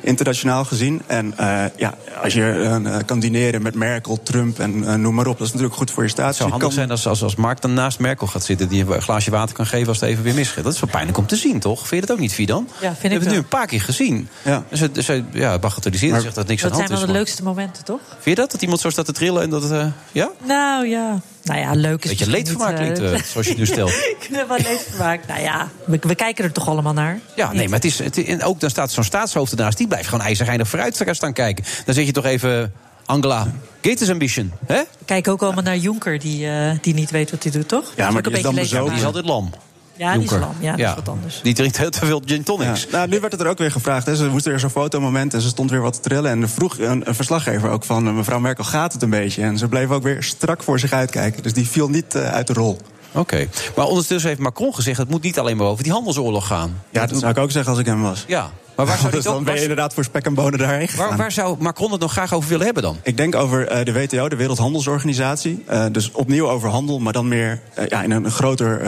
[0.00, 1.02] Internationaal gezien.
[1.06, 2.50] En eh, ja, als je
[2.84, 5.90] eh, kan dineren met Merkel, Trump en eh, noem maar op, dat is natuurlijk goed
[5.90, 6.26] voor je status.
[6.28, 8.68] Het zou handig kan- zijn als, als, als Mark dan naast Merkel gaat zitten...
[8.68, 10.64] die een glaasje water kan geven als het even weer misgaat.
[10.64, 11.78] Dat is wel pijnlijk om te zien, toch?
[11.78, 12.68] Vind je dat ook niet, Fidan?
[12.68, 13.32] Ja, vind ik We hebben het wel.
[13.32, 14.28] nu een paar keer gezien.
[14.44, 14.64] Ja.
[14.68, 17.22] Het, hij ja, bagatelliseert Maar- zegt dat niks Dat aan de zijn hand wel is.
[17.22, 18.00] de leukste momenten, toch?
[18.10, 18.50] Vind je dat?
[18.50, 19.72] Dat iemand zo staat te trillen en dat het...
[19.72, 20.30] eh, ja?
[20.46, 21.20] Nou ja.
[21.48, 23.90] Nou ja, leuk is Beetje leedvermaak niet, eh, eh, zoals je het nu stelt.
[24.18, 25.26] Ik heb wel leedvermaak.
[25.26, 27.20] Nou ja, we, we kijken er toch allemaal naar.
[27.36, 29.78] Ja, nee, maar het is, het, en ook dan staat zo'n staatshoofd ernaast...
[29.78, 31.64] die blijft gewoon ijzergeinig vooruit staan kijken.
[31.84, 32.72] Dan zeg je toch even...
[33.08, 33.46] Angela,
[33.82, 34.76] Gates ambition, hè?
[34.98, 37.92] We kijken ook allemaal naar Juncker, die, eh, die niet weet wat hij doet, toch?
[37.96, 38.54] Ja, maar die is dan.
[38.54, 39.50] Die is altijd lam.
[39.98, 40.48] Ja, die is Juncker.
[40.48, 40.56] lam.
[40.60, 41.40] Ja, dat is wat anders.
[41.42, 42.42] Die drinkt heel te veel gin Ja.
[42.42, 42.86] tonics.
[42.90, 44.06] Nou, nu werd het er ook weer gevraagd.
[44.06, 44.16] Hè.
[44.16, 46.30] Ze moest weer zo'n fotomoment en ze stond weer wat te trillen.
[46.30, 48.14] En er vroeg een, een verslaggever ook van...
[48.16, 49.42] mevrouw Merkel, gaat het een beetje?
[49.42, 51.42] En ze bleef ook weer strak voor zich uitkijken.
[51.42, 52.78] Dus die viel niet eh, uit de rol.
[53.12, 53.48] Oké.
[53.76, 54.98] Maar ondertussen heeft Macron gezegd...
[54.98, 56.82] het moet niet alleen maar over die handelsoorlog gaan.
[56.90, 58.24] Ja, dat zou ik ook zeggen als ik hem was.
[58.26, 61.08] Ja, maar waar zou Dus dan ben je inderdaad voor spek en bonen daarheen gegaan.
[61.08, 62.96] waar, waar zou Macron het nog graag over willen hebben dan?
[63.02, 65.64] Ik denk over eh, de WTO, de Wereldhandelsorganisatie.
[65.66, 68.80] Eh, dus opnieuw over handel, maar dan meer eh, ja, in een groter,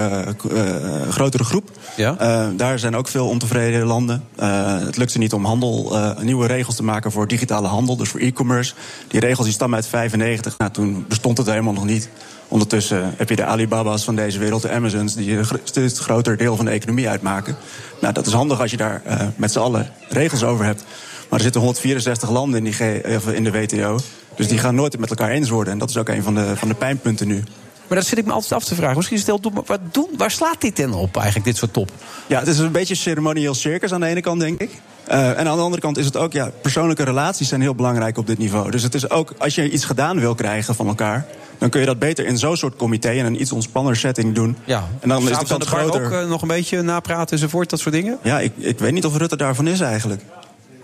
[1.11, 1.71] grotere groep.
[1.97, 2.17] Ja?
[2.19, 4.25] Eh, daar zijn ook veel ontevreden landen.
[4.37, 7.97] Eh, het lukt ze niet om handel, eh, nieuwe regels te maken voor digitale handel,
[7.97, 8.75] dus voor e-commerce.
[9.09, 10.59] Die regels die stammen uit 95.
[10.59, 12.09] Nou, toen bestond het helemaal nog niet.
[12.51, 16.57] Ondertussen heb je de Alibaba's van deze wereld, de Amazons, die een steeds groter deel
[16.57, 17.57] van de economie uitmaken.
[18.01, 20.85] Nou, dat is handig als je daar eh, met z'n allen regels over hebt.
[21.29, 23.03] Maar er zitten 164 landen in, die
[23.35, 23.99] in de WTO.
[24.37, 25.73] Dus die gaan nooit met elkaar eens worden.
[25.73, 27.43] En dat is ook een van de, van de pijnpunten nu.
[27.91, 28.97] Maar dat zit ik me altijd af te vragen.
[28.97, 31.91] Misschien maar wat doen, waar slaat dit dan op eigenlijk, dit soort top?
[32.27, 34.71] Ja, het is een beetje ceremonieel circus aan de ene kant, denk ik.
[35.09, 38.19] Uh, en aan de andere kant is het ook, ja, persoonlijke relaties zijn heel belangrijk
[38.19, 38.71] op dit niveau.
[38.71, 41.27] Dus het is ook, als je iets gedaan wil krijgen van elkaar,
[41.59, 44.57] dan kun je dat beter in zo'n soort comité in een iets ontspanner setting doen.
[44.65, 46.05] Ja, en dan is de kans groter.
[46.05, 48.19] ook eh, nog een beetje napraten enzovoort, dat soort dingen?
[48.23, 50.23] Ja, ik, ik weet niet of Rutte daarvan is eigenlijk.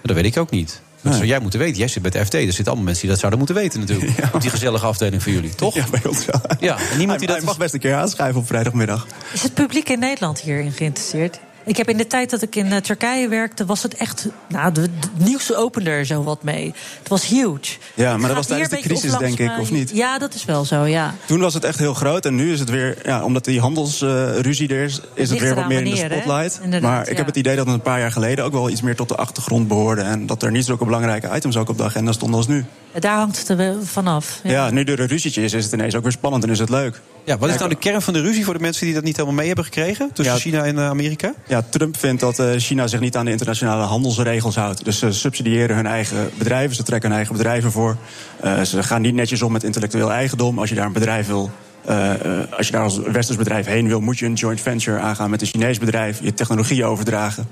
[0.02, 0.80] Dat weet ik ook niet.
[1.06, 1.78] Dat zou jij moeten weten.
[1.78, 2.34] Jij zit bij de FT.
[2.34, 4.12] Er zitten allemaal mensen die dat zouden moeten weten natuurlijk.
[4.34, 5.74] Op die gezellige afdeling van jullie, toch?
[5.74, 6.40] Ja, bij ons wel.
[6.60, 7.46] Ja, en niemand die Hij dat...
[7.46, 9.06] mag best een keer aanschrijven op vrijdagmiddag.
[9.32, 11.38] Is het publiek in Nederland hierin geïnteresseerd?
[11.66, 14.26] Ik heb in de tijd dat ik in eh, Turkije werkte, was het echt.
[14.48, 16.74] Nou, de, de nieuws opende er zo wat mee.
[16.98, 17.76] Het was huge.
[17.94, 19.90] Ja, maar dat was tijdens de crisis, denk ik, of niet?
[19.94, 21.14] Ja, dat is wel zo, ja.
[21.26, 24.68] Toen was het echt heel groot en nu is het weer, ja, omdat die handelsruzie
[24.68, 26.60] er is, is het weer wat meer in de spotlight.
[26.62, 27.16] Inderdaad, maar ik ja.
[27.16, 29.16] heb het idee dat het een paar jaar geleden ook wel iets meer tot de
[29.16, 30.02] achtergrond behoorde.
[30.02, 32.64] En dat er niet zulke belangrijke items ook op de agenda stonden als nu.
[32.98, 34.40] Daar hangt het er vanaf.
[34.42, 36.68] Ja, nu er een ruzietje is, is het ineens ook weer spannend en is het
[36.68, 37.00] leuk.
[37.24, 39.16] Ja, wat is nou de kern van de ruzie voor de mensen die dat niet
[39.16, 40.10] helemaal mee hebben gekregen?
[40.12, 40.40] Tussen Ja.
[40.40, 41.34] China en eh, Amerika?
[41.46, 44.84] Ja, Trump vindt dat eh, China zich niet aan de internationale handelsregels houdt.
[44.84, 47.96] Dus ze subsidiëren hun eigen bedrijven, ze trekken hun eigen bedrijven voor.
[48.40, 50.58] Eh, ze gaan niet netjes om met intellectueel eigendom.
[50.58, 51.50] Als je daar een bedrijf wil.
[51.84, 52.12] eh,
[52.56, 55.40] als je daar als westers bedrijf heen wil, moet je een joint venture aangaan met
[55.40, 57.48] een Chinees bedrijf, je technologie overdragen.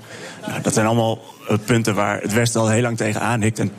[0.47, 1.19] Nou, dat zijn allemaal
[1.65, 3.59] punten waar het Westen al heel lang tegen aanhikt.
[3.59, 3.71] En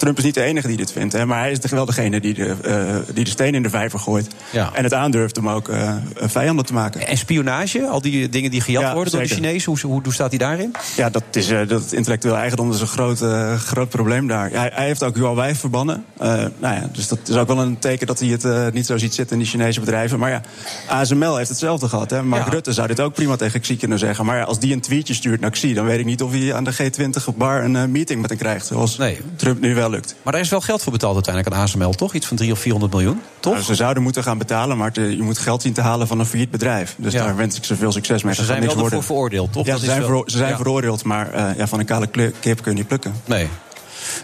[0.00, 2.20] Trump is niet de enige die dit vindt, hè, maar hij is toch wel degene
[2.20, 4.26] die de, eh, die de steen in de vijver gooit.
[4.50, 4.70] Ja.
[4.74, 7.06] En het aandurft om ook eh, vijanden te maken.
[7.06, 9.28] En spionage, al die dingen die gejat Ja, worden door de.
[9.28, 10.72] Chinezen, hoe, hoe, hoe staat hij daarin?
[10.96, 13.18] Ja, dat is eh, dat intellectueel eigendom is een groot,
[13.58, 14.50] groot probleem daar.
[14.50, 16.04] Hij, hij heeft ook Huawei verbannen.
[16.18, 19.14] Nou ja, dus dat is ook wel een teken dat hij het niet zo ziet
[19.14, 20.18] zitten in die Chinese bedrijven.
[20.18, 20.42] Maar ja,
[20.88, 22.10] ASML heeft hetzelfde gehad.
[22.10, 22.22] Hè.
[22.22, 22.50] Mark Ja.
[22.50, 24.24] Rutte zou dit ook prima tegen Xi kunnen zeggen.
[24.24, 26.54] Maar ja, als die een tweetje stuurt naar Xi, dan weet ik niet of hij
[26.54, 28.66] aan de G20 op bar een meeting met hem krijgt.
[28.66, 28.98] Zoals
[29.36, 30.14] Trump nu wel lukt.
[30.22, 32.14] Maar daar is wel geld voor betaald uiteindelijk aan ASML, toch?
[32.14, 33.52] Iets van 300 of 400 miljoen, toch?
[33.52, 36.18] Nou, ze zouden moeten gaan betalen, maar te- je moet geld zien te halen van
[36.18, 36.94] een failliet bedrijf.
[36.98, 37.24] Dus Ja.
[37.24, 38.34] daar wens ik ze veel succes mee.
[38.34, 38.98] Ze zijn niks wel worden.
[38.98, 39.64] ervoor veroordeeld, toch?
[39.66, 42.06] Ja, Dat ze is zijn, wel- ze zijn veroordeeld, maar eh, ja, van een kale
[42.40, 43.14] kip kun je niet plukken.
[43.24, 43.48] Nee.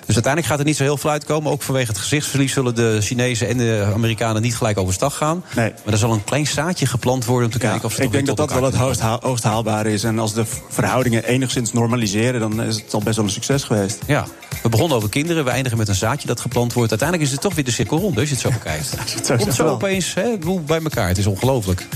[0.07, 1.53] Dus uiteindelijk gaat er niet zo heel veel uitkomen.
[1.53, 5.45] Ook vanwege het gezichtsverlies zullen de Chinezen en de Amerikanen niet gelijk overstag gaan.
[5.57, 5.73] Nee.
[5.85, 8.13] Maar er zal een klein zaadje geplant worden om te kijken of ze ik toch
[8.13, 10.05] denk dat dat wel het hoogst, haal- hoogst haalbare is.
[10.05, 13.99] En als de verhoudingen enigszins normaliseren, dan is het al best wel een succes geweest.
[14.07, 14.27] Ja,
[14.63, 16.91] we begonnen over kinderen, we eindigen met een zaadje dat geplant wordt.
[16.91, 18.87] Uiteindelijk is het toch weer de cirkel rond, als je het zo bekijkt.
[19.27, 19.73] zo Komt zo wel.
[19.73, 21.87] opeens hè, ik bij elkaar, het is ongelooflijk.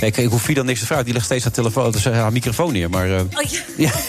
[0.00, 2.72] Kijk, ik hoef dan niks te vragen, die legt steeds haar, telefoon, dus haar microfoon
[2.72, 2.90] neer.
[2.90, 3.42] Maar eh, Oh,
[3.76, 3.90] ja.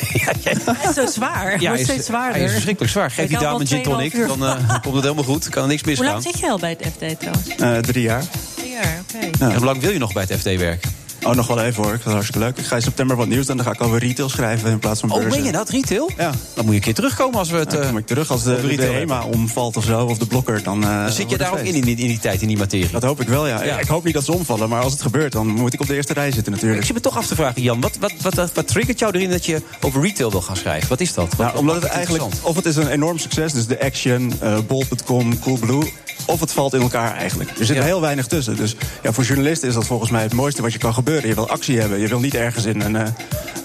[0.43, 1.61] Hij is zo zwaar.
[1.61, 2.35] ja, wordt is, steeds zwaarder.
[2.35, 3.11] hij is verschrikkelijk zwaar.
[3.29, 5.49] Die dame gin tonic, 2,5 uur dan eh, komt het helemaal goed.
[5.49, 6.07] Kan er niks Hoe misgaan.
[6.11, 7.47] lang zit je al bij het FD trouwens?
[7.57, 8.23] Eh, drie jaar.
[8.55, 9.43] Drie jaar, oké.
[9.43, 10.91] En hoe lang wil je nog bij het FD werken?
[11.23, 11.93] Oh, nog wel even hoor.
[11.93, 12.57] Ik vind het hartstikke leuk.
[12.57, 13.55] Ik ga in september wat nieuws doen.
[13.57, 15.37] Dan ga ik over retail schrijven in plaats van Oh, beurzen.
[15.37, 16.11] meen je dat, retail?
[16.17, 16.31] Ja.
[16.53, 17.69] Dan moet je een keer terugkomen als we het...
[17.71, 20.25] Dan eh, kom ik terug als de, de, retail HEMA omvalt of zo, of de
[20.25, 20.63] blokker.
[20.63, 22.57] Dan, eh, Dan zit je daar ook in, in, die- in die tijd, in die
[22.57, 22.89] materie.
[22.91, 23.63] Dat hoop ik wel, ja.
[23.63, 23.79] Ja.
[23.79, 25.95] Ik hoop niet dat ze omvallen, maar als het gebeurt, dan moet ik op de
[25.95, 26.79] eerste rij zitten natuurlijk.
[26.79, 27.81] Ik zit me toch af te vragen, Jan.
[27.81, 30.89] Wat, wat, wat, wat, wat triggert jou erin dat je over retail wil gaan schrijven?
[30.89, 31.27] Wat is dat?
[31.35, 34.57] Wat, Nou, omdat het eigenlijk, of het is een enorm succes, dus de Action, eh
[34.67, 35.93] Bol.com, Coolblue,
[36.29, 37.49] of het valt in elkaar eigenlijk.
[37.59, 37.83] Er zit Ja.
[37.83, 38.55] heel weinig tussen.
[38.55, 41.29] Dus ja, voor journalisten is dat volgens mij het mooiste wat je kan gebeuren.
[41.29, 41.99] Je wil actie hebben.
[41.99, 43.07] Je wil niet ergens in een eh,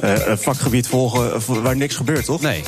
[0.00, 2.40] eh, een vakgebied volgen eh, waar niks gebeurt, toch?
[2.40, 2.62] Nee.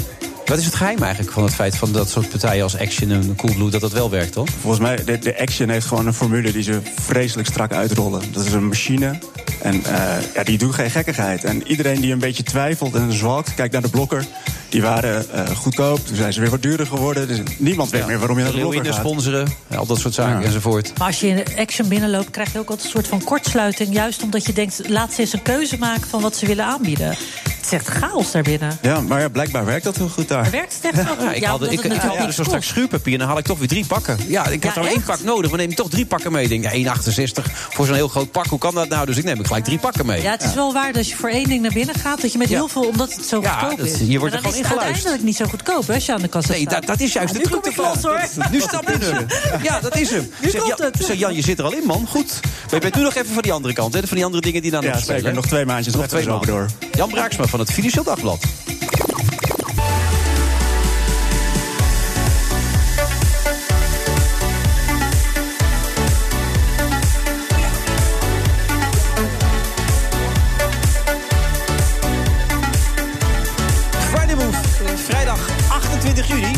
[0.46, 3.36] Wat is het geheim eigenlijk van het feit van dat soort partijen als Action en
[3.36, 4.48] Coolblue dat dat wel werkt, toch?
[4.60, 8.22] Volgens mij, de, de Action heeft gewoon een formule die ze vreselijk strak uitrollen.
[8.32, 9.18] Dat is een machine.
[9.62, 11.44] En eh, ja, die doen geen gekkigheid.
[11.44, 14.24] En iedereen die een beetje twijfelt en zwalkt, kijk naar de blokker.
[14.68, 17.28] Die waren eh, goedkoop, toen zijn ze weer wat duurder geworden.
[17.28, 18.94] Dus niemand weet meer waarom je naar de blokker gaat.
[18.94, 20.46] sponsoren, ja, al dat soort zaken Ja.
[20.46, 20.92] enzovoort.
[20.98, 23.94] Maar als je in de action binnenloopt, krijg je ook altijd een soort van kortsluiting.
[23.94, 27.08] Juist omdat je denkt, laat ze eens een keuze maken van wat ze willen aanbieden.
[27.08, 28.78] Het is echt chaos daarbinnen.
[28.82, 30.35] Ja, maar ja, blijkbaar werkt dat heel goed daar.
[30.42, 31.36] Werkt het echt Ja, goed?
[31.36, 33.86] ik haalde, omdat ik, haalde zo straks schuurpapier en dan haal ik toch weer drie
[33.86, 34.18] pakken.
[34.28, 35.04] Ja, ik had Ja, er één echt?
[35.06, 36.42] pak nodig, maar neem ik toch drie pakken mee.
[36.48, 39.06] Ik denk, ja, 1,68 voor zo'n heel groot pak, hoe kan dat nou?
[39.06, 40.22] Dus ik neem gelijk drie pakken mee.
[40.22, 42.32] Ja, het is wel waar dat als je voor één ding naar binnen gaat, dat
[42.32, 42.54] je met Ja.
[42.56, 43.92] heel veel, omdat het zo Ja, goedkoop dat- is.
[44.06, 44.84] je wordt er gewoon is het ingeluisterd.
[44.84, 46.72] uiteindelijk niet zo goedkoop, hè, als je aan de kassa Nee, staat.
[46.72, 47.96] dat, dat is juist Ja, de truc ervan.
[48.02, 48.20] hoor.
[48.50, 49.24] Nu stappen ze.
[49.62, 50.30] Ja, dat is hem.
[50.42, 51.04] Nu zeg, komt Jan, het.
[51.04, 52.06] zeg, Jan, je zit er al in, man.
[52.08, 52.40] Goed.
[52.42, 54.00] Maar je bent nu nog even van die andere kant, hè?
[54.06, 55.20] Van die andere dingen die dan Ja, nog spelen.
[55.20, 55.34] zeker.
[55.34, 56.46] Nog twee maandjes, Nog twee maanden.
[56.48, 56.66] door.
[56.92, 58.44] Jan Braaksma van het Financieel Dagblad.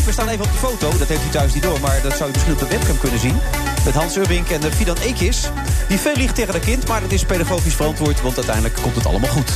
[0.09, 1.81] We staan even op de foto, dat heeft u thuis niet door...
[1.81, 3.37] maar dat zou u misschien op de webcam kunnen zien.
[3.85, 5.51] Met Hans Urbink en eh, Fidan Ekis.
[5.89, 8.21] Die veel liegt tegen dat kind, maar dat is pedagogisch verantwoord...
[8.21, 9.47] want uiteindelijk komt het allemaal goed.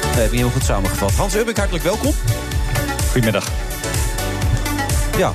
[0.00, 1.12] Dat heb je heel goed samengevat.
[1.12, 2.14] Hans Urbink, hartelijk welkom.
[3.10, 3.48] Goedemiddag.
[5.16, 5.32] Ja,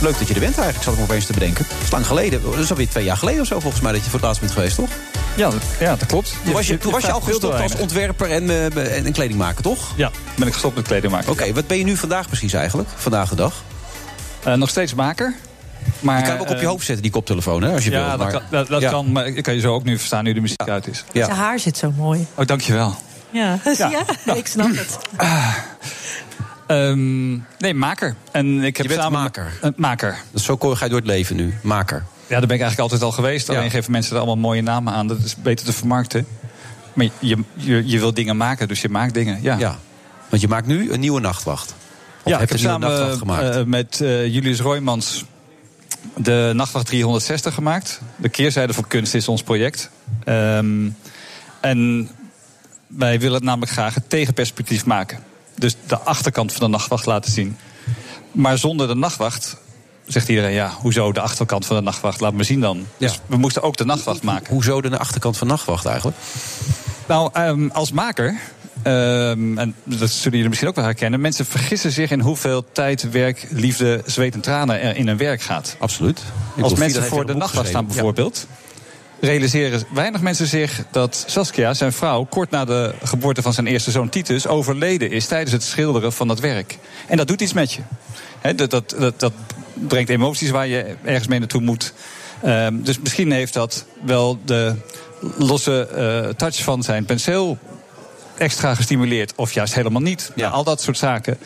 [0.00, 1.66] leuk dat je er bent eigenlijk, zat ik me opeens te bedenken.
[1.68, 3.92] Dat is lang geleden, dat is alweer twee jaar geleden of zo volgens mij...
[3.92, 4.88] dat je voor het laatst bent geweest, toch?
[5.34, 6.34] Ja, dat- ja, dat klopt.
[6.44, 9.92] Toen was je, toen was je al gestopt als ontwerper en, en, en kledingmaker, toch?
[9.96, 11.30] Ja, ben ik gestopt met kledingmaker.
[11.30, 12.88] Oké, wat ben je nu vandaag precies eigenlijk?
[12.96, 13.62] Vandaag de dag?
[14.44, 15.34] Eh, nog steeds maker.
[16.00, 17.90] Maar, je kan hem ook op je eh, hoofd zetten, die koptelefoon, hè, als je
[17.90, 18.18] ja, wil.
[18.18, 18.90] dat, kan, dat, dat Ja.
[18.90, 21.04] kan, maar ik kan je zo ook nu verstaan nu de muziek uit is.
[21.12, 22.26] Zijn haar zit zo mooi.
[22.34, 22.94] Oh, dankjewel.
[23.30, 24.04] Ja, Ja.
[24.24, 24.34] ja.
[24.34, 24.98] ik snap het.
[26.66, 28.14] Ehm, nee, maker.
[28.32, 29.52] En ik heb Je bent samen maker.
[29.60, 30.16] Een maker.
[30.30, 32.04] Dus zo ga je door het leven nu, maker.
[32.26, 33.48] Ja, daar ben ik eigenlijk altijd al geweest.
[33.48, 35.06] Alleen geven mensen er allemaal mooie namen aan.
[35.06, 36.26] Dat is beter te vermarkten.
[36.92, 39.38] Maar je, je, je wil dingen maken, dus je maakt dingen.
[39.42, 39.78] Ja, Ja.
[40.28, 41.74] Want je maakt nu een nieuwe nachtwacht.
[42.24, 43.56] Ja, ik heb samen gemaakt?
[43.56, 45.24] eh, met eh, Julius Roymans
[46.16, 48.00] de Nachtwacht 360 gemaakt.
[48.16, 49.90] De keerzijde van kunst is ons project.
[50.24, 50.88] Ehm,
[51.60, 52.10] en
[52.86, 55.18] wij willen het namelijk graag het tegenperspectief maken.
[55.54, 57.56] Dus de achterkant van de nachtwacht laten zien.
[58.32, 59.56] Maar zonder de nachtwacht
[60.06, 60.52] zegt iedereen...
[60.52, 62.20] ja, hoezo de achterkant van de nachtwacht?
[62.20, 62.86] Laat me zien dan.
[62.98, 64.52] Dus we moesten ook de nachtwacht maken.
[64.52, 66.16] Hoezo de achterkant van nachtwacht eigenlijk?
[67.08, 68.40] Nou, ehm, als maker,
[68.84, 71.20] ehm, en dat zullen jullie misschien ook wel herkennen...
[71.20, 75.42] mensen vergissen zich in hoeveel tijd, werk, liefde, zweet en tranen er in een werk
[75.42, 75.76] gaat.
[75.78, 76.22] Absoluut.
[76.60, 78.46] Als mensen voor de nachtwacht staan bijvoorbeeld...
[79.20, 82.24] realiseren weinig mensen zich dat Saskia, zijn vrouw...
[82.24, 84.46] kort na de geboorte van zijn eerste zoon Titus...
[84.46, 86.78] overleden is tijdens het schilderen van dat werk.
[87.06, 87.80] En dat doet iets met je.
[88.56, 89.32] Dat, dat, dat
[89.74, 91.92] brengt emoties waar je ergens mee naartoe moet.
[92.42, 94.74] Ehm, dus misschien heeft dat wel de
[95.38, 97.58] losse eh, touch van zijn penseel
[98.38, 99.32] extra gestimuleerd.
[99.36, 100.30] Of juist helemaal niet.
[100.34, 101.38] Nou, al dat soort zaken.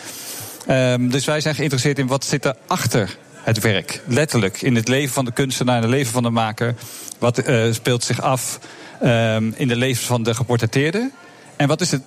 [0.66, 3.16] Ehm, dus wij zijn geïnteresseerd in wat zit er achter
[3.48, 4.02] het werk.
[4.06, 4.62] Letterlijk.
[4.62, 6.74] In het leven van de kunstenaar, in het leven van de maker.
[7.18, 8.58] Wat eh, speelt zich af
[9.00, 11.10] ehm, in de leven van de geportretteerde.
[11.56, 12.02] En wat is het,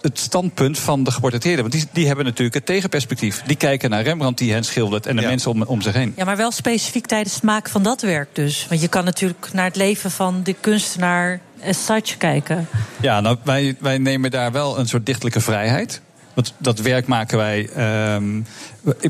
[0.00, 1.60] het standpunt van de geportretteerde?
[1.60, 3.42] Want die, die hebben natuurlijk het tegenperspectief.
[3.46, 6.12] Die kijken naar Rembrandt die hen schildert en de mensen om, om zich heen.
[6.16, 8.66] Ja, maar wel specifiek tijdens het maken van dat werk dus.
[8.68, 12.68] Want je kan natuurlijk naar het leven van de kunstenaar as such kijken.
[13.00, 16.00] Ja, nou, wij, wij nemen daar wel een soort dichtelijke vrijheid.
[16.34, 17.68] Want dat werk maken wij.
[17.74, 18.40] ehm,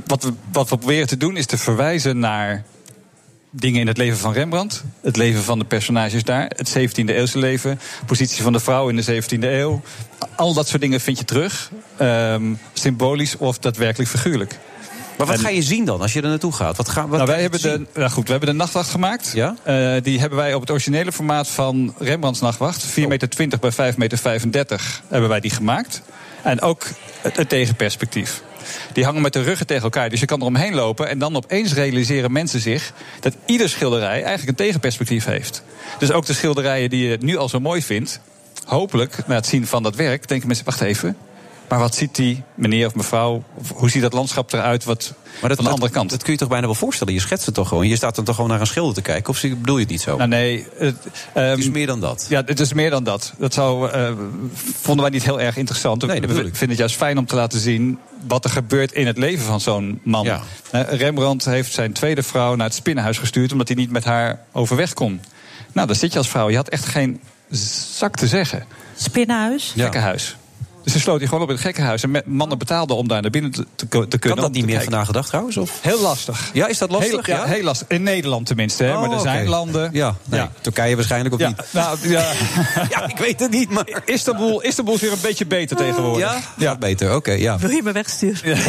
[0.07, 2.65] wat, we, wat we proberen te doen is te verwijzen naar
[3.51, 4.85] dingen in het leven van Rembrandt.
[5.01, 6.51] Het leven van de personages daar.
[6.57, 7.81] Het 17e eeuwse leven.
[8.07, 9.83] Positie van de vrouw in de 17e eeuw.
[10.37, 11.71] Al dat soort dingen vind je terug.
[11.97, 14.59] ehm, symbolisch of daadwerkelijk figuurlijk.
[15.21, 16.77] Maar wat En- ga je zien dan als je er naartoe gaat?
[16.77, 17.89] Wat ga, wat nou, wij hebben zien?
[17.93, 19.31] de, nou goed, we hebben de nachtwacht gemaakt.
[19.35, 19.55] Ja?
[19.63, 22.87] Eh, die hebben wij op het originele formaat van Rembrandts nachtwacht.
[22.87, 26.03] 4,20 meter bij 5,35 meter hebben wij die gemaakt.
[26.43, 26.87] En ook
[27.21, 28.43] het, het tegenperspectief.
[28.93, 30.11] Die hangen met de ruggen tegen elkaar.
[30.11, 31.09] Dus je kan er omheen lopen.
[31.09, 35.63] En dan opeens realiseren mensen zich dat ieder schilderij eigenlijk een tegenperspectief heeft.
[35.99, 38.21] Dus ook de schilderijen die je nu al zo mooi vindt.
[38.65, 41.17] Hopelijk, na het zien van dat werk, denken mensen: wacht even.
[41.71, 43.45] Maar wat ziet die meneer of mevrouw?
[43.55, 44.85] Of hoe ziet dat landschap eruit?
[44.85, 46.11] Wat Maar dat, van de andere kant?
[46.11, 47.15] Dat kun je toch bijna wel voorstellen?
[47.15, 47.89] Je schetst het toch gewoon?
[47.89, 49.31] Je staat dan toch gewoon naar een schilder te kijken?
[49.31, 50.17] Of bedoel je het niet zo?
[50.17, 50.97] Nou nee, het,
[51.33, 52.27] het is meer dan dat.
[52.29, 53.33] Ja, het is meer dan dat.
[53.39, 54.13] Dat zou, eh,
[54.81, 56.07] vonden wij niet heel erg interessant.
[56.07, 56.57] Nee, dat bedoel ik.
[56.57, 59.61] vinden het juist fijn om te laten zien wat er gebeurt in het leven van
[59.61, 60.25] zo'n man.
[60.25, 60.41] Ja.
[60.71, 63.53] Eh, Rembrandt heeft zijn tweede vrouw naar het spinnenhuis gestuurd...
[63.53, 65.21] omdat hij niet met haar overweg kon.
[65.73, 66.51] Nou, daar zit je als vrouw.
[66.51, 67.21] Je had echt geen
[67.95, 68.65] zak te zeggen.
[68.97, 69.73] Spinnenhuis?
[69.77, 70.37] Gekkenhuis.
[70.85, 72.03] Dus ze sloot hij gewoon op in het gekkenhuis.
[72.03, 74.19] En mannen betaalden om daar naar binnen te, kunnen.
[74.19, 75.57] Kan dat niet meer vandaag de dag trouwens?
[75.57, 75.79] Of?
[75.83, 76.51] Heel lastig.
[76.53, 77.27] Ja, is dat lastig?
[77.27, 77.89] Heel, ja, heel lastig.
[77.89, 78.85] In Nederland tenminste.
[78.85, 78.95] Hè.
[78.95, 79.51] Oh, maar er zijn oké.
[79.51, 79.91] landen...
[79.93, 81.63] Ja, nee, Turkije waarschijnlijk ook Ja, niet.
[81.71, 82.33] nou, ja.
[82.91, 83.89] ja, ik weet het niet, maar...
[84.05, 86.21] Istanbul, Istanbul is weer een beetje beter tegenwoordig.
[86.31, 86.41] Ja?
[86.57, 87.59] Ja, beter, oké, ja.
[87.59, 88.59] Wil je me wegsturen?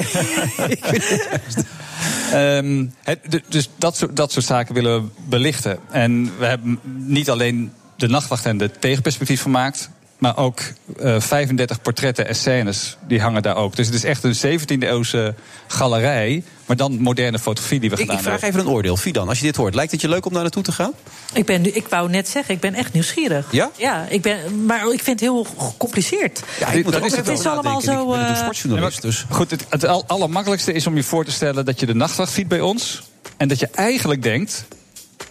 [2.31, 5.79] Ehm, het- dus dat soort, dat soort zaken willen we belichten.
[5.91, 9.89] En we hebben niet alleen de nachtwacht en de tegenperspectief gemaakt.
[10.21, 10.59] Maar ook
[10.99, 13.75] eh 35 portretten en scènes, die hangen daar ook.
[13.75, 15.33] Dus het is echt een 17e eeuwse
[15.67, 16.43] galerij.
[16.65, 18.59] Maar dan moderne fotografie die we Ik, gedaan ik vraag hebben.
[18.59, 18.97] even een oordeel.
[18.97, 20.91] Fidan, als je dit hoort, lijkt het je leuk om daar naartoe te gaan?
[21.33, 23.47] Ik, ben, nu- ik wou net zeggen, ik ben echt nieuwsgierig.
[23.51, 23.71] Ja?
[23.77, 26.41] Ja, ik ben, maar ik vind het heel gecompliceerd.
[26.59, 27.91] Ja, ik moet ook het is allemaal zo...
[27.91, 29.25] Ik ben natuurlijk eh, sportjournalist, dus...
[29.29, 32.31] Goed, het, het al- allermakkelijkste is om je voor te stellen dat je de nachtwacht
[32.33, 33.01] ziet bij ons.
[33.37, 34.65] En dat je eigenlijk denkt: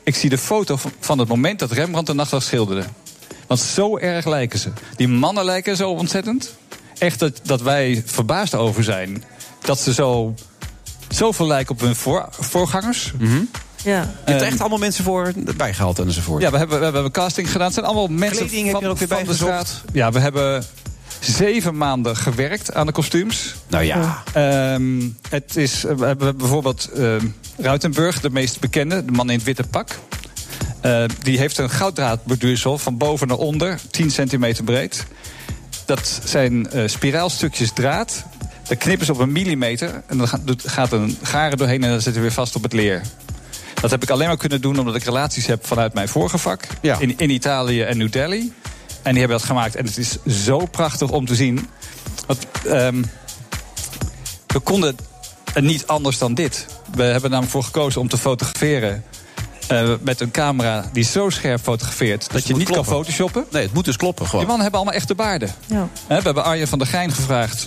[0.02, 2.84] ik zie de foto van- van het moment dat Rembrandt de nachtwacht schilderde.
[3.46, 4.70] Want zo erg lijken ze.
[4.96, 6.54] Die mannen lijken zo ontzettend.
[6.98, 9.24] Echt dat, dat wij verbaasd over zijn.
[9.60, 10.34] Dat ze zo,
[11.08, 13.12] zoveel lijken op hun voor, voorgangers.
[13.84, 14.00] ja.
[14.24, 16.42] Je hebt er echt allemaal mensen voor bijgehaald enzovoort.
[16.42, 17.64] Ja, we hebben, we hebben een casting gedaan.
[17.66, 19.66] Het zijn allemaal mensen Kleding heb van, je er ook weer van bij de gezocht?
[19.68, 19.82] straat.
[19.92, 20.64] Ja, we hebben
[21.20, 23.54] zeven maanden gewerkt aan de kostuums.
[23.68, 24.22] Nou ja.
[24.32, 27.26] Ehm, het is, we hebben bijvoorbeeld ehm
[27.56, 29.98] Ruitenburg, de meest bekende, de man in het witte pak.
[30.80, 35.06] Eh, die heeft een gouddraadborduursel van boven naar onder, 10 centimeter breed.
[35.84, 38.24] Dat zijn eh, spiraalstukjes draad.
[38.68, 40.02] Daar knippen ze op een millimeter.
[40.06, 40.28] En dan
[40.64, 43.02] gaat, een garen doorheen en dan zit hij weer vast op het leer.
[43.80, 46.66] Dat heb ik alleen maar kunnen doen omdat ik relaties heb vanuit mijn vorige vak.
[46.98, 48.52] In, in Italië en New Delhi.
[49.02, 49.76] En die hebben dat gemaakt.
[49.76, 51.68] En het is zo prachtig om te zien.
[52.26, 53.02] Want, ehm,
[54.46, 54.96] we konden
[55.52, 56.66] het niet anders dan dit.
[56.94, 59.04] We hebben namelijk voor gekozen om te fotograferen.
[59.70, 63.44] Eh, met een camera die zo scherp fotografeert dat je niet kan photoshoppen.
[63.50, 64.38] Nee, het moet dus kloppen gewoon.
[64.40, 65.50] Die mannen hebben allemaal echte baarden.
[65.66, 65.88] Ja.
[66.06, 67.66] Hè, we hebben Arjen van der Geijn gevraagd.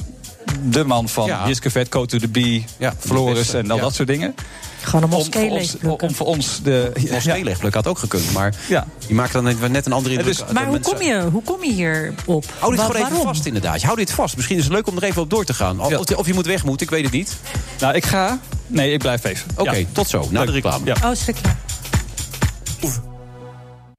[0.64, 1.48] De man van Ja.
[1.48, 2.66] Jiske Vet, Go to the Bee,
[3.00, 3.82] Floris beste, en al ja.
[3.82, 4.36] dat soort dingen.
[4.84, 5.76] Gewoon een Om moskee voor ons-.
[6.02, 6.92] Om voor ons de...
[7.12, 8.88] Moskee had ook gekund, maar Ja.
[9.08, 10.38] die maakt dan net- een andere indruk.
[10.38, 12.46] dus- Maar hoe mensen- kom, je, hoe kom je hier op?
[12.60, 13.28] Hou dit gewoon even waarom?
[13.34, 13.82] vast inderdaad.
[13.82, 14.36] Hou dit vast.
[14.36, 15.80] Misschien is het leuk om er even op door te gaan.
[15.82, 17.36] Of, of- of je moet weg moet, ik weet het niet.
[17.80, 18.40] Nou, ik ga...
[18.68, 19.48] Nee, ik blijf even.
[19.58, 19.86] Oké, Ja.
[19.92, 20.28] tot zo.
[20.30, 20.86] Na de reclame.
[20.86, 20.96] Ja.
[21.04, 21.56] Oh, schrikkelijk.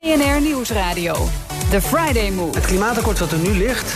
[0.01, 1.29] BNR Nieuwsradio.
[1.71, 2.59] The Friday Move.
[2.59, 3.93] Het klimaatakkoord wat er nu ligt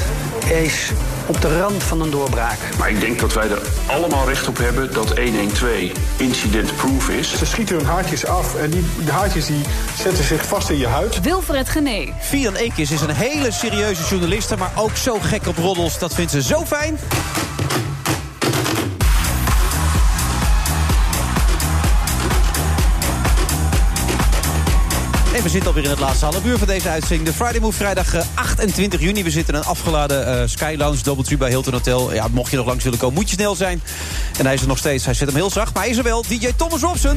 [0.62, 0.90] is
[1.28, 2.58] op de rand van een doorbraak.
[2.78, 7.38] Maar ik denk dat wij er allemaal recht op hebben dat 112 incident-proof is.
[7.38, 9.62] Ze schieten hun haartjes af en die de haartjes die
[9.98, 11.20] zetten zich vast in je huid.
[11.20, 12.12] Wilfred Gené.
[12.20, 15.98] Fian Eekjes is een hele serieuze journaliste, maar ook zo gek op roddels.
[15.98, 16.98] Dat vindt ze zo fijn.
[25.48, 27.28] We zitten alweer in het laatste half uur van deze uitzending.
[27.28, 29.22] De Friday Move vrijdag eh, 28 juni.
[29.22, 32.14] We zitten in een afgeladen eh, Sky Lounge, Doubletree bij Hilton Hotel.
[32.14, 33.82] Ja, mocht je nog langs willen komen, moet je snel zijn.
[34.38, 35.04] En hij is er nog steeds.
[35.04, 36.24] Hij zet hem heel zacht, maar hij is er wel.
[36.28, 37.16] DJ Thomas Robson.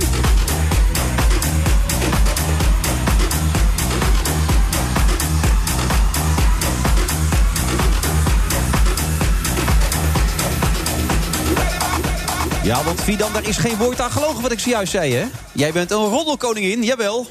[12.63, 15.25] Ja, want Fidan, daar is geen woord aan gelogen wat ik zojuist zei, hè?
[15.51, 17.27] Jij bent een roddelkoningin, jawel.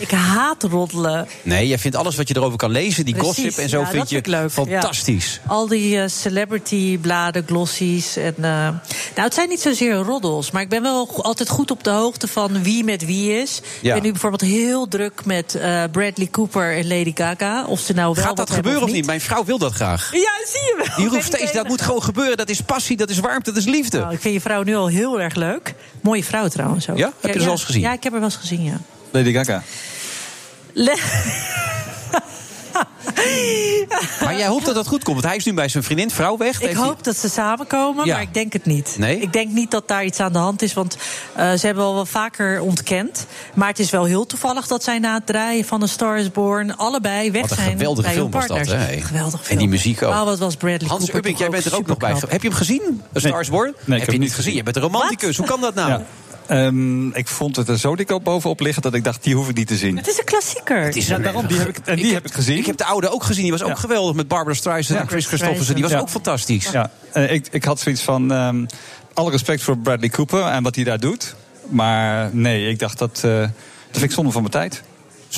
[0.00, 1.28] Ik haat roddelen.
[1.42, 3.86] Nee, jij vindt alles wat je erover kan lezen, die Precies, gossip en zo, ja,
[3.86, 5.40] vind je leuk, fantastisch.
[5.46, 8.16] Al die eh, celebrity-bladen, glossies.
[8.16, 8.78] En, eh, nou,
[9.14, 12.62] het zijn niet zozeer roddels, maar ik ben wel altijd goed op de hoogte van
[12.62, 13.60] wie met wie is.
[13.80, 13.88] Ja.
[13.88, 17.64] Ik ben nu bijvoorbeeld heel druk met eh, Bradley Cooper en Lady Gaga.
[17.66, 19.06] Of ze nou wel Gaat dat gebeuren of niet?
[19.06, 20.12] Mijn vrouw wil dat graag.
[20.12, 20.96] Ja, zie je wel.
[20.96, 22.36] Die roept steeds, dat moet gewoon gebeuren.
[22.36, 23.98] Dat is passie, dat is warmte, dat is liefde.
[23.98, 25.74] Nou, ik vind je vrouw nu al heel erg leuk.
[26.00, 26.98] Mooie vrouw trouwens ook.
[26.98, 27.12] Ja?
[27.20, 27.80] Heb je er wel eens gezien?
[27.80, 28.80] Ja, ik heb haar wel eens gezien, ja.
[29.10, 29.62] Lady Gaga.
[30.74, 30.94] لا.
[34.24, 36.36] Maar jij hoopt dat dat goed komt, want hij is nu bij zijn vriendin, vrouw
[36.36, 36.62] weg.
[36.62, 38.12] Ik hoop dat ze samenkomen, Ja.
[38.12, 38.94] maar ik denk het niet.
[38.98, 39.18] Nee?
[39.20, 40.96] Ik denk niet dat daar iets aan de hand is, want
[41.34, 43.26] eh, ze hebben al wel vaker ontkend.
[43.54, 46.30] Maar het is wel heel toevallig dat zij na het draaien van A Star is
[46.30, 46.76] Born...
[46.76, 48.90] allebei weg Wat een zijn geweldige bij hun film was dat, partners.
[48.94, 49.00] hè?
[49.00, 49.52] Geweldig film.
[49.52, 50.10] En die muziek ook.
[50.12, 52.14] Oh, wat was Bradley Hans Cooper Ubbink, jij bent er ook nog bij.
[52.28, 53.02] Heb je hem gezien?
[53.16, 53.74] A Star is Born?
[53.84, 54.54] Nee, heb je niet gezien.
[54.54, 55.36] Je bent een romanticus.
[55.36, 55.88] Hoe kan dat nou?
[55.90, 56.02] Ja.
[56.46, 59.48] Ehm, ik vond het er zo dik op bovenop liggen dat ik dacht, die hoef
[59.48, 59.96] ik niet te zien.
[59.96, 60.82] Het is een klassieker.
[60.82, 62.59] Het is Ja, een- daarom, die heb ik, en die heb ik gezien.
[62.60, 63.42] Ik heb de oude ook gezien.
[63.42, 63.74] Die was ook Ja.
[63.74, 65.04] geweldig met Barbara Streisand Ja.
[65.04, 65.74] en Chris Christofferson.
[65.74, 65.98] Die was Ja.
[65.98, 66.70] ook fantastisch.
[66.70, 68.32] Ja, eh, ik, ik had zoiets van.
[68.32, 68.64] ehm,
[69.14, 71.34] alle respect voor Bradley Cooper en wat hij daar doet.
[71.68, 73.20] Maar nee, ik dacht dat.
[73.24, 73.50] eh, dat
[73.90, 74.82] vind ik zonde van mijn tijd.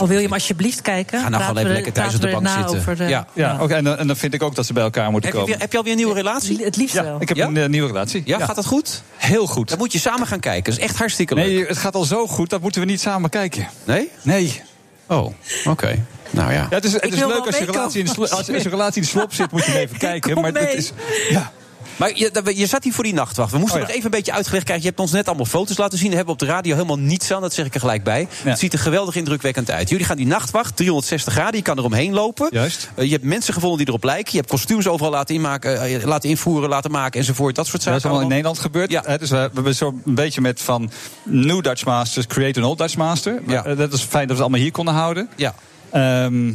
[0.00, 1.20] Of wil je hem alsjeblieft kijken?
[1.20, 2.78] Ga nou gewoon even lekker thuis op de bank erna zitten.
[2.78, 3.26] over de- Ja.
[3.32, 5.32] Ja, ook, en, dan- en dan vind ik ook dat ze bij elkaar moeten Heb
[5.32, 5.50] je, komen.
[5.52, 6.64] weer- heb je alweer een nieuwe relatie?
[6.64, 7.20] Het liefst ja, wel.
[7.20, 7.46] ik heb Ja?
[7.46, 8.22] een eh, nieuwe relatie.
[8.24, 9.02] Ja, gaat dat goed?
[9.16, 9.68] Heel goed.
[9.68, 10.72] Dan moet je samen gaan kijken.
[10.72, 11.46] Dat is echt hartstikke leuk.
[11.46, 13.68] Nee, het gaat al zo goed, dat moeten we niet samen kijken.
[13.84, 14.08] Nee?
[14.22, 14.62] Nee.
[15.06, 15.32] Oh,
[15.64, 16.04] oké.
[16.32, 16.58] Nou ja.
[16.58, 18.96] Ja, het is, het is leuk als je, relatie in de als, als je relatie
[18.96, 20.40] in de slop zit, moet je even kijken.
[20.40, 20.92] Maar dat is.
[21.30, 21.52] Ja.
[21.96, 23.52] Maar je, dat- je zat hier voor die nachtwacht.
[23.52, 23.88] We moesten Oh ja.
[23.88, 24.84] nog even een beetje uitgelegd krijgen.
[24.84, 26.06] Je hebt ons net allemaal foto's laten zien.
[26.06, 27.40] Daar hebben we op de radio helemaal niets aan.
[27.40, 28.28] Dat zeg ik er gelijk bij.
[28.42, 29.88] Het ziet er geweldig indrukwekkend uit.
[29.88, 31.56] Jullie gaan die nachtwacht, 360 graden.
[31.56, 32.48] Je kan er omheen lopen.
[32.50, 32.90] Juist.
[32.94, 34.32] Eh, je hebt mensen gevonden die erop lijken.
[34.32, 37.54] Je hebt kostuums overal laten, inmaken, eh, laten invoeren, laten maken enzovoort.
[37.54, 37.98] Dat soort Dat zaken.
[37.98, 38.28] is allemaal in.
[38.28, 38.90] Nederland gebeurd.
[38.90, 39.02] Ja.
[39.06, 40.90] Hè, dus we, we hebben zo een beetje met van
[41.22, 43.40] New Dutch Masters, create an Old Dutch Master.
[43.46, 43.64] Ja.
[43.64, 45.28] Eh, Dat is fijn dat we het allemaal hier konden houden.
[45.36, 45.54] Ja.
[45.92, 46.52] Ehm,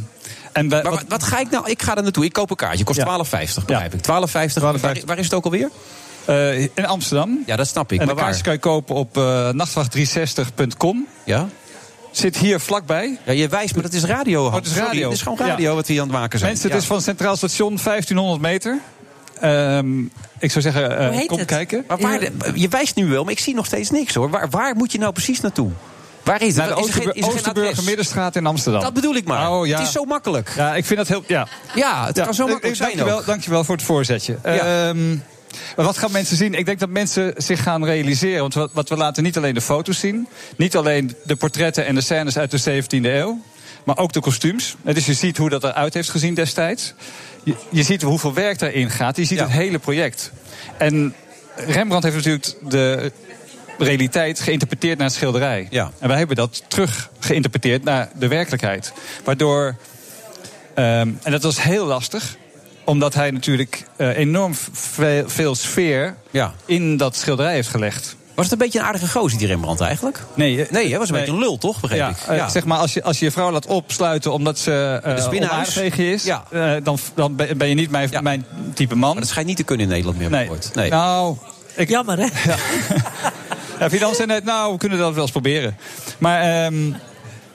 [0.52, 1.70] en wij- Maar wat, wat ga ik nou?
[1.70, 2.24] Ik ga er naartoe.
[2.24, 2.84] Ik koop een kaartje.
[2.84, 3.04] Kost Ja.
[3.04, 4.00] 12,50 begrijp ik.
[4.00, 4.62] 12,50.
[4.62, 5.70] Waar, waar is het ook alweer?
[6.24, 7.42] eh, in Amsterdam.
[7.46, 7.98] Ja, dat snap ik.
[7.98, 8.24] En de maar waar?
[8.24, 11.06] kaartjes kan je kopen op eh nachtwacht360.com.
[11.24, 11.48] Ja?
[12.10, 13.18] Zit hier vlakbij.
[13.24, 14.44] Ja, je wijst, maar dat is radio.
[14.46, 15.04] Oh, het is Sorry, radio.
[15.08, 15.74] Het is gewoon radio Ja.
[15.74, 16.50] wat we hier aan het maken zijn.
[16.50, 16.74] Mensen, Ja.
[16.74, 18.78] het is van Centraal Station 1500 meter.
[19.40, 20.00] Ehm,
[20.38, 21.46] ik zou zeggen, eh, heet kom het?
[21.46, 21.84] kijken.
[21.88, 22.20] Maar waar,
[22.54, 24.30] je wijst nu wel, maar ik zie nog steeds niks hoor.
[24.30, 25.70] Waar, waar moet je nou precies naartoe?
[26.28, 26.94] Waar is Naar het?
[26.94, 27.84] er er Oosterburger?
[27.84, 28.82] Middenstraat in Amsterdam.
[28.82, 29.50] Dat bedoel ik maar.
[29.50, 29.78] Oh, ja.
[29.78, 30.52] Het is zo makkelijk.
[30.56, 31.24] Ja, ik vind dat heel...
[31.26, 33.26] Ja, Ja, het kan zo makkelijk zijn dankjewel, ook.
[33.26, 34.38] dankjewel voor het voorzetje.
[34.44, 34.88] Ja.
[34.88, 35.08] Ehm,
[35.76, 36.54] maar wat gaan mensen zien?
[36.54, 38.40] Ik denk dat mensen zich gaan realiseren.
[38.40, 40.28] Want wat, wat we laten niet alleen de foto's zien.
[40.56, 43.40] Niet alleen de portretten en de scènes uit de 17e eeuw.
[43.84, 44.74] Maar ook de kostuums.
[44.82, 46.94] Dus je ziet hoe dat eruit heeft gezien destijds.
[47.42, 49.16] Je, je ziet hoeveel werk daarin gaat.
[49.16, 49.44] Je ziet Ja.
[49.44, 50.32] het hele project.
[50.78, 51.14] En
[51.56, 53.12] Rembrandt heeft natuurlijk de
[53.78, 55.66] realiteit geïnterpreteerd naar het schilderij.
[55.70, 55.90] Ja.
[55.98, 58.92] En wij hebben dat terug geïnterpreteerd naar de werkelijkheid.
[59.24, 59.76] Waardoor
[60.74, 62.36] Ehm, en dat was heel lastig
[62.84, 66.54] omdat hij natuurlijk eh, enorm veel, veel sfeer Ja.
[66.64, 68.16] in dat schilderij heeft gelegd.
[68.34, 70.20] Was het een beetje een aardige gozer, die Rembrandt eigenlijk?
[70.34, 71.22] Nee, eh, Nee, hij was een nee.
[71.24, 71.80] beetje een lul, toch?
[71.80, 72.16] Begreep Ja, ik.
[72.40, 75.22] eh, zeg maar, als je, als je je vrouw laat opsluiten omdat ze Een uh,
[75.24, 75.72] spinnenhuis.
[75.72, 76.44] tegen je is, Ja.
[76.82, 79.10] dan, dan ben ben je niet mijn, mijn type man.
[79.12, 80.30] Maar dat schijnt niet te kunnen in Nederland meer.
[80.30, 80.50] Nee.
[80.74, 80.90] Nee.
[80.90, 81.36] Nou,
[81.76, 82.26] ik, Jammer, hè?
[83.78, 85.76] ja, zei net, nou, we kunnen dat wel eens proberen.
[86.18, 86.92] Maar, ehm,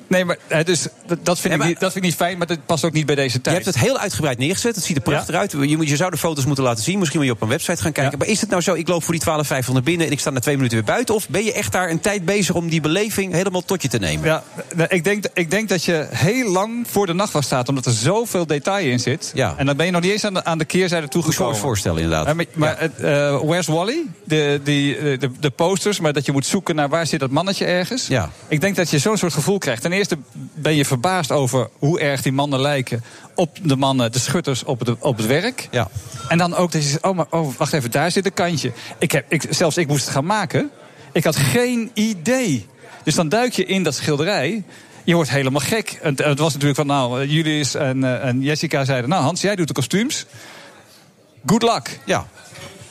[0.08, 0.88] nee, maar dus,
[1.24, 3.16] dat, vind ik niet, dat vind ik niet fijn, maar dat past ook niet bij
[3.16, 3.56] deze Je tijd.
[3.56, 4.76] hebt het heel uitgebreid neergezet.
[4.76, 5.52] Het ziet er prachtig uit.
[5.52, 7.00] Je, je zou de foto's moeten laten zien.
[7.00, 8.18] Misschien moet je op een website gaan kijken.
[8.18, 10.06] Maar is het nou zo, ik loop voor die 12,500 binnen...
[10.08, 11.16] en ik sta na twee minuten weer buiten?
[11.16, 13.98] Of ben je echt daar een tijd bezig om die beleving helemaal tot je te
[13.98, 14.26] nemen?
[14.26, 14.44] Ja,
[14.88, 18.48] ik denk, ik denk dat je heel lang voor de nachtwacht staat, omdat er zoveel
[18.48, 19.32] detail in zit.
[19.34, 19.54] Ja.
[19.58, 21.30] En dan ben je nog niet eens aan de, aan de keerzijde Hoe zou je
[21.30, 21.54] toegekomen.
[21.54, 22.36] het voorstellen, inderdaad?
[22.36, 24.06] Maar maar het, eh, Where's Wally?
[24.24, 27.30] De, die, eh, de, de posters, maar dat je moet zoeken naar waar zit dat
[27.30, 28.08] mannetje ergens.
[28.08, 28.30] Ja.
[28.48, 29.84] Ik denk dat je zo'n soort gevoel krijgt.
[29.94, 30.18] Eerste
[30.54, 33.04] ben je verbaasd over hoe erg die mannen lijken
[33.36, 35.68] op de mannen, de schutters op het, op het werk.
[35.72, 35.88] Ja.
[36.28, 38.72] En dan ook dat je zegt, oh, maar, oh wacht even, daar zit een kantje.
[38.98, 40.72] Ik heb, ik, zelfs ik moest het gaan maken.
[41.12, 42.68] Ik had geen idee.
[43.04, 44.64] Dus dan duik je in dat schilderij.
[45.04, 46.00] Je wordt helemaal gek.
[46.02, 49.10] En het was natuurlijk van, nou, eh, Julius en, eh, en Jessica zeiden...
[49.10, 50.26] nou Hans, jij doet de kostuums.
[51.46, 52.00] Good luck.
[52.06, 52.28] Ja.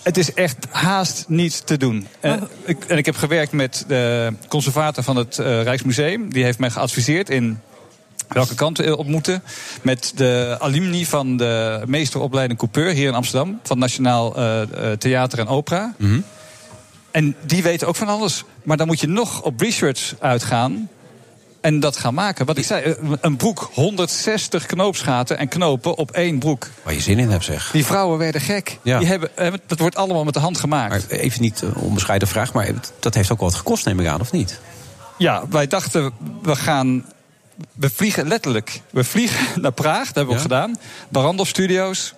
[0.02, 2.06] Het is echt haast niet te doen.
[2.20, 6.32] Eh, ik, en ik heb gewerkt met de conservator van het eh, Rijksmuseum.
[6.32, 7.60] Die heeft mij geadviseerd in
[8.28, 9.42] welke kant we op moeten.
[9.82, 13.60] Met de alumni van de meesteropleiding coupeur hier in Amsterdam.
[13.62, 15.94] Van Nationaal eh, Theater en Opera.
[17.10, 18.44] En die weten ook van alles.
[18.62, 20.88] Maar dan moet je nog op research uitgaan.
[21.62, 22.46] En dat gaan maken.
[22.46, 26.68] Wat ik zei, eh, een broek, 160 knoopsgaten en knopen op één broek.
[26.82, 27.70] Waar je zin in hebt, zeg.
[27.72, 28.78] Die vrouwen werden gek.
[28.82, 28.98] Ja.
[28.98, 30.90] Die hebben, eh, dat wordt allemaal met de hand gemaakt.
[30.90, 32.70] Maar even niet een onbescheiden vraag, maar
[33.00, 34.60] dat heeft ook wel wat gekost, neem ik aan, of niet?
[35.18, 36.12] Ja, wij dachten,
[36.42, 37.04] we gaan.
[37.72, 38.80] We vliegen letterlijk.
[38.90, 40.78] We vliegen naar Praag, dat hebben we ook gedaan.
[41.08, 42.14] Barandov Studios.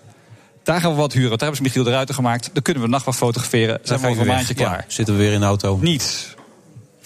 [0.62, 1.30] Daar gaan we wat huren.
[1.30, 2.50] Daar hebben ze Michiel de Ruiter gemaakt.
[2.52, 3.78] Daar kunnen we nachtwacht fotograferen.
[3.82, 4.78] Zijn we over een maandje klaar.
[4.78, 5.78] Ja, zitten we weer in de auto.
[5.80, 6.33] Niets.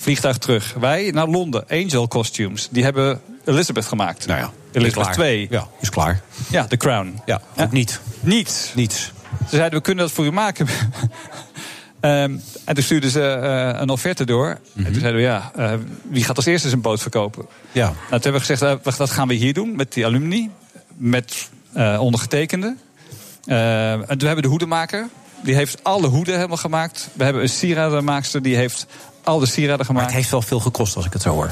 [0.00, 0.74] Vliegtuig terug.
[0.80, 1.64] Wij naar Londen.
[1.68, 2.68] Angel Costumes.
[2.70, 4.26] Die hebben Elizabeth gemaakt.
[4.26, 5.12] Nou ja, Elizabeth klaar.
[5.12, 5.46] 2.
[5.50, 6.20] Ja, is klaar.
[6.50, 7.20] Ja, The Crown.
[7.26, 8.00] Ja, ook niet.
[8.20, 8.72] Niets.
[8.74, 9.12] Niets.
[9.48, 10.66] Ze zeiden, we kunnen dat voor u maken.
[12.00, 14.46] Ehm, en toen stuurden ze eh, een offerte door.
[14.76, 15.72] En toen zeiden we, ja, eh,
[16.02, 17.46] wie gaat als eerste zijn boot verkopen?
[17.72, 17.84] Ja.
[17.84, 20.50] Nou, toen hebben we gezegd, eh, wacht, dat gaan we hier doen met die alumni.
[20.96, 21.50] Met
[21.98, 22.76] ondergetekende.
[23.48, 25.08] Eh, en toen hebben we de hoedemaker.
[25.42, 27.08] Die heeft alle hoeden helemaal gemaakt.
[27.12, 28.42] We hebben een sieradenmaakster.
[28.42, 28.86] Die heeft
[29.28, 29.92] al de sieraden gemaakt.
[30.04, 31.50] Maar het heeft wel veel gekost, als ik het zo hoor.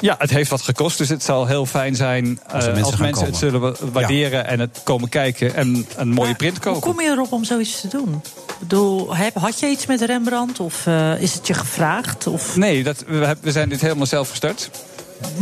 [0.00, 0.98] Ja, het heeft wat gekost.
[0.98, 3.74] Dus het zal heel fijn zijn eh, als er mensen, mensen gaan het zullen wa-
[3.92, 4.46] waarderen.
[4.46, 6.80] En het komen kijken en een mooie print Hoe kopen.
[6.80, 8.22] kom je erop om zoiets te doen?
[8.48, 10.60] Ik bedoel, heb- had je iets met Rembrandt?
[10.60, 12.26] Of eh, is het je gevraagd?
[12.26, 12.56] Of...
[12.56, 14.70] Nee, dat, we, we zijn dit helemaal zelf gestart.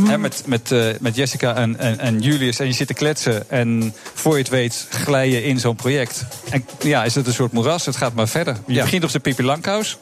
[0.07, 2.59] Hè, met, met, eh, met Jessica en, en, en Julius.
[2.59, 3.51] En je zit te kletsen.
[3.51, 6.25] En voor je het weet glij je in zo'n project.
[6.51, 7.87] En ja, is het een soort moeras.
[7.87, 8.57] Het gaat maar verder.
[8.67, 8.83] Je Ja.
[8.83, 9.99] begint op zijn Pippi Langkous.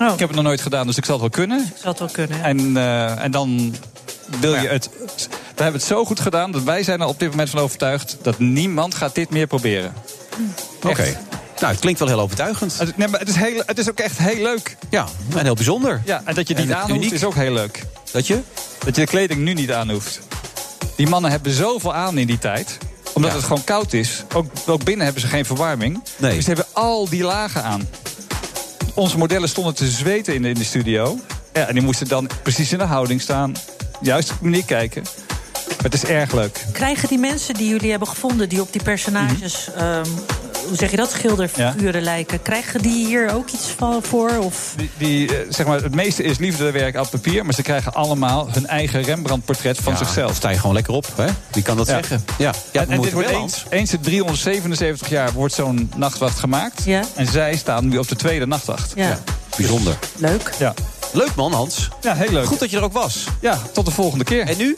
[0.00, 0.12] Oh.
[0.12, 1.72] Ik heb het nog nooit gedaan, dus ik zal het wel kunnen.
[1.76, 2.44] Zou het wel kunnen, ja.
[2.44, 3.74] En, eh, en dan
[4.40, 4.90] wil je het...
[5.54, 8.16] We hebben het zo goed gedaan dat wij zijn er op dit moment van overtuigd...
[8.22, 9.92] dat niemand gaat dit meer proberen.
[10.82, 11.18] Oké.
[11.60, 12.78] Nou, het klinkt wel heel overtuigend.
[12.78, 14.76] Het, nee, maar het, is heel, het is ook echt heel leuk.
[14.90, 15.06] Ja,
[15.36, 16.02] en heel bijzonder.
[16.04, 17.86] Ja, en dat je En niet is ook heel leuk.
[18.12, 18.40] Dat je?
[18.84, 20.20] Dat je de kleding nu niet aan hoeft.
[20.96, 22.78] Die mannen hebben zoveel aan in die tijd.
[23.12, 23.36] Omdat Ja.
[23.36, 24.24] het gewoon koud is.
[24.34, 26.02] Ook, ook binnen hebben ze geen verwarming.
[26.16, 26.34] Nee.
[26.34, 27.88] Dus ze hebben al die lagen aan.
[29.00, 31.18] Onze modellen stonden te zweten in de, in de studio.
[31.52, 33.54] Ja, en die moesten dan precies in de houding staan.
[34.00, 35.02] Juist op de manier kijken.
[35.66, 36.64] Maar het is erg leuk.
[36.72, 40.06] Krijgen die mensen die jullie hebben gevonden, die op die personages, ehm,
[40.68, 44.30] hoe zeg je dat, schilderfiguren lijken, krijgen die hier ook iets van voor?
[44.38, 44.74] Of?
[44.76, 47.44] Die, die, eh, zeg maar, het meeste is liefdewerk op papier.
[47.44, 50.34] Maar ze krijgen allemaal hun eigen Rembrandt-portret van Ja, zichzelf.
[50.36, 51.26] sta je gewoon lekker op, hè?
[51.52, 51.92] Wie kan dat Ja.
[51.92, 52.24] zeggen?
[52.38, 56.84] Ja, ja en, dit wordt eens, eens in 377 jaar wordt zo'n nachtwacht gemaakt.
[56.84, 57.02] Ja.
[57.14, 58.92] En zij staan nu op de tweede nachtwacht.
[58.94, 59.18] Ja.
[59.56, 59.98] Bijzonder.
[60.16, 60.52] Leuk.
[60.58, 60.74] Ja.
[61.12, 61.88] Leuk man, Hans.
[62.00, 62.46] Ja, heel leuk.
[62.46, 63.24] Goed dat je er ook was.
[63.40, 64.46] Ja, tot de volgende keer.
[64.48, 64.74] En nu?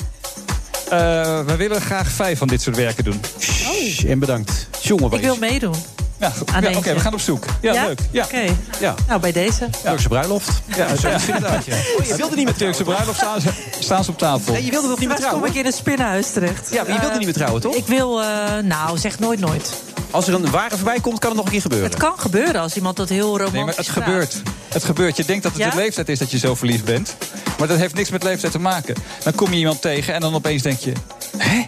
[0.92, 3.20] Eh, we willen graag vijf van dit soort werken doen.
[3.40, 4.68] Shh, En bedankt.
[4.80, 5.74] Jongen, Ik wil meedoen.
[6.18, 7.44] Ja, Ja, Oké, we gaan op zoek.
[7.60, 7.98] Ja, leuk.
[8.10, 8.24] Ja.
[8.24, 8.42] Oké.
[8.80, 8.94] Ja.
[9.08, 9.68] Nou, bij deze.
[9.84, 10.50] Turkse bruiloft.
[10.76, 11.74] Ja, zo inderdaad, ja.
[11.98, 13.48] Oh, je wilde niet meer Turkse bruiloft staan ze,
[13.80, 14.52] staan ze op tafel.
[14.52, 15.50] Nee, je wilde toch niet meer Straks kom trouwen?
[15.50, 16.68] ik in een spinnenhuis terecht.
[16.72, 17.74] Ja, maar je wilde niet meer trouwen, toch?
[17.74, 18.26] Ik wil, eh,
[18.64, 19.72] nou, zeg nooit nooit.
[20.10, 21.90] Als er een wagen voorbij komt, kan het nog een keer gebeuren.
[21.90, 24.42] Het kan gebeuren als iemand dat heel romantisch Nee, maar het gebeurt.
[24.68, 25.16] Het gebeurt.
[25.16, 25.70] Je denkt dat het Ja?
[25.70, 27.16] de leeftijd is dat je zo verliefd bent.
[27.58, 28.94] Maar dat heeft niks met leeftijd te maken.
[29.22, 30.92] Dan kom je iemand tegen en dan opeens denk je...
[31.36, 31.66] Hé,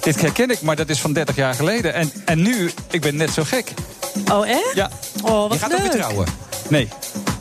[0.00, 1.94] dit herken ik, maar dat is van 30 jaar geleden.
[1.94, 3.72] En, en nu, ik ben net zo gek.
[4.32, 4.70] Oh, echt?
[4.74, 4.90] Ja.
[5.22, 5.76] Oh, wat Je gaat leuk.
[5.78, 6.26] ook weer trouwen.
[6.68, 6.88] Nee.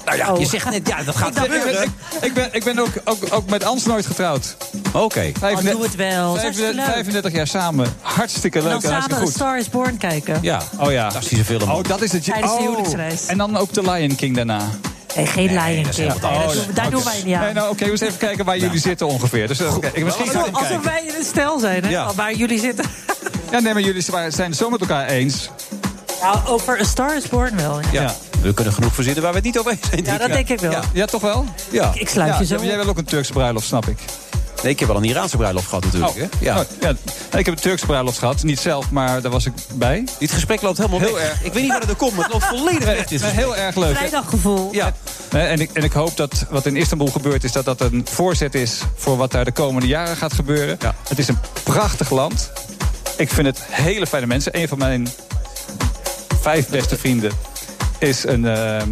[0.06, 0.40] Nou ja, Oh.
[0.40, 1.84] je zegt net, ja, dat gaat Ik, ben- gebeuren.
[1.84, 1.90] ik,
[2.24, 4.56] ik ben, ik ben ook, ook, ook met Ans nooit getrouwd.
[4.94, 5.32] Oké.
[5.42, 6.28] Oh, doe het wel.
[6.34, 6.86] Dat is hartstikke 35, leuk.
[6.86, 7.94] 35 jaar samen.
[8.02, 9.34] Hartstikke En leuk dan en hartstikke samen goed.
[9.36, 10.40] Star is Born kijken.
[10.42, 11.04] Ja, Oh ja.
[11.12, 11.70] fantastische film.
[11.72, 12.24] Oh, dat is het.
[12.24, 12.64] Tijdens de oh.
[12.66, 13.26] huwelijksreis.
[13.26, 14.70] En dan ook The Lion King daarna.
[15.16, 15.98] Nee, geen Lion King.
[15.98, 16.56] Nee, anders.
[16.56, 17.42] dat doen- daar Oh, doen dus- wij niet aan.
[17.44, 19.48] Nee, nou, oké, we eens even kijken waar jullie zitten ongeveer.
[19.48, 20.54] Dus, eh, oké, misschien ik Alsof, kijken.
[20.68, 21.90] alsof wij in een stel zijn, hè?
[21.90, 22.14] Ja.
[22.14, 22.86] Waar jullie zitten.
[23.52, 25.50] Ja, nee, maar jullie zijn het zo met elkaar eens.
[26.22, 27.80] Nou, over A Star is Born wel.
[27.92, 28.02] Ja.
[28.02, 28.16] Ja.
[28.42, 30.06] We kunnen genoeg verzinnen waar we het niet over eens zijn.
[30.06, 30.72] Ja, dat denk ik wel.
[30.72, 31.46] Ja, Ja, toch wel?
[31.70, 31.92] ja.
[31.96, 33.98] Ik sluit ja, je zo ja, maar Jij wil ook een Turkse bruiloft, snap ik.
[34.64, 36.16] Nee, ik heb wel een Iraanse bruiloft gehad natuurlijk.
[36.16, 36.26] Hè?
[36.40, 36.60] Ja.
[36.60, 36.86] Oh, ja.
[37.32, 38.44] Nee, ik heb een Turkse bruiloft gehad.
[38.44, 40.08] Niet zelf, maar daar was ik bij.
[40.20, 41.24] Dit gesprek loopt helemaal Heel weg.
[41.30, 41.44] erg.
[41.44, 42.98] Ik weet niet waar het er komt, maar het loopt volledig weg.
[42.98, 43.32] Dit gesprek.
[43.32, 43.90] heel erg leuk.
[43.90, 43.96] hè?
[43.96, 44.70] Vrijdaggevoel.
[44.74, 44.94] Ja.
[45.32, 47.44] Nee, En ik, en ik hoop dat wat in Istanbul gebeurt...
[47.44, 50.78] is dat dat een voorzet is voor wat daar de komende jaren gaat gebeuren.
[50.80, 50.96] Ja.
[51.10, 52.52] Het is een prachtig land.
[53.18, 54.58] Ik vind het hele fijne mensen.
[54.60, 55.08] Een van mijn
[56.42, 57.32] vijf beste vrienden
[57.98, 58.90] is een, ehm,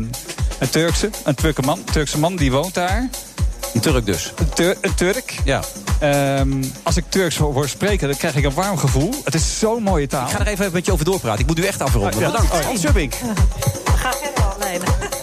[0.59, 3.09] een Turkse, een Turkse man, Turkse man, die woont daar.
[3.73, 4.33] Een Turk dus.
[4.35, 5.35] Een, Tur- een Turk.
[5.43, 5.61] Ja.
[5.99, 9.13] Ehm, als ik Turks hoor hoor spreken, dan krijg ik een warm gevoel.
[9.23, 10.25] Het is zo'n mooie taal.
[10.25, 11.39] Ik ga er even met je over doorpraten.
[11.39, 12.13] Ik moet u echt afronden.
[12.13, 12.25] Oh, ja.
[12.31, 12.53] Bedankt.
[12.53, 12.59] Oh.
[12.65, 13.13] Hans Subbink.
[13.95, 15.19] Ga verder alleen.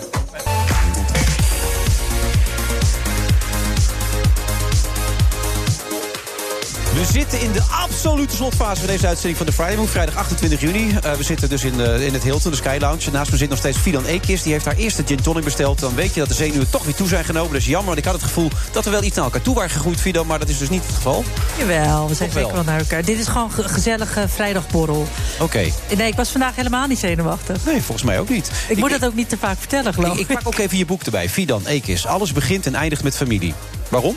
[6.98, 9.90] We zitten in de absolute slotfase van deze uitzending van de Friday Move.
[9.90, 10.96] Vrijdag 28 juni.
[11.02, 13.10] Eh, we zitten dus in, eh, in het Hilton, de Sky Lounge.
[13.10, 14.42] Naast me zit nog steeds Fidan Eekis.
[14.42, 15.78] Die heeft haar eerste gin tonic besteld.
[15.78, 17.52] Dan weet je dat de zenuwen toch weer toe zijn genomen.
[17.52, 19.54] Dat is jammer, want ik had het gevoel dat we wel iets naar elkaar toe
[19.54, 20.26] waren gegroeid, Fidan.
[20.26, 21.24] Maar dat is dus niet het geval.
[21.58, 23.04] Jawel, we zijn zeker wel naar elkaar.
[23.04, 25.06] Dit is gewoon een gezellige vrijdagborrel.
[25.40, 25.70] Oké.
[25.96, 27.64] Nee, ik was vandaag helemaal niet zenuwachtig.
[27.64, 28.50] Nee, volgens mij ook niet.
[28.68, 30.28] Ik, moet dat ook niet te vaak vertellen, geloof Ik, ik.
[30.28, 31.28] ik pak ook even je boek erbij.
[31.28, 32.06] Fidan Eekis.
[32.06, 33.54] Alles begint en eindigt met familie.
[33.88, 34.16] Waarom?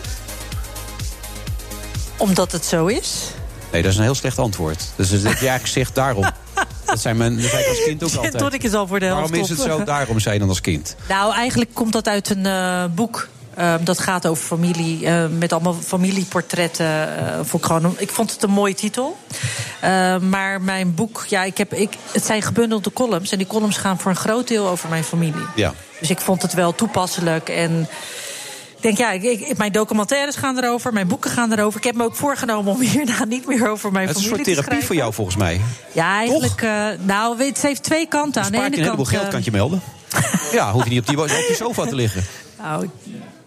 [2.21, 3.13] Omdat het zo is.
[3.71, 4.83] Nee, dat is een heel slecht antwoord.
[4.95, 6.25] Dus eigenlijk gezegd daarom.
[6.85, 8.37] Dat zijn mijn, dat zei ik als kind ook altijd.
[8.37, 9.83] tonic is al voor de helft Waarom is het zo?
[9.93, 10.95] Daarom zei je dan als kind.
[11.09, 13.27] Nou, eigenlijk komt dat uit een eh, boek.
[13.53, 17.17] Eh, dat gaat over familie, eh, met allemaal familieportretten.
[17.17, 19.17] eh, vond ik, ik vond het een mooie titel.
[19.81, 23.31] Eh, maar mijn boek, ja, ik heb, ik, het zijn gebundelde columns.
[23.31, 25.45] En die columns gaan voor een groot deel over mijn familie.
[25.55, 25.73] Ja.
[25.99, 27.49] Dus ik vond het wel toepasselijk.
[27.49, 27.87] En ik
[28.81, 31.77] denk, ja, ik, ik- mijn documentaires gaan erover, mijn boeken gaan erover.
[31.79, 34.45] Ik heb me ook voorgenomen om hierna niet meer over mijn Het is een familie
[34.45, 34.87] soort te therapie schrijven.
[34.87, 35.61] voor jou volgens mij.
[35.91, 36.61] Ja, eigenlijk.
[36.61, 38.41] eh, nou, het heeft twee kanten.
[38.43, 39.07] Aan de ene een heleboel kant.
[39.07, 39.81] geld, eh, kan je melden.
[40.51, 42.23] ja, hoef je niet op die, op die sofa te liggen.
[42.61, 42.89] Nou,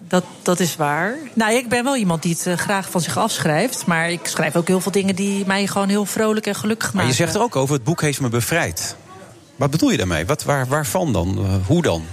[0.08, 1.14] dat, dat is waar.
[1.34, 3.86] Nou, ik ben wel iemand die het eh, graag van zich afschrijft.
[3.86, 6.98] Maar ik schrijf ook heel veel dingen die mij gewoon heel vrolijk en gelukkig maken.
[7.00, 8.96] Maar je zegt er ook over, het boek heeft me bevrijd.
[9.56, 10.26] Wat bedoel je daarmee?
[10.26, 11.38] Wat, waar, waarvan dan?
[11.38, 12.04] Eh, hoe dan?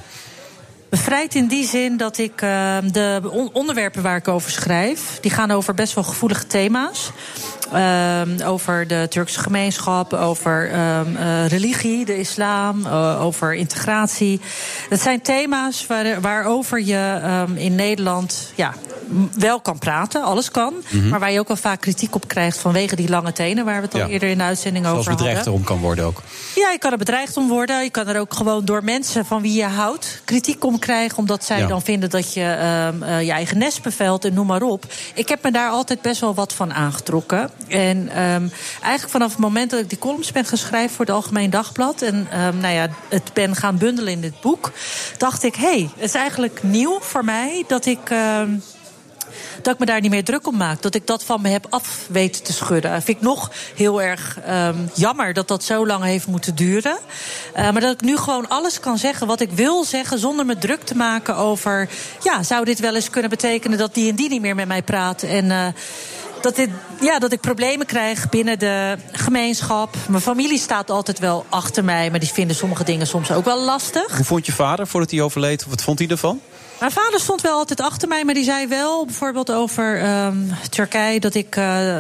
[0.92, 5.18] Bevrijd in die zin dat ik eh, de on- onderwerpen waar ik over schrijf...
[5.22, 7.12] die gaan over best wel gevoelige thema's.
[7.72, 14.42] Ehm, over de Turkse gemeenschap, over ehm, eh, religie, de islam, eh, over integratie.
[14.90, 18.74] Dat zijn thema's waar, waarover je ehm, in Nederland ja,
[19.38, 20.74] wel kan praten, alles kan.
[20.90, 21.10] Mhm.
[21.10, 23.66] Maar waar je ook wel vaak kritiek op krijgt vanwege die lange tenen...
[23.66, 24.08] waar we het al Ja.
[24.08, 25.54] eerder in de uitzending Zoals over bedreigd hadden.
[25.54, 26.22] erom kan worden ook.
[26.56, 27.84] Ja, je kan er bedreigd om worden.
[27.84, 31.18] Je kan er ook gewoon door mensen van wie je houdt kritiek om krijgen.
[31.18, 31.68] Omdat zij Ja.
[31.68, 34.86] dan vinden dat je eh, je eigen nest bevelt en noem maar op.
[35.14, 37.50] Ik heb me daar altijd best wel wat van aangetrokken.
[37.68, 38.48] En ehm,
[38.82, 42.02] eigenlijk vanaf het moment dat ik die columns ben geschreven voor het Algemeen Dagblad.
[42.02, 44.72] En ehm, nou ja, het ben gaan bundelen in dit boek.
[45.18, 48.10] Dacht ik, hé, hey, het is eigenlijk nieuw voor mij dat ik.
[48.10, 48.50] ehm,
[49.62, 50.82] dat ik me daar niet meer druk om maak.
[50.82, 53.02] Dat ik dat van me heb af weten te schudden.
[53.02, 54.40] Vind ik nog heel erg
[54.94, 56.98] jammer dat dat zo lang heeft moeten duren.
[57.54, 60.20] Eh, maar dat ik nu gewoon alles kan zeggen wat ik wil zeggen...
[60.20, 61.90] zonder me druk te maken over...
[62.24, 64.82] ja, zou dit wel eens kunnen betekenen dat die en die niet meer met mij
[64.82, 65.24] praat...
[65.24, 65.68] en eh,
[66.42, 66.70] dat, dit,
[67.02, 69.96] ja, dat ik problemen krijg binnen de gemeenschap.
[70.10, 72.10] Mijn familie staat altijd wel achter mij...
[72.10, 74.16] maar die vinden sommige dingen soms ook wel lastig.
[74.16, 75.66] Hoe vond je vader voordat hij overleed?
[75.66, 76.40] Wat vond hij ervan?
[76.80, 80.38] Mijn vader stond wel altijd achter mij, maar die zei wel bijvoorbeeld over ehm,
[80.70, 81.56] Turkije dat ik.
[81.56, 81.98] eh,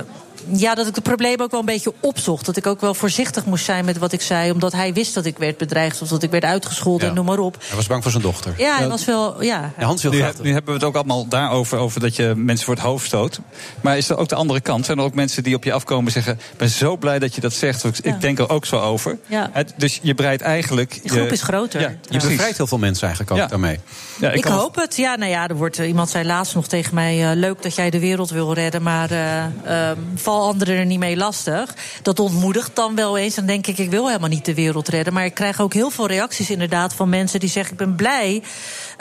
[0.47, 2.45] ja, dat ik de problemen ook wel een beetje opzocht.
[2.45, 4.51] Dat ik ook wel voorzichtig moest zijn met wat ik zei.
[4.51, 7.39] Omdat hij wist dat ik werd bedreigd of dat ik werd uitgescholden en noem maar
[7.39, 7.57] op.
[7.67, 8.53] Hij was bang voor zijn dochter.
[8.57, 9.43] Ja, hij was wel.
[9.43, 9.71] Ja.
[9.77, 12.65] Ja, Hans wil nu, nu hebben we het ook allemaal daarover, over dat je mensen
[12.65, 13.39] voor het hoofd stoot.
[13.81, 14.85] Maar is er ook de andere kant?
[14.85, 16.33] Zijn er ook mensen die op je afkomen en zeggen...
[16.33, 19.17] ik ben zo blij dat je dat zegt, ik, ik denk er ook zo over.
[19.27, 19.49] Ja.
[19.53, 20.99] Het- dus je breidt eigenlijk...
[21.01, 21.81] Die groep je- is groter.
[21.81, 22.29] Ja, Je precies.
[22.29, 23.47] bevrijdt heel veel mensen eigenlijk ook Ja.
[23.47, 23.79] daarmee.
[24.19, 24.95] Ja, Ik, kan- hoop het.
[24.97, 27.29] Ja, nou ja, er wordt, iemand zei laatst nog tegen mij...
[27.29, 29.43] eh, leuk dat jij de wereld wil redden, maar eh,
[29.89, 29.97] ehm,
[30.31, 31.75] val anderen er niet mee lastig.
[32.01, 33.35] Dat ontmoedigt dan wel eens.
[33.35, 35.13] Dan denk ik, ik wil helemaal niet de wereld redden.
[35.13, 37.71] Maar ik krijg ook heel veel reacties inderdaad van mensen die zeggen...
[37.71, 38.43] ik ben blij.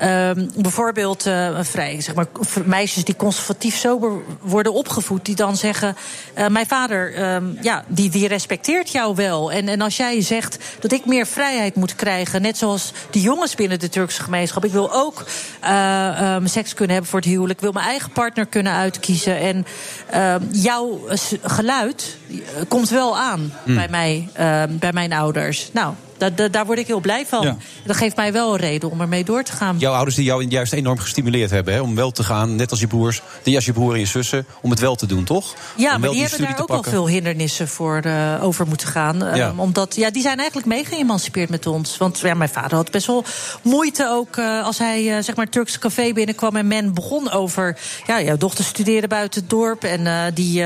[0.01, 2.27] Ehm, bijvoorbeeld eh, vrij, zeg maar,
[2.65, 5.25] meisjes die conservatief sober worden opgevoed...
[5.25, 5.97] die dan zeggen,
[6.35, 9.53] eh, mijn vader, ehm, ja, die, die respecteert jou wel.
[9.53, 12.43] En, en als jij zegt dat ik meer vrijheid moet krijgen...
[12.43, 14.65] net zoals de jongens binnen de Turkse gemeenschap...
[14.65, 15.25] ik wil ook
[15.61, 17.59] eh, ehm, seks kunnen hebben voor het huwelijk...
[17.59, 19.39] ik wil mijn eigen partner kunnen uitkiezen...
[19.39, 19.67] en
[20.51, 21.01] jouw
[21.43, 22.17] geluid
[22.69, 23.75] komt wel aan Hmm.
[23.75, 24.29] bij, mij,
[24.71, 25.71] bij mijn ouders.
[25.73, 27.43] Nou, Da- da- daar word ik heel blij van.
[27.43, 27.57] Ja.
[27.85, 29.79] Dat geeft mij wel een reden om ermee door te gaan.
[29.79, 32.81] Jouw ouders die jou juist enorm gestimuleerd hebben hè, om wel te gaan, net als
[32.81, 35.55] je broers, die als je broer en je zussen, om het wel te doen, toch?
[35.77, 36.91] Ja, om maar die hebben daar ook pakken.
[36.91, 39.25] veel hindernissen voor eh, over moeten gaan.
[39.25, 39.53] Ehm, Ja.
[39.57, 41.97] omdat ja, die zijn eigenlijk mee geëmancipeerd met ons.
[41.97, 43.25] Want ja, mijn vader had best wel
[43.63, 47.31] moeite ook eh, als hij eh, zeg maar het Turkse café binnenkwam en men begon
[47.31, 47.79] over.
[48.07, 50.63] Ja, jouw dochter studeerde buiten het dorp en eh, die,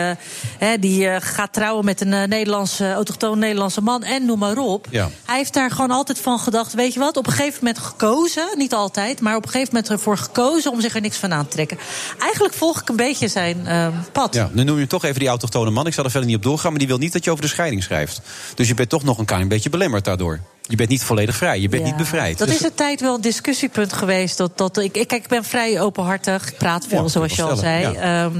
[0.58, 4.86] hè, die gaat trouwen met een Nederlandse, autochtoon Nederlandse man en noem maar op.
[4.90, 5.08] Ja.
[5.24, 8.48] Hij heeft daar gewoon altijd van gedacht, weet je wat, op een gegeven moment gekozen,
[8.56, 11.44] niet altijd, maar op een gegeven moment ervoor gekozen om zich er niks van aan
[11.44, 11.78] te trekken.
[12.18, 14.34] Eigenlijk volg ik een beetje zijn eh, pad.
[14.34, 15.86] Ja, nu noem je toch even die autochtone man.
[15.86, 17.50] Ik zal er verder niet op doorgaan, maar die wil niet dat je over de
[17.50, 18.20] scheiding schrijft.
[18.54, 20.40] Dus je bent toch nog een klein beetje belemmerd daardoor.
[20.68, 21.88] Je bent niet volledig vrij, je bent Ja.
[21.88, 22.38] niet bevrijd.
[22.38, 24.36] Dat Dus- is een tijd wel een discussiepunt geweest.
[24.36, 26.48] Dat, dat, ik, ik- kijk, ik ben vrij openhartig.
[26.50, 27.94] Ik praat veel, Ja, zoals je al zei.
[27.96, 28.32] Ehm,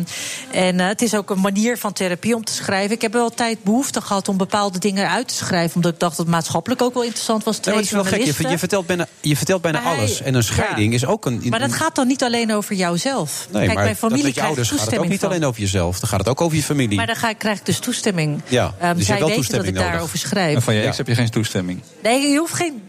[0.51, 2.95] en eh, het is ook een manier van therapie om te schrijven.
[2.95, 5.77] Ik heb wel tijd behoefte gehad om bepaalde dingen uit te schrijven.
[5.77, 7.57] Omdat ik dacht dat het maatschappelijk ook wel interessant was.
[7.57, 8.23] Nee, maar het is wel gek.
[8.51, 10.21] Je, vertelt bijna, je vertelt bijna hij- alles.
[10.23, 10.95] En een scheiding ja.
[10.97, 11.43] is ook een.
[11.49, 13.47] Maar dat een- gaat dan niet alleen over jouzelf.
[13.51, 15.21] Nee, Kijk, maar mijn familie dat met je krijgt ouders gaat het ook toestemming niet
[15.21, 15.29] van.
[15.31, 15.99] alleen over jezelf.
[16.01, 16.97] Dan gaat het ook over je familie.
[16.97, 18.41] Maar dan ga, ik- krijg ik dus toestemming.
[18.49, 19.91] ja, Ehm, dus je hebt zij wel weten dat toestemming ik nodig.
[19.93, 20.55] daarover schrijf.
[20.55, 21.81] En van je ex heb je geen toestemming.
[22.03, 22.83] Nee, je hoeft geen.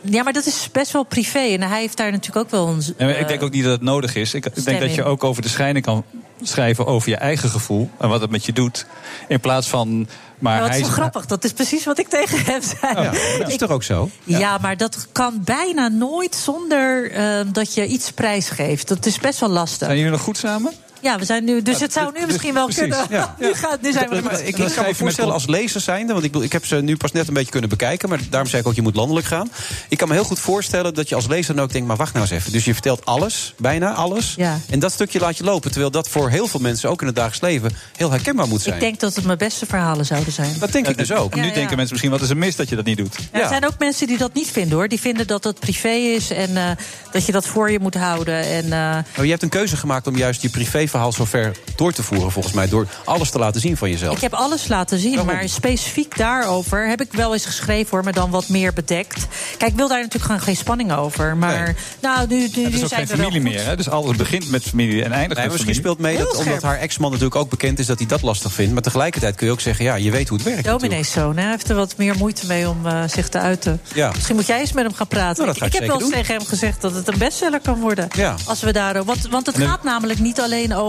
[0.00, 1.38] Ja, maar dat is best wel privé.
[1.38, 3.10] En hij heeft daar natuurlijk ook wel een.
[3.10, 4.34] Ik eh, denk ook niet dat het nodig is.
[4.34, 6.04] Ik, ik denk dat je ook over de scheiding kan
[6.42, 8.86] schrijven over je eigen gevoel en wat het met je doet.
[9.28, 10.08] In plaats van.
[10.38, 11.26] Maar Ja, wat hij is zo grappig.
[11.26, 13.02] Dat is precies wat ik tegen hem zei.
[13.02, 14.10] Ja, dat is Ik- toch ook zo?
[14.24, 14.58] ja.
[14.60, 18.88] maar dat kan bijna nooit zonder eh, dat je iets prijsgeeft.
[18.88, 19.86] Dat is best wel lastig.
[19.86, 20.72] Zijn jullie nog goed samen?
[21.00, 21.62] Ja, we zijn nu.
[21.62, 23.06] Dus het zou nu misschien wel precies, kunnen.
[23.10, 23.34] ja.
[23.38, 26.24] Nu, gaat, nu zijn we Maar ik, ik kan me voorstellen als lezer zijnde, want
[26.24, 28.68] ik, ik heb ze nu pas net een beetje kunnen bekijken, maar daarom zei ik
[28.68, 29.50] ook, je moet landelijk gaan.
[29.88, 32.12] Ik kan me heel goed voorstellen dat je als lezer dan ook denkt, maar wacht
[32.12, 32.52] nou eens even.
[32.52, 34.58] Dus je vertelt alles, bijna alles, Ja.
[34.70, 35.70] en dat stukje laat je lopen.
[35.70, 38.74] Terwijl dat voor heel veel mensen, ook in het dagelijks leven, heel herkenbaar moet zijn.
[38.74, 40.54] Ik denk dat het mijn beste verhalen zouden zijn.
[40.58, 41.34] Dat denk ik dus ook.
[41.34, 43.16] Nu denken mensen misschien, wat is er mis dat je dat niet doet?
[43.32, 44.88] Ja, Er zijn ook mensen die dat niet vinden hoor.
[44.88, 46.70] Die vinden dat het privé is en eh,
[47.12, 48.44] dat je dat voor je moet houden.
[48.44, 51.92] En, eh, Maar je hebt een keuze gemaakt om juist je privéverhaal zo ver door
[51.92, 52.68] te voeren, volgens mij.
[52.68, 54.14] Door alles te laten zien van jezelf.
[54.14, 58.12] Ik heb alles laten zien, maar specifiek daarover heb ik wel eens geschreven hoor, maar
[58.12, 59.26] dan wat meer bedekt.
[59.58, 61.36] Kijk, ik wil daar natuurlijk gewoon geen spanning over.
[61.36, 63.64] Maar nou, nu, nu, Het is ook zijn geen familie meer.
[63.64, 63.76] Hè?
[63.76, 65.80] Dus alles begint met familie en eindigt Nee, met maar misschien familie.
[65.80, 68.72] speelt mee dat, omdat haar ex-man natuurlijk ook bekend is dat hij dat lastig vindt.
[68.72, 70.62] Maar tegelijkertijd kun je ook zeggen, ja, je weet hoe het werkt.
[70.62, 70.82] natuurlijk.
[70.82, 71.42] Domineeszoon, hè?
[71.42, 73.80] hij heeft er wat meer moeite mee om eh, zich te uiten.
[73.94, 74.10] Ja.
[74.14, 75.44] Misschien moet jij eens met hem gaan praten.
[75.44, 77.80] Nou, ik ik ik heb wel eens tegen hem gezegd dat het een bestseller kan
[77.80, 78.08] worden.
[78.16, 78.34] Ja.
[78.46, 80.79] Als we daar, want, want het gaat namelijk niet alleen over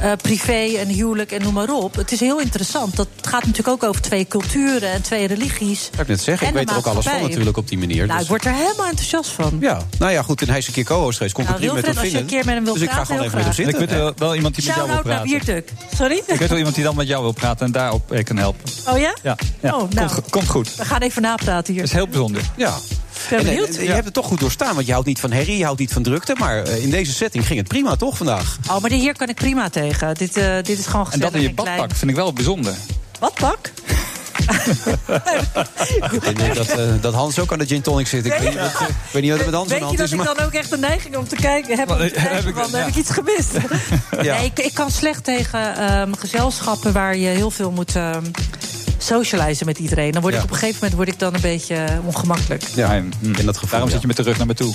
[0.00, 1.94] eh, privé en huwelijk en noem maar op.
[1.94, 2.96] Het is heel interessant.
[2.96, 5.82] Dat gaat natuurlijk ook over twee culturen en twee religies.
[5.90, 7.96] Zou ik net zeggen, ik En weet er ook alles van natuurlijk op die manier.
[8.06, 9.56] Nou, Dus- ik word er helemaal enthousiast van.
[9.60, 10.40] Ja, nou ja, goed.
[10.42, 11.38] En hij is een keer co-host geweest.
[11.38, 12.36] Ik Nou, prima met hem als je een vinden.
[12.36, 13.78] keer met hem wil dus ik ga gewoon even met hem Ik zitten.
[13.78, 15.26] weet wel, wel iemand die met jou wil praten.
[15.26, 15.72] Biertuk.
[15.96, 16.22] Sorry?
[16.26, 18.70] Ik weet wel iemand die dan met jou wil praten en daarop eh, kan helpen.
[18.88, 19.14] Oh ja?
[19.22, 19.72] Ja, ja.
[19.72, 20.10] Oh, komt, nou.
[20.30, 20.76] komt goed.
[20.76, 21.82] We gaan even napraten hier.
[21.82, 22.42] Dat is heel bijzonder.
[22.56, 22.76] Ja.
[23.28, 23.68] Ben En, benieuwd.
[23.76, 25.80] en je hebt het toch goed doorstaan, want je houdt niet van herrie, je houdt
[25.80, 26.34] niet van drukte.
[26.38, 28.56] Maar eh, in deze setting ging het prima, toch, vandaag?
[28.70, 30.14] Oh, maar hier kan ik prima tegen.
[30.14, 31.76] Dit, eh, dit is gewoon En gezellig dat in je klein.
[31.78, 32.74] badpak vind ik wel bijzonder.
[33.18, 33.70] Badpak?
[36.10, 38.24] Ik denk dat, eh, dat Hans ook aan de gin tonic zit.
[38.26, 39.84] Ik weet, niet wat, ik weet niet wat er met Hans aan Weet de je
[39.84, 40.12] hand dat is.
[40.12, 41.88] ik dan ook echt de neiging om te kijken heb?
[41.88, 42.76] Heb ik- van, ja.
[42.78, 43.50] heb ik iets gemist?
[44.22, 44.36] Ja.
[44.36, 48.24] Nee, ik, ik kan slecht tegen ehm, gezelschappen waar je heel veel moet ehm
[49.02, 50.12] socializen met iedereen.
[50.12, 52.62] Dan word ik op een gegeven moment word ik dan een beetje ongemakkelijk.
[52.62, 53.12] Ja, in
[53.44, 53.68] dat geval.
[53.68, 53.92] Daarom ja.
[53.92, 54.74] zit je met de rug naar me toe.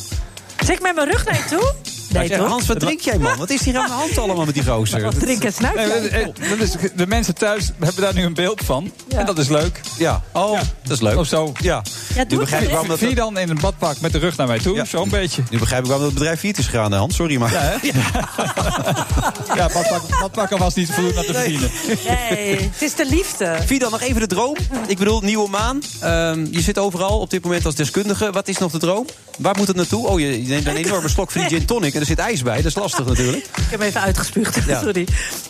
[0.60, 1.74] Zit ik met mijn rug naar je toe?
[2.20, 2.48] Nee, toch?
[2.48, 3.38] Hans, wat drink jij, man?
[3.38, 5.02] Wat is hier aan de hand allemaal met die gozer?
[5.02, 6.02] Wat drink en snuif Nee, jij?
[6.02, 8.92] dat- eh, dat is- de mensen thuis hebben daar nu een beeld van.
[9.16, 9.82] En dat is leuk.
[9.98, 10.52] Ja, oh,
[10.84, 11.18] dat is leuk.
[11.18, 11.52] Of zo.
[11.62, 11.82] Ja.
[12.16, 12.98] Ja, Nu begrijp ik het waarom dat...
[12.98, 14.76] Vier dan in een badpak met de rug naar mij toe.
[14.76, 14.86] Ja.
[14.86, 15.44] Zo'n beetje.
[15.50, 17.16] Nu begrijp ik waarom dat bedrijf failliet is gegaan, Hans.
[17.16, 17.52] Sorry, maar...
[17.52, 17.76] Ja, hè?
[19.56, 21.70] Ja, badpak, badpakken was niet voldoende aan te verdienen.
[22.08, 23.58] Nee, het is de liefde.
[23.66, 24.56] Fidan, nog even de droom.
[24.88, 25.82] Ik bedoel, nieuwe maan.
[26.00, 28.32] Ehm, je zit overal op dit moment als deskundige.
[28.32, 29.06] Wat is nog de droom?
[29.38, 30.08] Waar moet het naartoe?
[30.08, 32.42] Oh, je, je neemt een enorme slok van die gin tonic en er zit ijs
[32.42, 32.56] bij.
[32.56, 33.38] Dat is lastig natuurlijk.
[33.46, 34.82] Ik heb hem even uitgespuugd, Ja.
[34.84, 35.08] sorry.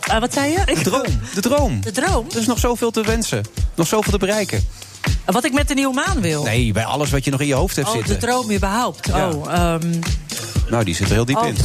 [0.08, 0.66] Ah, wat zei je?
[0.66, 1.82] De droom, de droom.
[1.82, 2.26] De droom?
[2.32, 3.44] Er is nog zoveel te wensen.
[3.76, 4.64] Nog zoveel te bereiken.
[5.26, 6.44] Wat ik met de nieuwe maan wil?
[6.44, 8.14] Nee, bij alles wat je nog in je hoofd hebt Oh, zitten.
[8.14, 9.08] de droom überhaupt.
[9.08, 9.30] Ja.
[9.30, 9.94] Oh, ehm,
[10.70, 11.48] Nou, die zit er heel diep Oh.
[11.48, 11.56] in.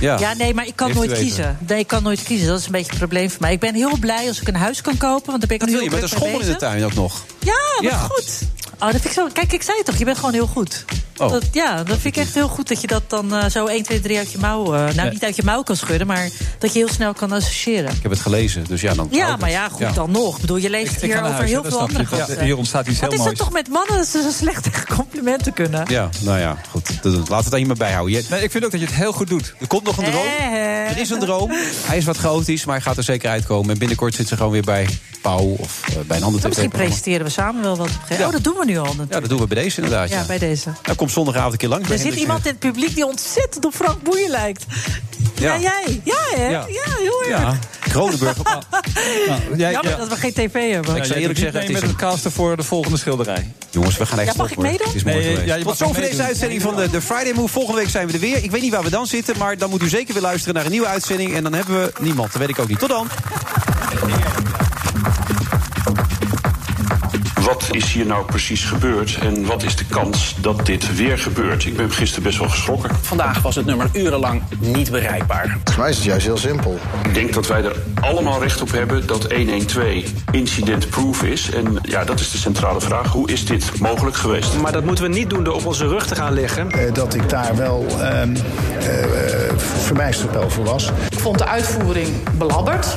[0.00, 0.18] Ja.
[0.18, 1.58] Ja, nee, maar ik kan nooit kiezen.
[1.68, 2.46] Nee, ik kan nooit kiezen.
[2.46, 3.52] Dat is een beetje het probleem voor mij.
[3.52, 5.26] Ik ben heel blij als ik een huis kan kopen.
[5.30, 6.94] Want daar ben ik Dat nu wil je met een schommel in de tuin ook
[6.94, 7.22] nog.
[7.38, 7.98] Ja, wat Ja.
[7.98, 8.40] goed.
[8.74, 9.26] Oh, dat vind ik zo.
[9.32, 10.84] Kijk, ik zei het toch, je bent gewoon heel goed.
[11.16, 11.30] Oh.
[11.30, 13.82] Dat, ja, dat vind ik echt heel goed dat je dat dan eh, zo 1,
[13.82, 14.74] 2, 3 uit je mouw.
[14.74, 17.90] eh, nou, niet uit je mouw kan schudden, maar dat je heel snel kan associëren.
[17.94, 19.08] Ik heb het gelezen, dus ja, dan...
[19.10, 20.34] Ja, maar ja, goed dan nog.
[20.34, 22.44] Ik bedoel, je leest Ik hier over huis, heel veel andere Dat- gasten.
[22.44, 24.86] Hier ontstaat iets Wat heel is dat toch met mannen dat ze zo slecht tegen
[24.96, 25.84] complimenten kunnen?
[25.88, 26.88] Ja, nou ja, goed.
[27.02, 28.14] We het aan je maar bijhouden.
[28.16, 29.54] Je- Nee, ik vind ook dat je het heel goed doet.
[29.60, 30.24] Er komt nog een droom.
[30.26, 31.50] Eh, Er is een droom.
[31.86, 33.70] Hij is wat chaotisch, maar hij gaat er zeker uitkomen.
[33.70, 34.88] En binnenkort zit ze gewoon weer bij
[35.22, 36.76] Pauw of eh, bij een ander Ja, misschien tv-programma.
[36.78, 37.86] presenteren we samen wel wat.
[37.88, 38.84] op gegeven- Oh, dat doen we nu al.
[38.84, 39.12] natuurlijk.
[39.12, 40.08] Ja, dat doen we bij deze inderdaad.
[40.08, 40.70] Ja, bij deze.
[40.82, 41.84] Nou, kom zondagavond een keer langs.
[41.84, 42.26] Er zit Hendricks.
[42.26, 44.64] iemand in het publiek die ontzettend op Frank Boeien lijkt.
[45.34, 45.60] Ja, Ja.
[45.60, 46.00] jij.
[46.04, 46.46] Ja, hè?
[46.48, 46.66] Ja.
[46.68, 47.40] Ja, heel erg.
[47.40, 48.36] Ja, Kronenburg.
[49.56, 49.96] jij- Jammer ja.
[49.96, 50.96] dat we geen tv hebben.
[50.96, 53.52] Ik zou eerlijk zeggen, het is met een- casten voor de volgende schilderij.
[53.70, 54.86] Jongens, we gaan echt Ja, mag ik meedoen?
[54.86, 57.52] Het is mooi Nee, ja, je Tot zover deze uitzending van de, de Friday Move.
[57.52, 58.44] Volgende week zijn we er weer.
[58.44, 60.64] Ik weet niet waar we dan zitten, maar dan moet u zeker weer luisteren naar
[60.64, 61.34] een nieuwe uitzending.
[61.34, 62.32] En dan hebben we niemand.
[62.32, 62.78] Dat weet ik ook niet.
[62.78, 63.08] Tot dan.
[67.44, 71.64] Wat is hier nou precies gebeurd en wat is de kans dat dit weer gebeurt?
[71.64, 72.90] Ik ben gisteren best wel geschrokken.
[73.00, 75.58] Vandaag was het nummer urenlang niet bereikbaar.
[75.64, 76.78] Voor mij is het juist heel simpel.
[77.04, 81.50] Ik denk dat wij er allemaal recht op hebben dat 112 incident-proof is.
[81.50, 83.12] En ja, dat is de centrale vraag.
[83.12, 84.56] Hoe is dit mogelijk geweest?
[84.56, 86.70] Maar dat moeten we niet doen door op onze rug te gaan liggen.
[86.92, 88.36] dat ik daar wel ehm
[88.80, 90.90] eh, verbijsterd over was.
[91.10, 92.08] Ik vond de uitvoering
[92.38, 92.96] belabberd.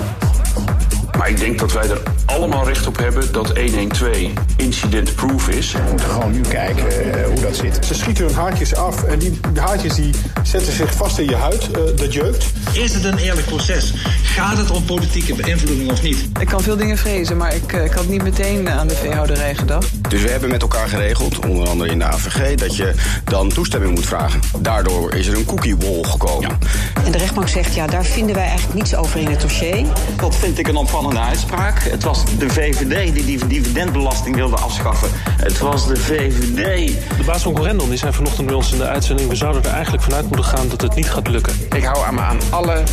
[1.26, 5.72] Maar ik denk dat wij er allemaal recht op hebben dat 112 incident-proof is.
[5.72, 7.85] We moeten gewoon nu kijken eh, hoe dat zit.
[7.85, 11.72] Ze schieten hun haartjes af en die haartjes die zetten zich vast in je huid.
[11.72, 12.45] Eh, dat jeukt.
[12.73, 13.93] Is het een eerlijk proces?
[14.23, 16.27] Gaat het om politieke beïnvloeding of niet?
[16.39, 19.56] Ik kan veel dingen vrezen, maar ik, eh, ik had niet meteen aan de veehouderij
[19.56, 20.10] gedacht.
[20.10, 22.93] Dus we hebben met elkaar geregeld, onder andere in de AVG, dat je
[23.23, 24.39] dan toestemming moet vragen.
[24.60, 26.57] Daardoor is er een cookie wall gekomen.
[27.06, 29.85] En de rechtbank zegt, ja, daar vinden wij eigenlijk niets over in het dossier.
[30.18, 30.76] Dat vind ik een
[31.19, 31.83] uitspraak.
[31.83, 35.09] Het was de VVD die die dividendbelasting wilde afschaffen.
[35.13, 36.87] Het was de VVD.
[37.17, 39.29] De baas van Corendon die zei vanochtend bij ons in de uitzending...
[39.29, 41.53] we zouden er eigenlijk vanuit moeten gaan dat het niet gaat lukken.
[41.75, 42.83] Ik hou aan me aan alle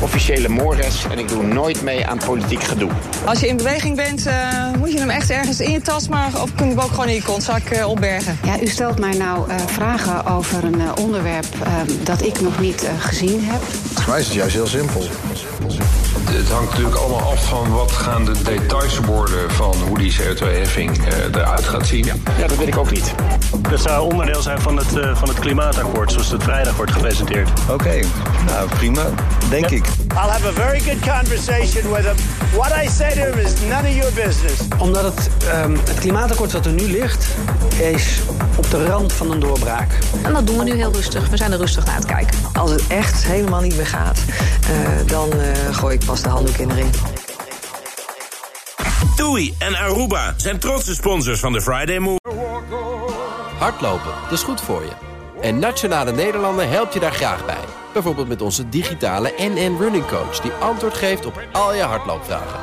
[0.00, 2.90] officiële mores en ik doe nooit mee aan politiek gedoe.
[3.24, 4.34] Als je in beweging bent, eh,
[4.78, 7.08] moet je hem echt ergens in je tas, maar of kun je hem ook gewoon
[7.08, 8.38] in je kontzak eh, opbergen.
[8.44, 11.46] Ja, u stelt mij nou eh, vragen over een onderwerp
[12.02, 13.62] dat ik nog niet eh, gezien heb.
[13.94, 15.02] Voor mij is het juist heel simpel.
[16.32, 20.98] Het hangt natuurlijk allemaal af van wat gaan de details worden van hoe die CO2-heffing
[21.34, 22.04] eruit gaat zien.
[22.04, 23.14] Ja, dat weet ik ook niet.
[23.70, 27.50] Dat zou onderdeel zijn van het, eh, van het klimaatakkoord, zoals het vrijdag wordt gepresenteerd.
[27.70, 28.00] Oké,
[28.46, 29.02] nou prima,
[29.50, 29.84] denk ik.
[30.08, 32.16] I'll have a very good conversation with him.
[32.56, 34.60] What I say to him is none of your business.
[34.78, 37.26] Omdat het, ehm, het klimaatakkoord wat er nu ligt,
[37.78, 38.20] is
[38.56, 39.98] op de rand van een doorbraak.
[40.22, 41.28] En dat doen we nu heel rustig.
[41.28, 42.38] We zijn er rustig naar het kijken.
[42.52, 46.56] Als het echt helemaal niet meer gaat, eh, dan eh, gooi ik pas de handdoek
[46.56, 46.90] in de ring.
[49.16, 52.20] TUI en Aruba zijn trotse sponsors van de Friday Move.
[53.58, 54.92] Hardlopen, dat is goed voor je.
[55.40, 57.64] En Nationale Nederlanden helpt je daar graag bij.
[57.92, 60.40] Bijvoorbeeld met onze digitale NN Running Coach...
[60.40, 62.60] die antwoord geeft op al je hardloopvragen.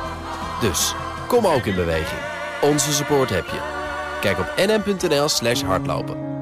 [0.60, 0.94] Dus,
[1.26, 2.20] kom ook in beweging.
[2.62, 3.60] Onze support heb je.
[4.20, 6.39] Kijk op nn.nl slash hardlopen.